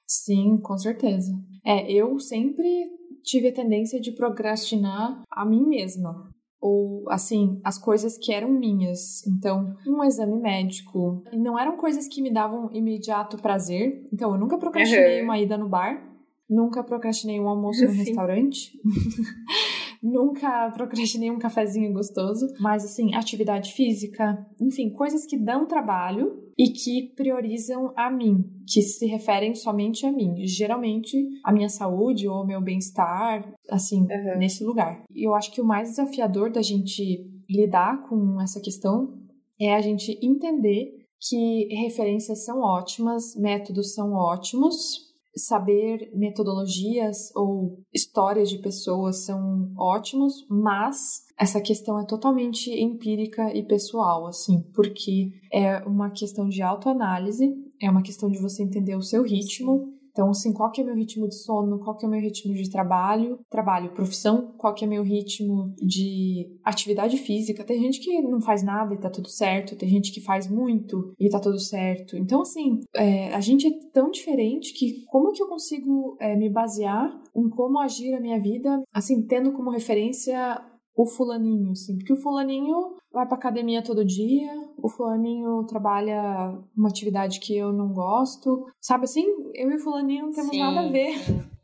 Sim, 0.06 0.58
com 0.58 0.78
certeza. 0.78 1.32
É, 1.66 1.92
eu 1.92 2.20
sempre 2.20 2.90
tive 3.24 3.48
a 3.48 3.54
tendência 3.54 4.00
de 4.00 4.12
procrastinar 4.12 5.24
a 5.32 5.46
mim 5.46 5.66
mesma. 5.66 6.30
Ou, 6.60 7.10
assim, 7.10 7.60
as 7.64 7.78
coisas 7.78 8.18
que 8.18 8.34
eram 8.34 8.50
minhas. 8.50 9.26
Então, 9.28 9.76
um 9.88 10.04
exame 10.04 10.40
médico. 10.40 11.24
E 11.32 11.38
não 11.38 11.58
eram 11.58 11.78
coisas 11.78 12.08
que 12.08 12.22
me 12.22 12.34
davam 12.34 12.70
imediato 12.74 13.38
prazer. 13.38 14.08
Então, 14.12 14.32
eu 14.32 14.40
nunca 14.40 14.58
procrastinei 14.58 15.20
uhum. 15.20 15.26
uma 15.26 15.40
ida 15.40 15.58
no 15.58 15.70
bar. 15.70 16.04
Nunca 16.50 16.84
procrastinei 16.84 17.40
um 17.40 17.48
almoço 17.48 17.86
no 17.86 17.92
restaurante. 17.94 18.72
Nunca 20.06 20.70
procrastinei 20.70 21.32
um 21.32 21.40
cafezinho 21.40 21.92
gostoso, 21.92 22.46
mas 22.60 22.86
assim, 22.86 23.16
atividade 23.16 23.74
física, 23.74 24.38
enfim, 24.62 24.92
coisas 24.92 25.26
que 25.26 25.36
dão 25.36 25.66
trabalho 25.66 26.44
e 26.56 26.70
que 26.70 27.12
priorizam 27.16 27.92
a 27.96 28.12
mim, 28.12 28.46
que 28.72 28.84
se 28.84 29.08
referem 29.08 29.56
somente 29.56 30.06
a 30.06 30.12
mim, 30.12 30.46
geralmente 30.46 31.18
a 31.44 31.52
minha 31.52 31.70
saúde 31.70 32.28
ou 32.28 32.46
meu 32.46 32.62
bem-estar, 32.62 33.52
assim, 33.68 34.02
uhum. 34.02 34.38
nesse 34.38 34.64
lugar. 34.64 35.04
E 35.12 35.28
eu 35.28 35.34
acho 35.34 35.52
que 35.52 35.60
o 35.60 35.66
mais 35.66 35.90
desafiador 35.90 36.52
da 36.52 36.62
gente 36.62 37.28
lidar 37.50 38.08
com 38.08 38.40
essa 38.40 38.62
questão 38.62 39.18
é 39.60 39.74
a 39.74 39.82
gente 39.82 40.20
entender 40.22 41.04
que 41.20 41.68
referências 41.82 42.46
são 42.46 42.60
ótimas, 42.60 43.36
métodos 43.36 43.96
são 43.96 44.14
ótimos, 44.14 45.15
saber 45.38 46.10
metodologias 46.14 47.36
ou 47.36 47.80
histórias 47.94 48.50
de 48.50 48.60
pessoas 48.60 49.26
são 49.26 49.74
ótimos, 49.78 50.46
mas 50.50 51.26
essa 51.38 51.60
questão 51.60 52.00
é 52.00 52.06
totalmente 52.06 52.72
empírica 52.72 53.54
e 53.54 53.64
pessoal, 53.64 54.28
assim, 54.28 54.62
porque 54.74 55.32
é 55.52 55.80
uma 55.80 56.10
questão 56.10 56.48
de 56.48 56.62
autoanálise, 56.62 57.54
é 57.82 57.90
uma 57.90 58.02
questão 58.02 58.30
de 58.30 58.42
você 58.42 58.64
entender 58.64 58.96
o 58.96 59.02
seu 59.02 59.24
ritmo, 59.24 59.95
então, 60.16 60.30
assim, 60.30 60.54
qual 60.54 60.72
que 60.72 60.80
é 60.80 60.84
o 60.84 60.88
meu 60.88 60.96
ritmo 60.96 61.28
de 61.28 61.36
sono, 61.36 61.78
qual 61.78 61.98
que 61.98 62.06
é 62.06 62.08
o 62.08 62.12
meu 62.12 62.22
ritmo 62.22 62.54
de 62.54 62.70
trabalho, 62.70 63.38
trabalho, 63.50 63.92
profissão, 63.92 64.54
qual 64.58 64.74
que 64.74 64.86
é 64.86 64.88
o 64.88 64.90
meu 64.90 65.04
ritmo 65.04 65.76
de 65.76 66.58
atividade 66.64 67.18
física. 67.18 67.66
Tem 67.66 67.82
gente 67.82 68.00
que 68.00 68.22
não 68.22 68.40
faz 68.40 68.64
nada 68.64 68.94
e 68.94 68.98
tá 68.98 69.10
tudo 69.10 69.28
certo, 69.28 69.76
tem 69.76 69.90
gente 69.90 70.14
que 70.14 70.22
faz 70.22 70.50
muito 70.50 71.14
e 71.20 71.28
tá 71.28 71.38
tudo 71.38 71.60
certo. 71.60 72.16
Então, 72.16 72.44
assim, 72.44 72.80
é, 72.96 73.34
a 73.34 73.42
gente 73.42 73.68
é 73.68 73.72
tão 73.92 74.10
diferente 74.10 74.74
que 74.74 75.04
como 75.08 75.34
que 75.34 75.44
eu 75.44 75.50
consigo 75.50 76.16
é, 76.22 76.34
me 76.34 76.50
basear 76.50 77.12
em 77.36 77.50
como 77.50 77.78
agir 77.80 78.14
a 78.14 78.22
minha 78.22 78.40
vida, 78.40 78.84
assim, 78.94 79.22
tendo 79.22 79.52
como 79.52 79.70
referência 79.70 80.64
o 80.96 81.06
fulaninho, 81.06 81.72
assim, 81.72 81.98
porque 81.98 82.14
o 82.14 82.22
fulaninho 82.22 82.96
vai 83.12 83.26
pra 83.28 83.36
academia 83.36 83.84
todo 83.84 84.06
dia, 84.06 84.50
o 84.78 84.88
fulaninho 84.88 85.66
trabalha 85.66 86.58
uma 86.76 86.88
atividade 86.88 87.40
que 87.40 87.56
eu 87.56 87.74
não 87.74 87.92
gosto, 87.92 88.66
sabe 88.80 89.04
assim? 89.04 89.26
Eu 89.54 89.70
e 89.72 89.76
o 89.76 89.80
fulaninho 89.80 90.28
não 90.28 90.32
temos 90.32 90.52
sim, 90.52 90.60
nada 90.60 90.82
a 90.82 90.92
ver. 90.92 91.18
Sim. 91.20 91.44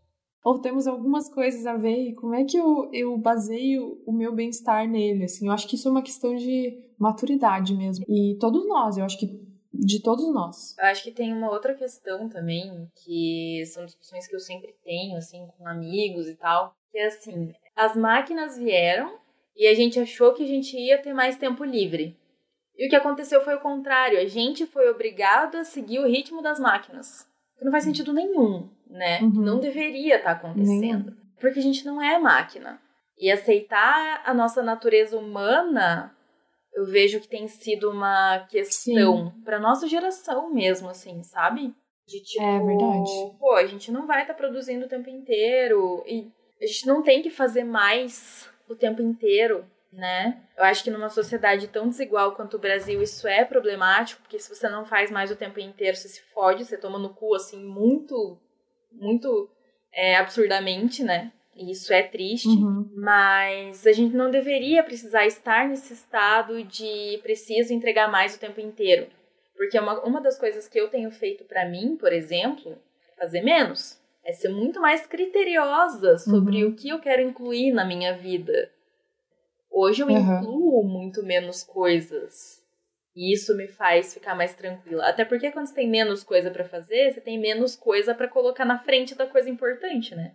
Ou 0.43 0.57
temos 0.59 0.87
algumas 0.87 1.29
coisas 1.29 1.67
a 1.67 1.77
ver, 1.77 2.09
e 2.09 2.15
como 2.15 2.33
é 2.33 2.43
que 2.43 2.57
eu, 2.57 2.89
eu 2.91 3.15
baseio 3.15 4.01
o 4.07 4.11
meu 4.11 4.33
bem-estar 4.33 4.89
nele, 4.89 5.25
assim? 5.25 5.45
Eu 5.45 5.53
acho 5.53 5.67
que 5.67 5.75
isso 5.75 5.87
é 5.87 5.91
uma 5.91 6.01
questão 6.01 6.35
de 6.35 6.83
maturidade 6.97 7.75
mesmo. 7.75 8.03
E 8.09 8.35
todos 8.39 8.67
nós, 8.67 8.97
eu 8.97 9.05
acho 9.05 9.19
que 9.19 9.39
de 9.71 10.01
todos 10.01 10.33
nós. 10.33 10.75
Eu 10.79 10.85
acho 10.85 11.03
que 11.03 11.11
tem 11.11 11.31
uma 11.31 11.51
outra 11.51 11.75
questão 11.75 12.27
também, 12.27 12.89
que 13.03 13.63
são 13.67 13.85
discussões 13.85 14.27
que 14.27 14.35
eu 14.35 14.39
sempre 14.39 14.75
tenho, 14.83 15.15
assim, 15.15 15.47
com 15.57 15.67
amigos 15.67 16.27
e 16.27 16.35
tal, 16.35 16.75
que 16.91 16.97
é 16.97 17.05
assim, 17.05 17.53
as 17.75 17.95
máquinas 17.95 18.57
vieram 18.57 19.20
e 19.55 19.67
a 19.67 19.73
gente 19.73 19.99
achou 19.99 20.33
que 20.33 20.43
a 20.43 20.47
gente 20.47 20.77
ia 20.77 20.97
ter 20.97 21.13
mais 21.13 21.35
tempo 21.35 21.63
livre. 21.63 22.17
E 22.77 22.87
o 22.87 22.89
que 22.89 22.95
aconteceu 22.95 23.43
foi 23.43 23.55
o 23.55 23.59
contrário, 23.61 24.19
a 24.19 24.25
gente 24.25 24.65
foi 24.65 24.89
obrigado 24.89 25.55
a 25.55 25.63
seguir 25.63 25.99
o 25.99 26.07
ritmo 26.07 26.41
das 26.41 26.59
máquinas. 26.59 27.27
Que 27.57 27.65
não 27.65 27.71
faz 27.71 27.83
sentido 27.83 28.11
nenhum, 28.11 28.69
né? 28.89 29.21
Uhum. 29.21 29.41
Não 29.41 29.59
deveria 29.59 30.15
estar 30.15 30.35
tá 30.35 30.49
acontecendo. 30.49 31.15
Porque 31.39 31.59
a 31.59 31.63
gente 31.63 31.85
não 31.85 32.01
é 32.01 32.17
máquina. 32.17 32.81
E 33.17 33.29
aceitar 33.29 34.23
a 34.25 34.33
nossa 34.33 34.63
natureza 34.63 35.15
humana, 35.15 36.15
eu 36.73 36.85
vejo 36.85 37.19
que 37.19 37.27
tem 37.27 37.47
sido 37.47 37.91
uma 37.91 38.39
questão 38.49 39.31
para 39.43 39.59
nossa 39.59 39.87
geração 39.87 40.51
mesmo, 40.51 40.89
assim, 40.89 41.21
sabe? 41.21 41.73
De 42.07 42.19
tipo, 42.23 42.43
é 42.43 42.59
verdade. 42.59 43.11
Pô, 43.39 43.53
a 43.53 43.65
gente 43.65 43.91
não 43.91 44.07
vai 44.07 44.21
estar 44.21 44.33
tá 44.33 44.37
produzindo 44.39 44.85
o 44.85 44.89
tempo 44.89 45.09
inteiro 45.09 46.03
e 46.07 46.31
a 46.61 46.65
gente 46.65 46.87
não 46.87 47.03
tem 47.03 47.21
que 47.21 47.29
fazer 47.29 47.63
mais 47.63 48.50
o 48.73 48.77
tempo 48.77 49.01
inteiro, 49.01 49.65
né? 49.91 50.41
Eu 50.57 50.63
acho 50.63 50.83
que 50.83 50.91
numa 50.91 51.09
sociedade 51.09 51.67
tão 51.67 51.89
desigual 51.89 52.33
quanto 52.33 52.55
o 52.55 52.59
Brasil, 52.59 53.01
isso 53.01 53.27
é 53.27 53.43
problemático, 53.43 54.21
porque 54.21 54.39
se 54.39 54.53
você 54.53 54.69
não 54.69 54.85
faz 54.85 55.11
mais 55.11 55.31
o 55.31 55.35
tempo 55.35 55.59
inteiro, 55.59 55.97
você 55.97 56.07
se 56.07 56.21
fode, 56.33 56.65
você 56.65 56.77
toma 56.77 56.97
no 56.97 57.13
cu, 57.13 57.35
assim, 57.35 57.63
muito, 57.63 58.37
muito 58.91 59.49
é, 59.93 60.15
absurdamente, 60.15 61.03
né? 61.03 61.31
E 61.55 61.71
isso 61.71 61.93
é 61.93 62.01
triste, 62.01 62.47
uhum. 62.47 62.89
mas 62.95 63.85
a 63.85 63.91
gente 63.91 64.15
não 64.15 64.31
deveria 64.31 64.83
precisar 64.83 65.25
estar 65.25 65.67
nesse 65.67 65.93
estado 65.93 66.63
de 66.63 67.19
preciso 67.21 67.73
entregar 67.73 68.09
mais 68.09 68.35
o 68.35 68.39
tempo 68.39 68.61
inteiro. 68.61 69.07
Porque 69.57 69.77
uma, 69.77 70.01
uma 70.03 70.21
das 70.21 70.39
coisas 70.39 70.67
que 70.67 70.79
eu 70.79 70.87
tenho 70.87 71.11
feito 71.11 71.43
para 71.43 71.67
mim, 71.67 71.97
por 71.97 72.13
exemplo, 72.13 72.71
é 72.71 73.21
fazer 73.21 73.41
menos 73.41 74.00
é 74.23 74.31
ser 74.31 74.49
muito 74.49 74.79
mais 74.79 75.05
criteriosa 75.05 76.17
sobre 76.17 76.63
uhum. 76.63 76.71
o 76.71 76.75
que 76.75 76.89
eu 76.89 76.99
quero 76.99 77.21
incluir 77.21 77.71
na 77.71 77.85
minha 77.85 78.17
vida. 78.17 78.71
Hoje 79.69 80.01
eu 80.01 80.07
uhum. 80.07 80.39
incluo 80.39 80.83
muito 80.83 81.23
menos 81.23 81.63
coisas. 81.63 82.61
E 83.15 83.33
isso 83.33 83.55
me 83.57 83.67
faz 83.67 84.13
ficar 84.13 84.35
mais 84.35 84.53
tranquila. 84.53 85.05
Até 85.05 85.25
porque 85.25 85.51
quando 85.51 85.67
você 85.67 85.75
tem 85.75 85.89
menos 85.89 86.23
coisa 86.23 86.49
para 86.49 86.63
fazer, 86.63 87.11
você 87.11 87.21
tem 87.21 87.39
menos 87.39 87.75
coisa 87.75 88.13
para 88.13 88.27
colocar 88.27 88.65
na 88.65 88.79
frente 88.79 89.15
da 89.15 89.27
coisa 89.27 89.49
importante, 89.49 90.15
né? 90.15 90.33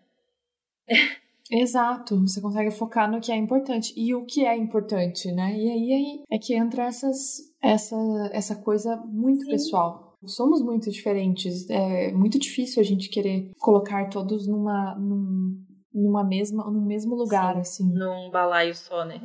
Exato, 1.50 2.20
você 2.20 2.40
consegue 2.40 2.70
focar 2.72 3.10
no 3.10 3.20
que 3.20 3.30
é 3.30 3.36
importante 3.36 3.94
e 3.96 4.14
o 4.14 4.24
que 4.24 4.44
é 4.44 4.56
importante, 4.56 5.30
né? 5.30 5.56
E 5.56 5.70
aí, 5.70 5.92
aí 5.92 6.24
é 6.30 6.38
que 6.38 6.54
entra 6.54 6.84
essas, 6.84 7.54
essa, 7.62 7.96
essa 8.32 8.56
coisa 8.56 8.96
muito 8.96 9.44
Sim. 9.44 9.50
pessoal. 9.52 10.05
Somos 10.26 10.62
muito 10.62 10.90
diferentes, 10.90 11.68
é 11.70 12.12
muito 12.12 12.38
difícil 12.38 12.80
a 12.80 12.84
gente 12.84 13.08
querer 13.08 13.50
colocar 13.58 14.08
todos 14.08 14.46
numa, 14.46 14.94
num, 14.96 15.64
numa 15.92 16.24
mesma, 16.24 16.70
no 16.70 16.84
mesmo 16.84 17.14
lugar, 17.14 17.54
Sim, 17.54 17.60
assim. 17.60 17.92
Num 17.94 18.30
balaio 18.30 18.74
só, 18.74 19.04
né? 19.04 19.20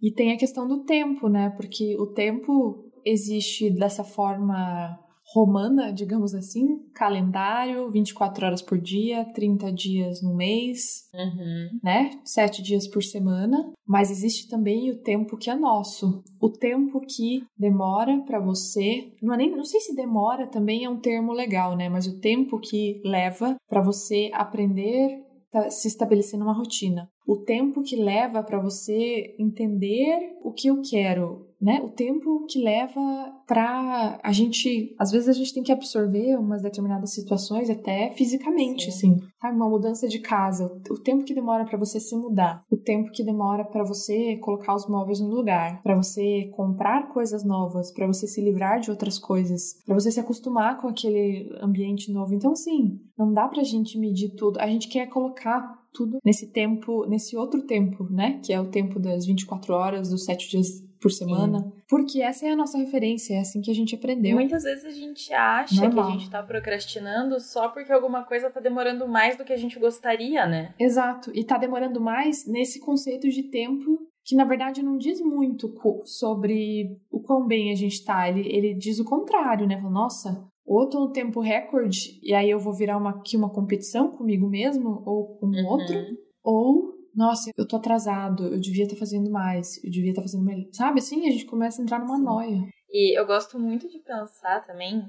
E 0.00 0.12
tem 0.12 0.32
a 0.32 0.38
questão 0.38 0.66
do 0.66 0.84
tempo, 0.84 1.28
né? 1.28 1.50
Porque 1.50 1.96
o 1.98 2.06
tempo 2.06 2.90
existe 3.04 3.70
dessa 3.70 4.04
forma 4.04 4.98
romana, 5.32 5.92
digamos 5.92 6.34
assim, 6.34 6.78
calendário, 6.94 7.90
24 7.90 8.46
horas 8.46 8.62
por 8.62 8.78
dia, 8.78 9.24
30 9.32 9.72
dias 9.72 10.22
no 10.22 10.34
mês, 10.34 11.08
uhum. 11.14 11.78
né? 11.82 12.10
7 12.24 12.62
dias 12.62 12.86
por 12.86 13.02
semana, 13.02 13.72
mas 13.86 14.10
existe 14.10 14.48
também 14.48 14.90
o 14.90 15.00
tempo 15.00 15.36
que 15.36 15.50
é 15.50 15.54
nosso. 15.54 16.22
O 16.40 16.50
tempo 16.50 17.00
que 17.00 17.44
demora 17.58 18.22
para 18.26 18.40
você, 18.40 19.12
não 19.22 19.34
é 19.34 19.38
nem, 19.38 19.56
não 19.56 19.64
sei 19.64 19.80
se 19.80 19.94
demora 19.94 20.46
também 20.46 20.84
é 20.84 20.90
um 20.90 21.00
termo 21.00 21.32
legal, 21.32 21.76
né, 21.76 21.88
mas 21.88 22.06
o 22.06 22.20
tempo 22.20 22.58
que 22.58 23.00
leva 23.04 23.56
para 23.68 23.82
você 23.82 24.30
aprender 24.34 25.22
se 25.68 25.88
estabelecer 25.88 26.38
numa 26.38 26.56
rotina. 26.56 27.08
O 27.26 27.36
tempo 27.36 27.82
que 27.82 27.96
leva 27.96 28.42
para 28.42 28.58
você 28.58 29.34
entender 29.38 30.36
o 30.42 30.52
que 30.52 30.68
eu 30.68 30.80
quero, 30.80 31.46
né? 31.62 31.80
O 31.82 31.88
tempo 31.88 32.44
que 32.46 32.58
leva 32.58 33.00
para 33.46 34.18
a 34.22 34.32
gente, 34.32 34.94
às 34.98 35.12
vezes 35.12 35.28
a 35.28 35.32
gente 35.32 35.54
tem 35.54 35.62
que 35.62 35.70
absorver 35.70 36.36
umas 36.36 36.60
determinadas 36.60 37.14
situações 37.14 37.70
até 37.70 38.10
fisicamente, 38.12 38.90
Sim. 38.90 39.12
assim. 39.12 39.28
Sabe, 39.40 39.56
uma 39.56 39.68
mudança 39.68 40.08
de 40.08 40.18
casa, 40.18 40.72
o 40.90 40.98
tempo 40.98 41.24
que 41.24 41.34
demora 41.34 41.64
para 41.64 41.78
você 41.78 42.00
se 42.00 42.16
mudar, 42.16 42.64
o 42.70 42.76
tempo 42.76 43.10
que 43.12 43.24
demora 43.24 43.64
para 43.64 43.84
você 43.84 44.36
colocar 44.38 44.74
os 44.74 44.88
móveis 44.88 45.20
no 45.20 45.28
lugar, 45.28 45.82
para 45.82 45.96
você 45.96 46.50
comprar 46.54 47.08
coisas 47.12 47.44
novas, 47.44 47.92
para 47.92 48.06
você 48.06 48.26
se 48.26 48.40
livrar 48.40 48.80
de 48.80 48.90
outras 48.90 49.18
coisas, 49.18 49.74
para 49.84 49.94
você 49.94 50.10
se 50.10 50.20
acostumar 50.20 50.80
com 50.80 50.88
aquele 50.88 51.48
ambiente 51.60 52.12
novo. 52.12 52.34
Então, 52.34 52.54
sim, 52.56 53.00
não 53.16 53.32
dá 53.32 53.46
pra 53.46 53.62
gente 53.62 53.98
medir 53.98 54.34
tudo. 54.34 54.58
A 54.58 54.66
gente 54.66 54.88
quer 54.88 55.06
colocar 55.06 55.80
tudo 55.92 56.18
nesse 56.24 56.50
tempo, 56.50 57.06
nesse 57.06 57.36
outro 57.36 57.62
tempo, 57.62 58.04
né? 58.10 58.40
Que 58.42 58.52
é 58.52 58.60
o 58.60 58.70
tempo 58.70 58.98
das 58.98 59.26
24 59.26 59.74
horas, 59.74 60.10
dos 60.10 60.24
7 60.24 60.48
dias 60.48 60.91
por 61.02 61.10
semana. 61.10 61.58
Sim. 61.58 61.72
Porque 61.88 62.22
essa 62.22 62.46
é 62.46 62.50
a 62.50 62.56
nossa 62.56 62.78
referência, 62.78 63.34
é 63.34 63.40
assim 63.40 63.60
que 63.60 63.70
a 63.70 63.74
gente 63.74 63.94
aprendeu. 63.94 64.36
Muitas 64.36 64.62
vezes 64.62 64.84
a 64.84 64.90
gente 64.90 65.34
acha 65.34 65.82
Normal. 65.82 66.06
que 66.06 66.10
a 66.10 66.18
gente 66.18 66.30
tá 66.30 66.42
procrastinando 66.42 67.40
só 67.40 67.68
porque 67.68 67.92
alguma 67.92 68.22
coisa 68.22 68.48
tá 68.48 68.60
demorando 68.60 69.06
mais 69.08 69.36
do 69.36 69.44
que 69.44 69.52
a 69.52 69.56
gente 69.56 69.78
gostaria, 69.78 70.46
né? 70.46 70.72
Exato. 70.78 71.32
E 71.34 71.44
tá 71.44 71.58
demorando 71.58 72.00
mais 72.00 72.46
nesse 72.46 72.80
conceito 72.80 73.28
de 73.28 73.42
tempo 73.42 73.98
que 74.24 74.36
na 74.36 74.44
verdade 74.44 74.82
não 74.84 74.96
diz 74.96 75.20
muito 75.20 75.74
sobre 76.04 76.96
o 77.10 77.20
quão 77.20 77.44
bem 77.44 77.72
a 77.72 77.74
gente 77.74 78.04
tá. 78.04 78.28
Ele, 78.28 78.48
ele 78.48 78.74
diz 78.74 79.00
o 79.00 79.04
contrário, 79.04 79.66
né? 79.66 79.76
Nossa, 79.80 80.48
ou 80.64 80.88
tô 80.88 81.00
no 81.00 81.12
tempo 81.12 81.40
recorde 81.40 82.20
e 82.22 82.32
aí 82.32 82.48
eu 82.48 82.60
vou 82.60 82.72
virar 82.72 82.96
uma, 82.96 83.10
aqui 83.10 83.36
uma 83.36 83.50
competição 83.50 84.12
comigo 84.12 84.48
mesmo 84.48 85.02
ou 85.04 85.36
com 85.36 85.46
uhum. 85.46 85.66
outro, 85.66 85.96
ou 86.42 86.94
nossa, 87.14 87.50
eu 87.56 87.66
tô 87.66 87.76
atrasado, 87.76 88.46
eu 88.46 88.60
devia 88.60 88.84
estar 88.84 88.96
tá 88.96 89.00
fazendo 89.00 89.30
mais, 89.30 89.82
eu 89.84 89.90
devia 89.90 90.10
estar 90.10 90.22
tá 90.22 90.28
fazendo 90.28 90.44
melhor. 90.44 90.68
Sabe 90.72 91.00
assim? 91.00 91.26
A 91.28 91.30
gente 91.30 91.46
começa 91.46 91.80
a 91.80 91.84
entrar 91.84 91.98
numa 91.98 92.16
Sim. 92.16 92.24
noia. 92.24 92.68
E 92.90 93.18
eu 93.18 93.26
gosto 93.26 93.58
muito 93.58 93.88
de 93.88 93.98
pensar 93.98 94.64
também, 94.66 95.08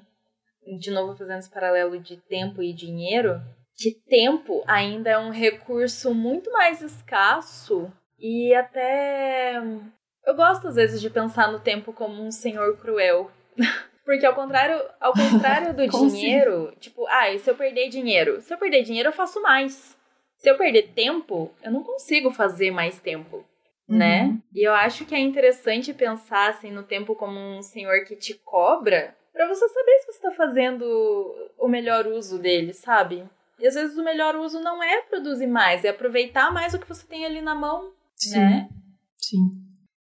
de 0.79 0.91
novo 0.91 1.17
fazendo 1.17 1.39
esse 1.39 1.49
paralelo 1.49 1.99
de 1.99 2.17
tempo 2.17 2.61
e 2.61 2.73
dinheiro, 2.73 3.41
que 3.75 3.91
tempo 4.07 4.63
ainda 4.67 5.09
é 5.09 5.17
um 5.17 5.31
recurso 5.31 6.13
muito 6.13 6.51
mais 6.51 6.81
escasso 6.81 7.91
e 8.19 8.53
até. 8.53 9.61
Eu 10.25 10.35
gosto 10.35 10.67
às 10.67 10.75
vezes 10.75 11.01
de 11.01 11.09
pensar 11.09 11.51
no 11.51 11.59
tempo 11.59 11.91
como 11.91 12.23
um 12.23 12.31
senhor 12.31 12.77
cruel. 12.77 13.29
Porque 14.05 14.25
ao 14.25 14.35
contrário, 14.35 14.81
ao 14.99 15.13
contrário 15.13 15.73
do 15.73 15.87
dinheiro, 15.87 16.67
assim? 16.67 16.79
tipo, 16.79 17.05
ah, 17.07 17.37
se 17.37 17.49
eu 17.49 17.55
perder 17.55 17.89
dinheiro, 17.89 18.41
se 18.41 18.53
eu 18.53 18.57
perder 18.57 18.83
dinheiro 18.83 19.09
eu 19.09 19.13
faço 19.13 19.41
mais. 19.41 19.97
Se 20.43 20.49
eu 20.49 20.57
perder 20.57 20.89
tempo, 20.93 21.49
eu 21.63 21.71
não 21.71 21.81
consigo 21.81 22.29
fazer 22.29 22.69
mais 22.69 22.99
tempo, 22.99 23.37
uhum. 23.87 23.97
né? 23.97 24.37
E 24.53 24.67
eu 24.67 24.73
acho 24.73 25.05
que 25.05 25.15
é 25.15 25.19
interessante 25.19 25.93
pensar 25.93 26.49
assim 26.49 26.69
no 26.69 26.83
tempo 26.83 27.15
como 27.15 27.39
um 27.39 27.61
senhor 27.61 28.03
que 28.03 28.13
te 28.13 28.33
cobra, 28.33 29.15
para 29.31 29.47
você 29.47 29.65
saber 29.69 29.99
se 29.99 30.11
você 30.11 30.19
tá 30.19 30.31
fazendo 30.31 30.83
o 31.57 31.65
melhor 31.69 32.05
uso 32.07 32.37
dele, 32.37 32.73
sabe? 32.73 33.23
E 33.57 33.65
às 33.65 33.75
vezes 33.75 33.97
o 33.97 34.03
melhor 34.03 34.35
uso 34.35 34.59
não 34.59 34.83
é 34.83 35.03
produzir 35.03 35.47
mais, 35.47 35.85
é 35.85 35.89
aproveitar 35.89 36.51
mais 36.51 36.73
o 36.73 36.79
que 36.79 36.89
você 36.89 37.07
tem 37.07 37.25
ali 37.25 37.39
na 37.39 37.55
mão, 37.55 37.93
Sim. 38.13 38.37
né? 38.37 38.69
Sim. 39.17 39.63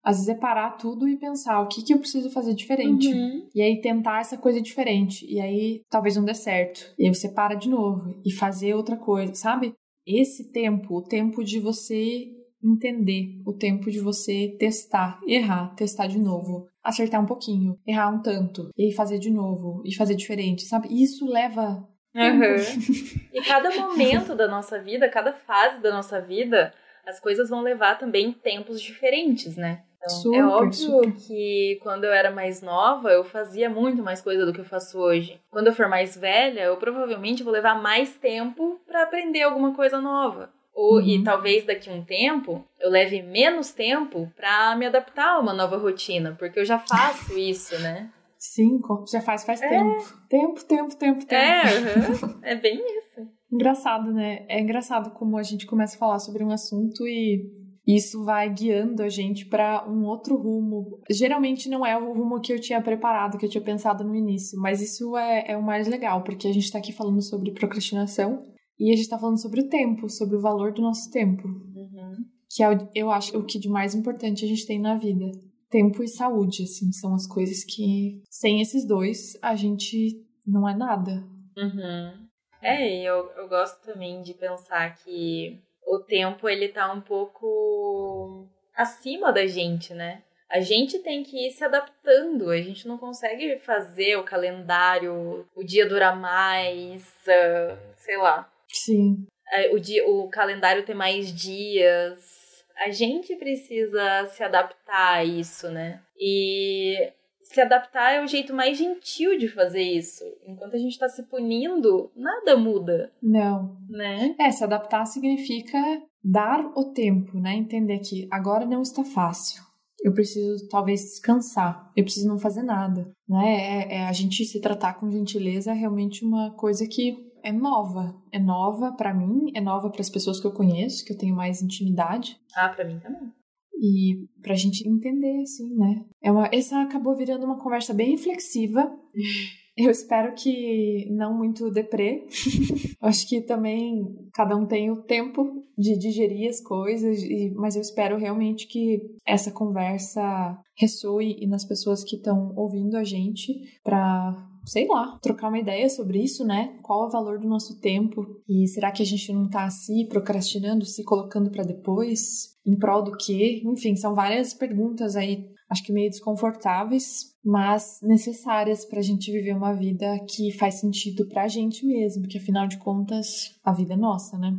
Às 0.05 0.17
vezes 0.17 0.29
é 0.29 0.35
parar 0.35 0.73
tudo 0.73 1.09
e 1.09 1.17
pensar 1.17 1.59
o 1.61 1.69
que, 1.69 1.83
que 1.83 1.95
eu 1.95 1.99
preciso 1.99 2.31
fazer 2.31 2.53
diferente. 2.53 3.09
Uhum. 3.09 3.49
E 3.55 3.63
aí 3.63 3.81
tentar 3.81 4.21
essa 4.21 4.37
coisa 4.37 4.61
diferente. 4.61 5.27
E 5.27 5.41
aí 5.41 5.83
talvez 5.89 6.17
não 6.17 6.25
dê 6.25 6.35
certo. 6.35 6.95
E 6.99 7.07
aí 7.07 7.15
você 7.15 7.31
para 7.31 7.55
de 7.55 7.69
novo 7.69 8.21
e 8.25 8.31
fazer 8.31 8.75
outra 8.75 8.97
coisa, 8.97 9.35
sabe? 9.35 9.75
Esse 10.09 10.51
tempo, 10.51 10.97
o 10.97 11.03
tempo 11.03 11.45
de 11.45 11.61
você 11.61 12.33
entender, 12.65 13.43
o 13.45 13.53
tempo 13.53 13.91
de 13.91 14.01
você 14.01 14.57
testar, 14.59 15.21
errar, 15.27 15.75
testar 15.75 16.07
de 16.07 16.19
novo, 16.19 16.67
acertar 16.83 17.23
um 17.23 17.27
pouquinho, 17.27 17.79
errar 17.87 18.09
um 18.09 18.23
tanto, 18.23 18.71
e 18.77 18.91
fazer 18.93 19.19
de 19.19 19.31
novo, 19.31 19.83
e 19.85 19.95
fazer 19.95 20.15
diferente, 20.15 20.65
sabe? 20.65 20.89
Isso 20.91 21.27
leva. 21.27 21.87
Uhum. 22.15 22.57
e 23.35 23.43
cada 23.43 23.71
momento 23.71 24.35
da 24.35 24.49
nossa 24.49 24.81
vida, 24.83 25.11
cada 25.11 25.35
fase 25.35 25.83
da 25.83 25.93
nossa 25.93 26.23
vida, 26.23 26.73
as 27.07 27.21
coisas 27.21 27.51
vão 27.51 27.61
levar 27.61 27.99
também 27.99 28.33
tempos 28.33 28.81
diferentes, 28.81 29.57
né? 29.57 29.85
Então, 29.99 30.17
é 30.17 30.23
super, 30.23 30.37
é 30.37 30.47
óbvio 30.47 30.73
super. 30.73 31.13
que 31.13 31.79
quando 31.83 32.05
eu 32.05 32.13
era 32.13 32.31
mais 32.31 32.63
nova, 32.63 33.11
eu 33.11 33.25
fazia 33.25 33.69
muito 33.69 34.03
mais 34.03 34.21
coisa 34.21 34.47
do 34.47 34.53
que 34.53 34.61
eu 34.61 34.65
faço 34.65 34.99
hoje. 34.99 35.41
Quando 35.51 35.67
eu 35.67 35.75
for 35.75 35.89
mais 35.89 36.17
velha, 36.17 36.63
eu 36.63 36.77
provavelmente 36.77 37.43
vou 37.43 37.53
levar 37.53 37.81
mais 37.81 38.17
tempo 38.17 38.81
para 38.87 39.03
aprender 39.03 39.43
alguma 39.43 39.75
coisa 39.75 40.01
nova. 40.01 40.51
Ou, 40.73 40.99
uhum. 40.99 41.09
E 41.09 41.25
talvez 41.25 41.67
daqui 41.67 41.91
a 41.91 41.93
um 41.93 42.05
tempo 42.05 42.65
eu 42.79 42.89
leve 42.89 43.21
menos 43.21 43.73
tempo 43.73 44.33
para 44.37 44.77
me 44.77 44.87
adaptar 44.87 45.35
a 45.35 45.41
uma 45.41 45.53
nova 45.53 45.77
rotina, 45.77 46.37
porque 46.39 46.61
eu 46.61 46.65
já 46.65 46.79
faço 46.79 47.37
isso, 47.37 47.77
né? 47.81 48.09
Sim, 48.39 48.81
já 49.11 49.21
faz 49.21 49.45
faz 49.45 49.61
é. 49.61 49.69
tempo. 49.69 50.05
Tempo, 50.29 50.65
tempo, 50.65 50.97
tempo, 50.97 51.27
tempo. 51.27 51.35
É, 51.35 51.63
uhum. 52.25 52.39
é 52.43 52.55
bem 52.55 52.81
isso. 52.99 53.29
Engraçado, 53.53 54.13
né? 54.13 54.47
É 54.49 54.61
engraçado 54.61 55.11
como 55.11 55.37
a 55.37 55.43
gente 55.43 55.67
começa 55.67 55.97
a 55.97 55.99
falar 55.99 56.21
sobre 56.21 56.45
um 56.45 56.53
assunto 56.53 57.05
e 57.09 57.43
isso 57.89 58.23
vai 58.23 58.53
guiando 58.53 59.03
a 59.03 59.09
gente 59.09 59.47
para 59.47 59.89
um 59.89 60.05
outro 60.05 60.37
rumo. 60.37 61.01
Geralmente 61.11 61.71
não 61.71 61.87
é 61.87 61.97
o 61.97 62.13
rumo 62.13 62.39
que 62.39 62.53
eu 62.53 62.61
tinha 62.61 62.83
preparado, 62.83 63.39
que 63.39 63.47
eu 63.47 63.51
tinha 63.51 63.65
pensado 63.65 64.05
no 64.05 64.15
início, 64.15 64.61
mas 64.61 64.83
isso 64.83 65.17
é, 65.17 65.53
é 65.53 65.57
o 65.57 65.63
mais 65.63 65.89
legal, 65.89 66.23
porque 66.23 66.47
a 66.47 66.53
gente 66.53 66.65
está 66.65 66.79
aqui 66.79 66.93
falando 66.93 67.23
sobre 67.23 67.51
procrastinação 67.53 68.45
e 68.79 68.91
a 68.91 68.95
gente 68.95 69.05
está 69.05 69.19
falando 69.19 69.41
sobre 69.41 69.63
o 69.63 69.69
tempo, 69.71 70.11
sobre 70.11 70.37
o 70.37 70.41
valor 70.41 70.71
do 70.73 70.83
nosso 70.83 71.11
tempo. 71.11 71.49
Uhum. 71.49 72.17
Que 72.51 72.63
é, 72.63 72.69
eu 72.95 73.11
acho, 73.11 73.37
o 73.39 73.45
que 73.45 73.59
de 73.59 73.71
mais 73.71 73.95
importante 73.95 74.45
a 74.45 74.49
gente 74.49 74.67
tem 74.67 74.79
na 74.79 74.95
vida. 74.95 75.25
Tempo 75.71 76.03
e 76.03 76.09
saúde, 76.09 76.65
assim, 76.65 76.93
são 76.93 77.15
as 77.15 77.27
coisas 77.27 77.65
que, 77.65 78.23
sem 78.31 78.61
esses 78.61 78.87
dois, 78.87 79.39
a 79.41 79.55
gente 79.55 80.27
não 80.47 80.69
é 80.69 80.77
nada. 80.77 81.25
Uhum. 81.57 82.29
É, 82.61 83.03
eu, 83.03 83.31
eu 83.37 83.49
gosto 83.49 83.83
também 83.83 84.21
de 84.21 84.35
pensar 84.35 84.95
que 84.97 85.59
o 85.89 85.99
tempo 86.01 86.49
ele 86.49 86.69
tá 86.69 86.93
um 86.93 87.01
pouco 87.01 88.47
acima 88.77 89.33
da 89.33 89.47
gente, 89.47 89.95
né? 89.95 90.23
A 90.51 90.61
gente 90.61 90.99
tem 91.01 91.23
que 91.23 91.47
ir 91.47 91.51
se 91.51 91.63
adaptando, 91.63 92.49
a 92.49 92.61
gente 92.61 92.89
não 92.89 92.97
consegue 92.97 93.59
fazer 93.59 94.17
o 94.17 94.25
calendário, 94.25 95.47
o 95.55 95.63
dia 95.63 95.87
durar 95.87 96.19
mais, 96.19 97.03
uh, 97.27 97.79
sei 97.97 98.17
lá. 98.17 98.51
Sim. 98.67 99.27
Uh, 99.53 99.75
o, 99.75 99.81
dia, 99.81 100.09
o 100.09 100.29
calendário 100.29 100.85
ter 100.85 100.95
mais 100.95 101.33
dias. 101.35 102.65
A 102.79 102.91
gente 102.91 103.35
precisa 103.37 104.27
se 104.29 104.43
adaptar 104.43 105.17
a 105.17 105.25
isso, 105.25 105.69
né? 105.69 106.01
E 106.19 107.13
se 107.49 107.61
adaptar 107.63 108.13
é 108.13 108.23
o 108.23 108.27
jeito 108.27 108.55
mais 108.55 108.77
gentil 108.77 109.39
de 109.39 109.49
fazer 109.49 109.83
isso. 109.83 110.23
Enquanto 110.47 110.75
a 110.75 110.79
gente 110.79 110.93
está 110.93 111.09
se 111.09 111.23
punindo, 111.25 112.11
nada 112.15 112.57
muda. 112.57 113.11
Não. 113.23 113.79
Né? 113.89 114.35
É, 114.39 114.51
se 114.51 114.63
adaptar 114.63 115.07
significa 115.07 115.79
dar 116.23 116.61
o 116.77 116.93
tempo, 116.93 117.39
né? 117.41 117.55
Entender 117.55 118.01
que 118.01 118.29
agora 118.31 118.67
não 118.67 118.83
está 118.83 119.03
fácil. 119.03 119.63
Eu 120.03 120.13
preciso 120.13 120.69
talvez 120.69 121.01
descansar. 121.01 121.91
Eu 121.97 122.05
preciso 122.05 122.29
não 122.29 122.39
fazer 122.39 122.63
nada, 122.63 123.11
né? 123.27 123.87
É, 123.87 123.95
é 123.97 124.07
a 124.07 124.13
gente 124.13 124.45
se 124.45 124.61
tratar 124.61 124.95
com 124.95 125.11
gentileza 125.11 125.71
é 125.71 125.75
realmente 125.75 126.25
uma 126.25 126.51
coisa 126.51 126.87
que 126.87 127.33
é 127.43 127.51
nova. 127.51 128.15
É 128.31 128.39
nova 128.39 128.93
para 128.93 129.15
mim, 129.15 129.51
é 129.55 129.61
nova 129.61 129.89
para 129.89 130.03
as 130.03 130.11
pessoas 130.11 130.39
que 130.39 130.47
eu 130.47 130.53
conheço, 130.53 131.05
que 131.05 131.15
eu 131.15 131.19
tenho 131.19 131.35
mais 131.35 131.63
intimidade. 131.63 132.39
Ah, 132.55 132.69
para 132.69 132.85
mim 132.85 132.99
também. 132.99 133.33
E 133.79 134.27
pra 134.43 134.55
gente 134.55 134.87
entender, 134.89 135.43
assim, 135.43 135.75
né? 135.75 136.05
É 136.23 136.33
uma, 136.33 136.49
essa 136.53 136.83
acabou 136.83 137.17
virando 137.17 137.45
uma 137.45 137.59
conversa 137.59 137.95
bem 137.95 138.11
reflexiva. 138.11 138.91
Eu 139.77 139.93
espero 139.93 140.35
que 140.35 141.07
não 141.09 141.39
muito 141.39 141.71
deprê. 141.71 142.27
Acho 143.01 143.29
que 143.29 143.41
também 143.41 144.05
cada 144.35 144.57
um 144.57 144.67
tem 144.67 144.91
o 144.91 145.03
tempo 145.03 145.65
de 145.79 145.97
digerir 145.97 146.49
as 146.49 146.61
coisas, 146.61 147.23
e, 147.23 147.53
mas 147.55 147.77
eu 147.77 147.83
espero 147.83 148.19
realmente 148.19 148.67
que 148.67 149.01
essa 149.25 149.53
conversa 149.53 150.59
ressoe 150.77 151.47
nas 151.47 151.65
pessoas 151.65 152.03
que 152.03 152.17
estão 152.17 152.53
ouvindo 152.57 152.97
a 152.97 153.05
gente 153.05 153.79
para 153.85 154.35
sei 154.65 154.87
lá, 154.87 155.19
trocar 155.23 155.49
uma 155.49 155.59
ideia 155.59 155.89
sobre 155.89 156.23
isso, 156.23 156.45
né? 156.45 156.79
Qual 156.83 157.05
é 157.05 157.07
o 157.07 157.11
valor 157.11 157.39
do 157.39 157.49
nosso 157.49 157.81
tempo? 157.81 158.27
E 158.49 158.67
será 158.69 158.91
que 158.91 159.03
a 159.03 159.07
gente 159.07 159.33
não 159.33 159.49
tá 159.49 159.69
se 159.71 160.05
procrastinando, 160.07 160.85
se 160.85 161.05
colocando 161.05 161.51
para 161.51 161.65
depois? 161.65 162.57
Em 162.67 162.77
prol 162.77 163.03
do 163.03 163.17
quê? 163.17 163.63
Enfim, 163.65 163.97
são 163.97 164.15
várias 164.15 164.53
perguntas 164.53 165.17
aí, 165.17 165.49
acho 165.71 165.83
que 165.83 165.93
meio 165.93 166.11
desconfortáveis, 166.11 167.35
mas 167.45 167.99
necessárias 168.03 168.85
para 168.85 168.99
a 168.99 169.03
gente 169.03 169.33
viver 169.33 169.57
uma 169.57 169.73
vida 169.73 170.19
que 170.29 170.53
faz 170.53 170.75
sentido 170.75 171.27
para 171.27 171.45
a 171.45 171.49
gente 171.49 171.87
mesmo, 171.87 172.23
porque 172.23 172.39
afinal 172.39 172.67
de 172.67 172.79
contas, 172.79 173.59
a 173.65 173.73
vida 173.73 173.95
é 173.95 173.97
nossa, 173.97 174.39
né? 174.39 174.57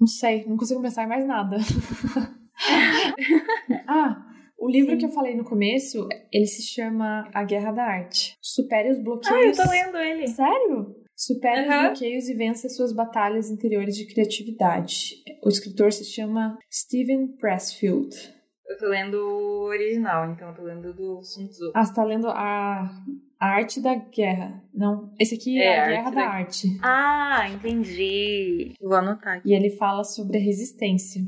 Não 0.00 0.06
sei, 0.06 0.44
não 0.46 0.56
consigo 0.56 0.82
pensar 0.82 1.04
em 1.04 1.08
mais 1.08 1.26
nada. 1.26 1.58
ah, 3.86 4.31
o 4.62 4.70
livro 4.70 4.92
Sim. 4.92 4.98
que 4.98 5.06
eu 5.06 5.10
falei 5.10 5.34
no 5.34 5.42
começo, 5.42 6.08
ele 6.32 6.46
se 6.46 6.62
chama 6.62 7.28
A 7.34 7.42
Guerra 7.42 7.72
da 7.72 7.82
Arte. 7.82 8.36
Supere 8.40 8.92
os 8.92 9.02
bloqueios. 9.02 9.58
Ah, 9.58 9.62
eu 9.62 9.66
tô 9.66 9.72
lendo 9.72 9.98
ele. 9.98 10.28
Sério? 10.28 10.94
Supere 11.16 11.62
uhum. 11.62 11.76
os 11.76 11.82
bloqueios 11.82 12.28
e 12.28 12.34
vença 12.34 12.68
suas 12.68 12.92
batalhas 12.92 13.50
interiores 13.50 13.96
de 13.96 14.06
criatividade. 14.06 15.16
O 15.44 15.48
escritor 15.48 15.92
se 15.92 16.04
chama 16.04 16.56
Steven 16.72 17.26
Pressfield. 17.38 18.14
Eu 18.68 18.78
tô 18.78 18.86
lendo 18.86 19.16
o 19.16 19.64
original, 19.64 20.30
então 20.30 20.50
eu 20.50 20.54
tô 20.54 20.62
lendo 20.62 20.94
do 20.94 21.20
Sun 21.24 21.48
Tzu. 21.48 21.72
Ah, 21.74 21.84
você 21.84 21.94
tá 21.94 22.04
lendo 22.04 22.28
a, 22.28 22.88
a 23.40 23.46
Arte 23.46 23.80
da 23.80 23.96
Guerra. 23.96 24.62
Não, 24.72 25.12
esse 25.18 25.34
aqui 25.34 25.60
é, 25.60 25.64
é 25.64 25.80
a 25.80 25.88
Guerra 25.88 26.10
da... 26.10 26.16
da 26.16 26.28
Arte. 26.28 26.68
Ah, 26.80 27.50
entendi. 27.52 28.74
Vou 28.80 28.94
anotar 28.94 29.38
aqui. 29.38 29.50
E 29.50 29.54
ele 29.54 29.70
fala 29.70 30.04
sobre 30.04 30.38
a 30.38 30.40
resistência. 30.40 31.20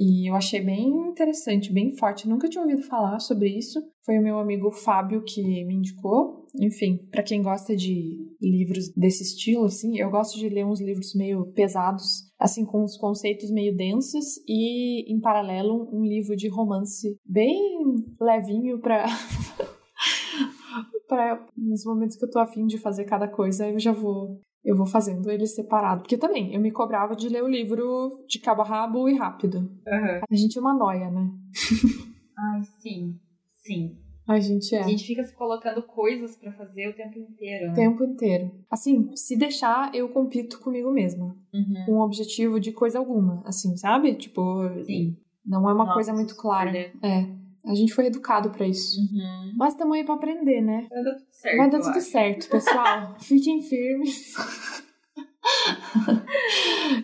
E 0.00 0.30
eu 0.30 0.34
achei 0.34 0.62
bem 0.62 0.88
interessante, 1.10 1.70
bem 1.70 1.94
forte. 1.94 2.26
Nunca 2.26 2.48
tinha 2.48 2.62
ouvido 2.62 2.82
falar 2.82 3.18
sobre 3.18 3.50
isso. 3.50 3.78
Foi 4.02 4.18
o 4.18 4.22
meu 4.22 4.38
amigo 4.38 4.70
Fábio 4.70 5.22
que 5.22 5.42
me 5.42 5.74
indicou. 5.74 6.46
Enfim, 6.58 7.06
para 7.10 7.22
quem 7.22 7.42
gosta 7.42 7.76
de 7.76 8.16
livros 8.40 8.88
desse 8.96 9.22
estilo, 9.22 9.66
assim, 9.66 9.98
eu 9.98 10.10
gosto 10.10 10.38
de 10.38 10.48
ler 10.48 10.64
uns 10.64 10.80
livros 10.80 11.14
meio 11.14 11.52
pesados, 11.52 12.32
assim, 12.38 12.64
com 12.64 12.82
os 12.82 12.96
conceitos 12.96 13.50
meio 13.50 13.76
densos, 13.76 14.38
e 14.48 15.12
em 15.12 15.20
paralelo, 15.20 15.86
um 15.92 16.02
livro 16.02 16.34
de 16.34 16.48
romance 16.48 17.18
bem 17.22 17.94
levinho 18.18 18.80
para. 18.80 19.04
para 21.06 21.46
nos 21.56 21.84
momentos 21.84 22.16
que 22.16 22.24
eu 22.24 22.30
tô 22.30 22.38
afim 22.38 22.64
de 22.64 22.78
fazer 22.78 23.04
cada 23.04 23.28
coisa, 23.28 23.68
eu 23.68 23.78
já 23.78 23.92
vou 23.92 24.40
eu 24.64 24.76
vou 24.76 24.86
fazendo 24.86 25.30
ele 25.30 25.46
separado. 25.46 26.02
Porque 26.02 26.16
também, 26.16 26.54
eu 26.54 26.60
me 26.60 26.70
cobrava 26.70 27.16
de 27.16 27.28
ler 27.28 27.42
o 27.42 27.48
livro 27.48 28.24
de 28.28 28.38
cabo 28.38 28.62
a 28.62 28.64
rabo 28.64 29.08
e 29.08 29.16
rápido. 29.16 29.58
Uhum. 29.58 30.20
A 30.30 30.36
gente 30.36 30.58
é 30.58 30.60
uma 30.60 30.74
noia, 30.74 31.10
né? 31.10 31.30
Ai, 32.38 32.62
sim. 32.80 33.18
Sim. 33.64 33.96
A 34.28 34.38
gente 34.38 34.74
é. 34.74 34.80
A 34.80 34.86
gente 34.86 35.04
fica 35.04 35.24
se 35.24 35.34
colocando 35.34 35.82
coisas 35.82 36.36
para 36.36 36.52
fazer 36.52 36.88
o 36.88 36.94
tempo 36.94 37.18
inteiro. 37.18 37.66
Né? 37.66 37.72
O 37.72 37.74
tempo 37.74 38.04
inteiro. 38.04 38.52
Assim, 38.70 39.10
se 39.16 39.36
deixar, 39.36 39.92
eu 39.94 40.08
compito 40.10 40.60
comigo 40.60 40.92
mesma. 40.92 41.36
Uhum. 41.52 41.84
Com 41.86 41.92
o 41.94 42.04
objetivo 42.04 42.60
de 42.60 42.70
coisa 42.70 42.98
alguma. 42.98 43.42
Assim, 43.44 43.76
sabe? 43.76 44.14
Tipo. 44.14 44.40
Sim. 44.84 45.16
Não 45.44 45.68
é 45.68 45.72
uma 45.72 45.84
Nossa, 45.84 45.94
coisa 45.94 46.12
muito 46.12 46.36
clara. 46.36 46.70
É. 47.02 47.39
A 47.64 47.74
gente 47.74 47.92
foi 47.92 48.06
educado 48.06 48.50
para 48.50 48.66
isso. 48.66 49.00
Uhum. 49.00 49.52
Mas 49.56 49.74
estamos 49.74 49.96
aí 49.96 50.04
pra 50.04 50.14
aprender, 50.14 50.60
né? 50.60 50.86
Vai 50.88 51.04
dar 51.04 51.14
tudo 51.14 51.26
certo. 51.30 51.56
Vai 51.56 51.70
dar 51.70 51.80
tudo 51.80 51.98
acho. 51.98 52.10
certo, 52.10 52.48
pessoal. 52.48 53.16
Fiquem 53.20 53.62
firmes. 53.62 54.34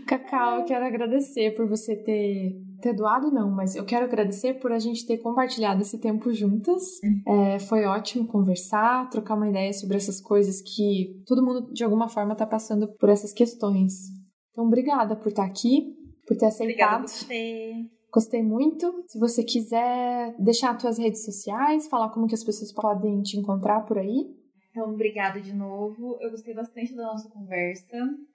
Cacau, 0.07 0.61
eu 0.61 0.65
quero 0.65 0.85
agradecer 0.85 1.55
por 1.55 1.69
você 1.69 1.97
ter, 1.97 2.55
ter 2.81 2.95
doado, 2.95 3.31
não, 3.31 3.51
mas 3.51 3.75
eu 3.75 3.85
quero 3.85 4.05
agradecer 4.05 4.55
por 4.55 4.73
a 4.73 4.79
gente 4.79 5.07
ter 5.07 5.19
compartilhado 5.19 5.83
esse 5.83 5.99
tempo 5.99 6.33
juntas. 6.33 6.83
Uhum. 7.03 7.23
É, 7.27 7.59
foi 7.59 7.85
ótimo 7.85 8.27
conversar, 8.27 9.09
trocar 9.11 9.35
uma 9.35 9.49
ideia 9.49 9.73
sobre 9.73 9.97
essas 9.97 10.21
coisas 10.21 10.63
que 10.63 11.23
todo 11.27 11.45
mundo, 11.45 11.73
de 11.73 11.85
alguma 11.85 12.09
forma, 12.09 12.33
está 12.33 12.47
passando 12.47 12.89
por 12.99 13.09
essas 13.09 13.33
questões. 13.33 14.09
Então, 14.53 14.67
obrigada 14.67 15.17
por 15.17 15.29
estar 15.29 15.45
aqui, 15.45 15.95
por 16.27 16.37
ter 16.37 16.47
aceitado. 16.47 16.71
Obrigada 16.71 17.03
por 17.03 17.11
você. 17.11 17.96
Gostei 18.17 18.43
muito. 18.43 19.05
Se 19.09 19.19
você 19.19 19.45
quiser 19.45 20.35
deixar 20.39 20.75
as 20.75 20.81
suas 20.81 20.99
redes 20.99 21.23
sociais, 21.23 21.87
falar 21.87 22.09
como 22.09 22.27
que 22.27 22.35
as 22.35 22.43
pessoas 22.43 22.73
podem 22.73 23.21
te 23.21 23.37
encontrar 23.37 23.83
por 23.83 23.99
aí. 23.99 24.35
Então, 24.71 24.91
obrigada 24.91 25.39
de 25.39 25.53
novo. 25.55 26.17
Eu 26.23 26.31
gostei 26.31 26.55
bastante 26.55 26.95
da 26.95 27.03
nossa 27.03 27.29
conversa. 27.29 27.85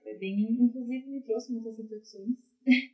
Foi 0.03 0.13
bem, 0.19 0.55
inclusive, 0.61 1.09
me 1.09 1.23
trouxe 1.23 1.51
muitas 1.51 1.75
reflexões. 1.75 2.29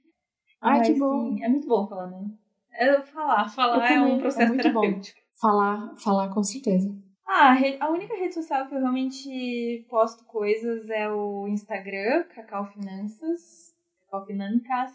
Ai, 0.61 0.77
Mas, 0.77 0.87
que 0.87 0.93
bom. 0.97 1.35
Sim, 1.35 1.43
é 1.43 1.49
muito 1.49 1.67
bom 1.67 1.85
falar, 1.89 2.07
né? 2.07 2.31
É 2.71 3.01
falar, 3.01 3.49
falar 3.49 3.91
é 3.91 4.01
um 4.01 4.17
processo 4.17 4.53
é 4.53 4.55
terapêutico. 4.55 5.19
Bom. 5.19 5.39
Falar, 5.41 5.93
falar 5.97 6.33
com 6.33 6.41
certeza. 6.41 6.89
Ah, 7.27 7.53
a 7.81 7.91
única 7.91 8.15
rede 8.15 8.33
social 8.33 8.65
que 8.65 8.75
eu 8.75 8.79
realmente 8.79 9.85
posto 9.89 10.23
coisas 10.23 10.89
é 10.89 11.11
o 11.11 11.49
Instagram, 11.49 12.23
Cacau 12.33 12.65
Finanças, 12.67 13.75
Cacau 14.05 14.25
Financas. 14.25 14.93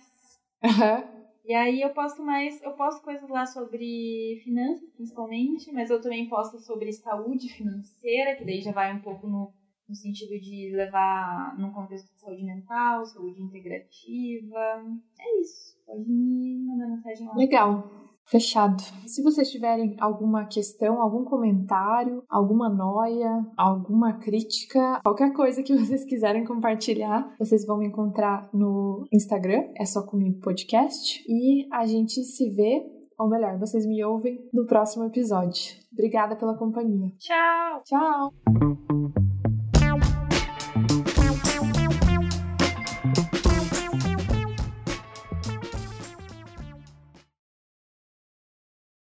Uhum. 0.65 1.22
E 1.45 1.55
aí 1.55 1.83
eu 1.83 1.91
posto 1.91 2.23
mais, 2.23 2.63
eu 2.63 2.73
posto 2.73 3.03
coisas 3.03 3.29
lá 3.29 3.45
sobre 3.45 4.41
finanças, 4.45 4.89
principalmente, 4.95 5.73
mas 5.73 5.91
eu 5.91 6.01
também 6.01 6.29
posto 6.29 6.59
sobre 6.61 6.93
saúde 6.93 7.49
financeira, 7.53 8.37
que 8.37 8.45
daí 8.45 8.61
já 8.61 8.71
vai 8.71 8.95
um 8.95 9.01
pouco 9.01 9.27
no, 9.27 9.53
no 9.89 9.95
sentido 9.95 10.39
de 10.41 10.71
levar 10.75 11.59
num 11.59 11.73
contexto 11.73 12.13
de 12.13 12.21
saúde 12.21 12.45
mental, 12.45 13.05
saúde 13.05 13.43
integrativa. 13.43 14.85
É 15.19 15.41
isso. 15.41 15.77
Pode 15.85 16.09
me 16.09 16.65
mandar 16.65 16.89
mensagem 16.89 17.27
lá. 17.27 17.35
Legal. 17.35 18.02
Fechado. 18.27 18.83
Se 19.07 19.23
vocês 19.23 19.51
tiverem 19.51 19.97
alguma 20.01 20.47
questão, 20.47 21.01
algum 21.01 21.25
comentário, 21.25 22.23
alguma 22.29 22.69
noia, 22.69 23.45
alguma 23.57 24.15
crítica, 24.15 25.01
qualquer 25.03 25.33
coisa 25.33 25.63
que 25.63 25.75
vocês 25.77 26.05
quiserem 26.05 26.45
compartilhar, 26.45 27.35
vocês 27.39 27.67
vão 27.67 27.79
me 27.79 27.87
encontrar 27.87 28.49
no 28.53 29.05
Instagram, 29.13 29.65
é 29.77 29.85
só 29.85 30.05
comigo 30.07 30.41
podcast. 30.41 31.23
E 31.29 31.69
a 31.73 31.87
gente 31.87 32.23
se 32.25 32.51
vê, 32.51 32.83
ou 33.19 33.29
melhor, 33.29 33.59
vocês 33.59 33.87
me 33.87 34.03
ouvem 34.05 34.39
no 34.53 34.67
próximo 34.67 35.05
episódio. 35.05 35.75
Obrigada 35.93 36.37
pela 36.37 36.57
companhia. 36.57 37.13
Tchau! 37.19 37.83
Tchau! 37.85 38.92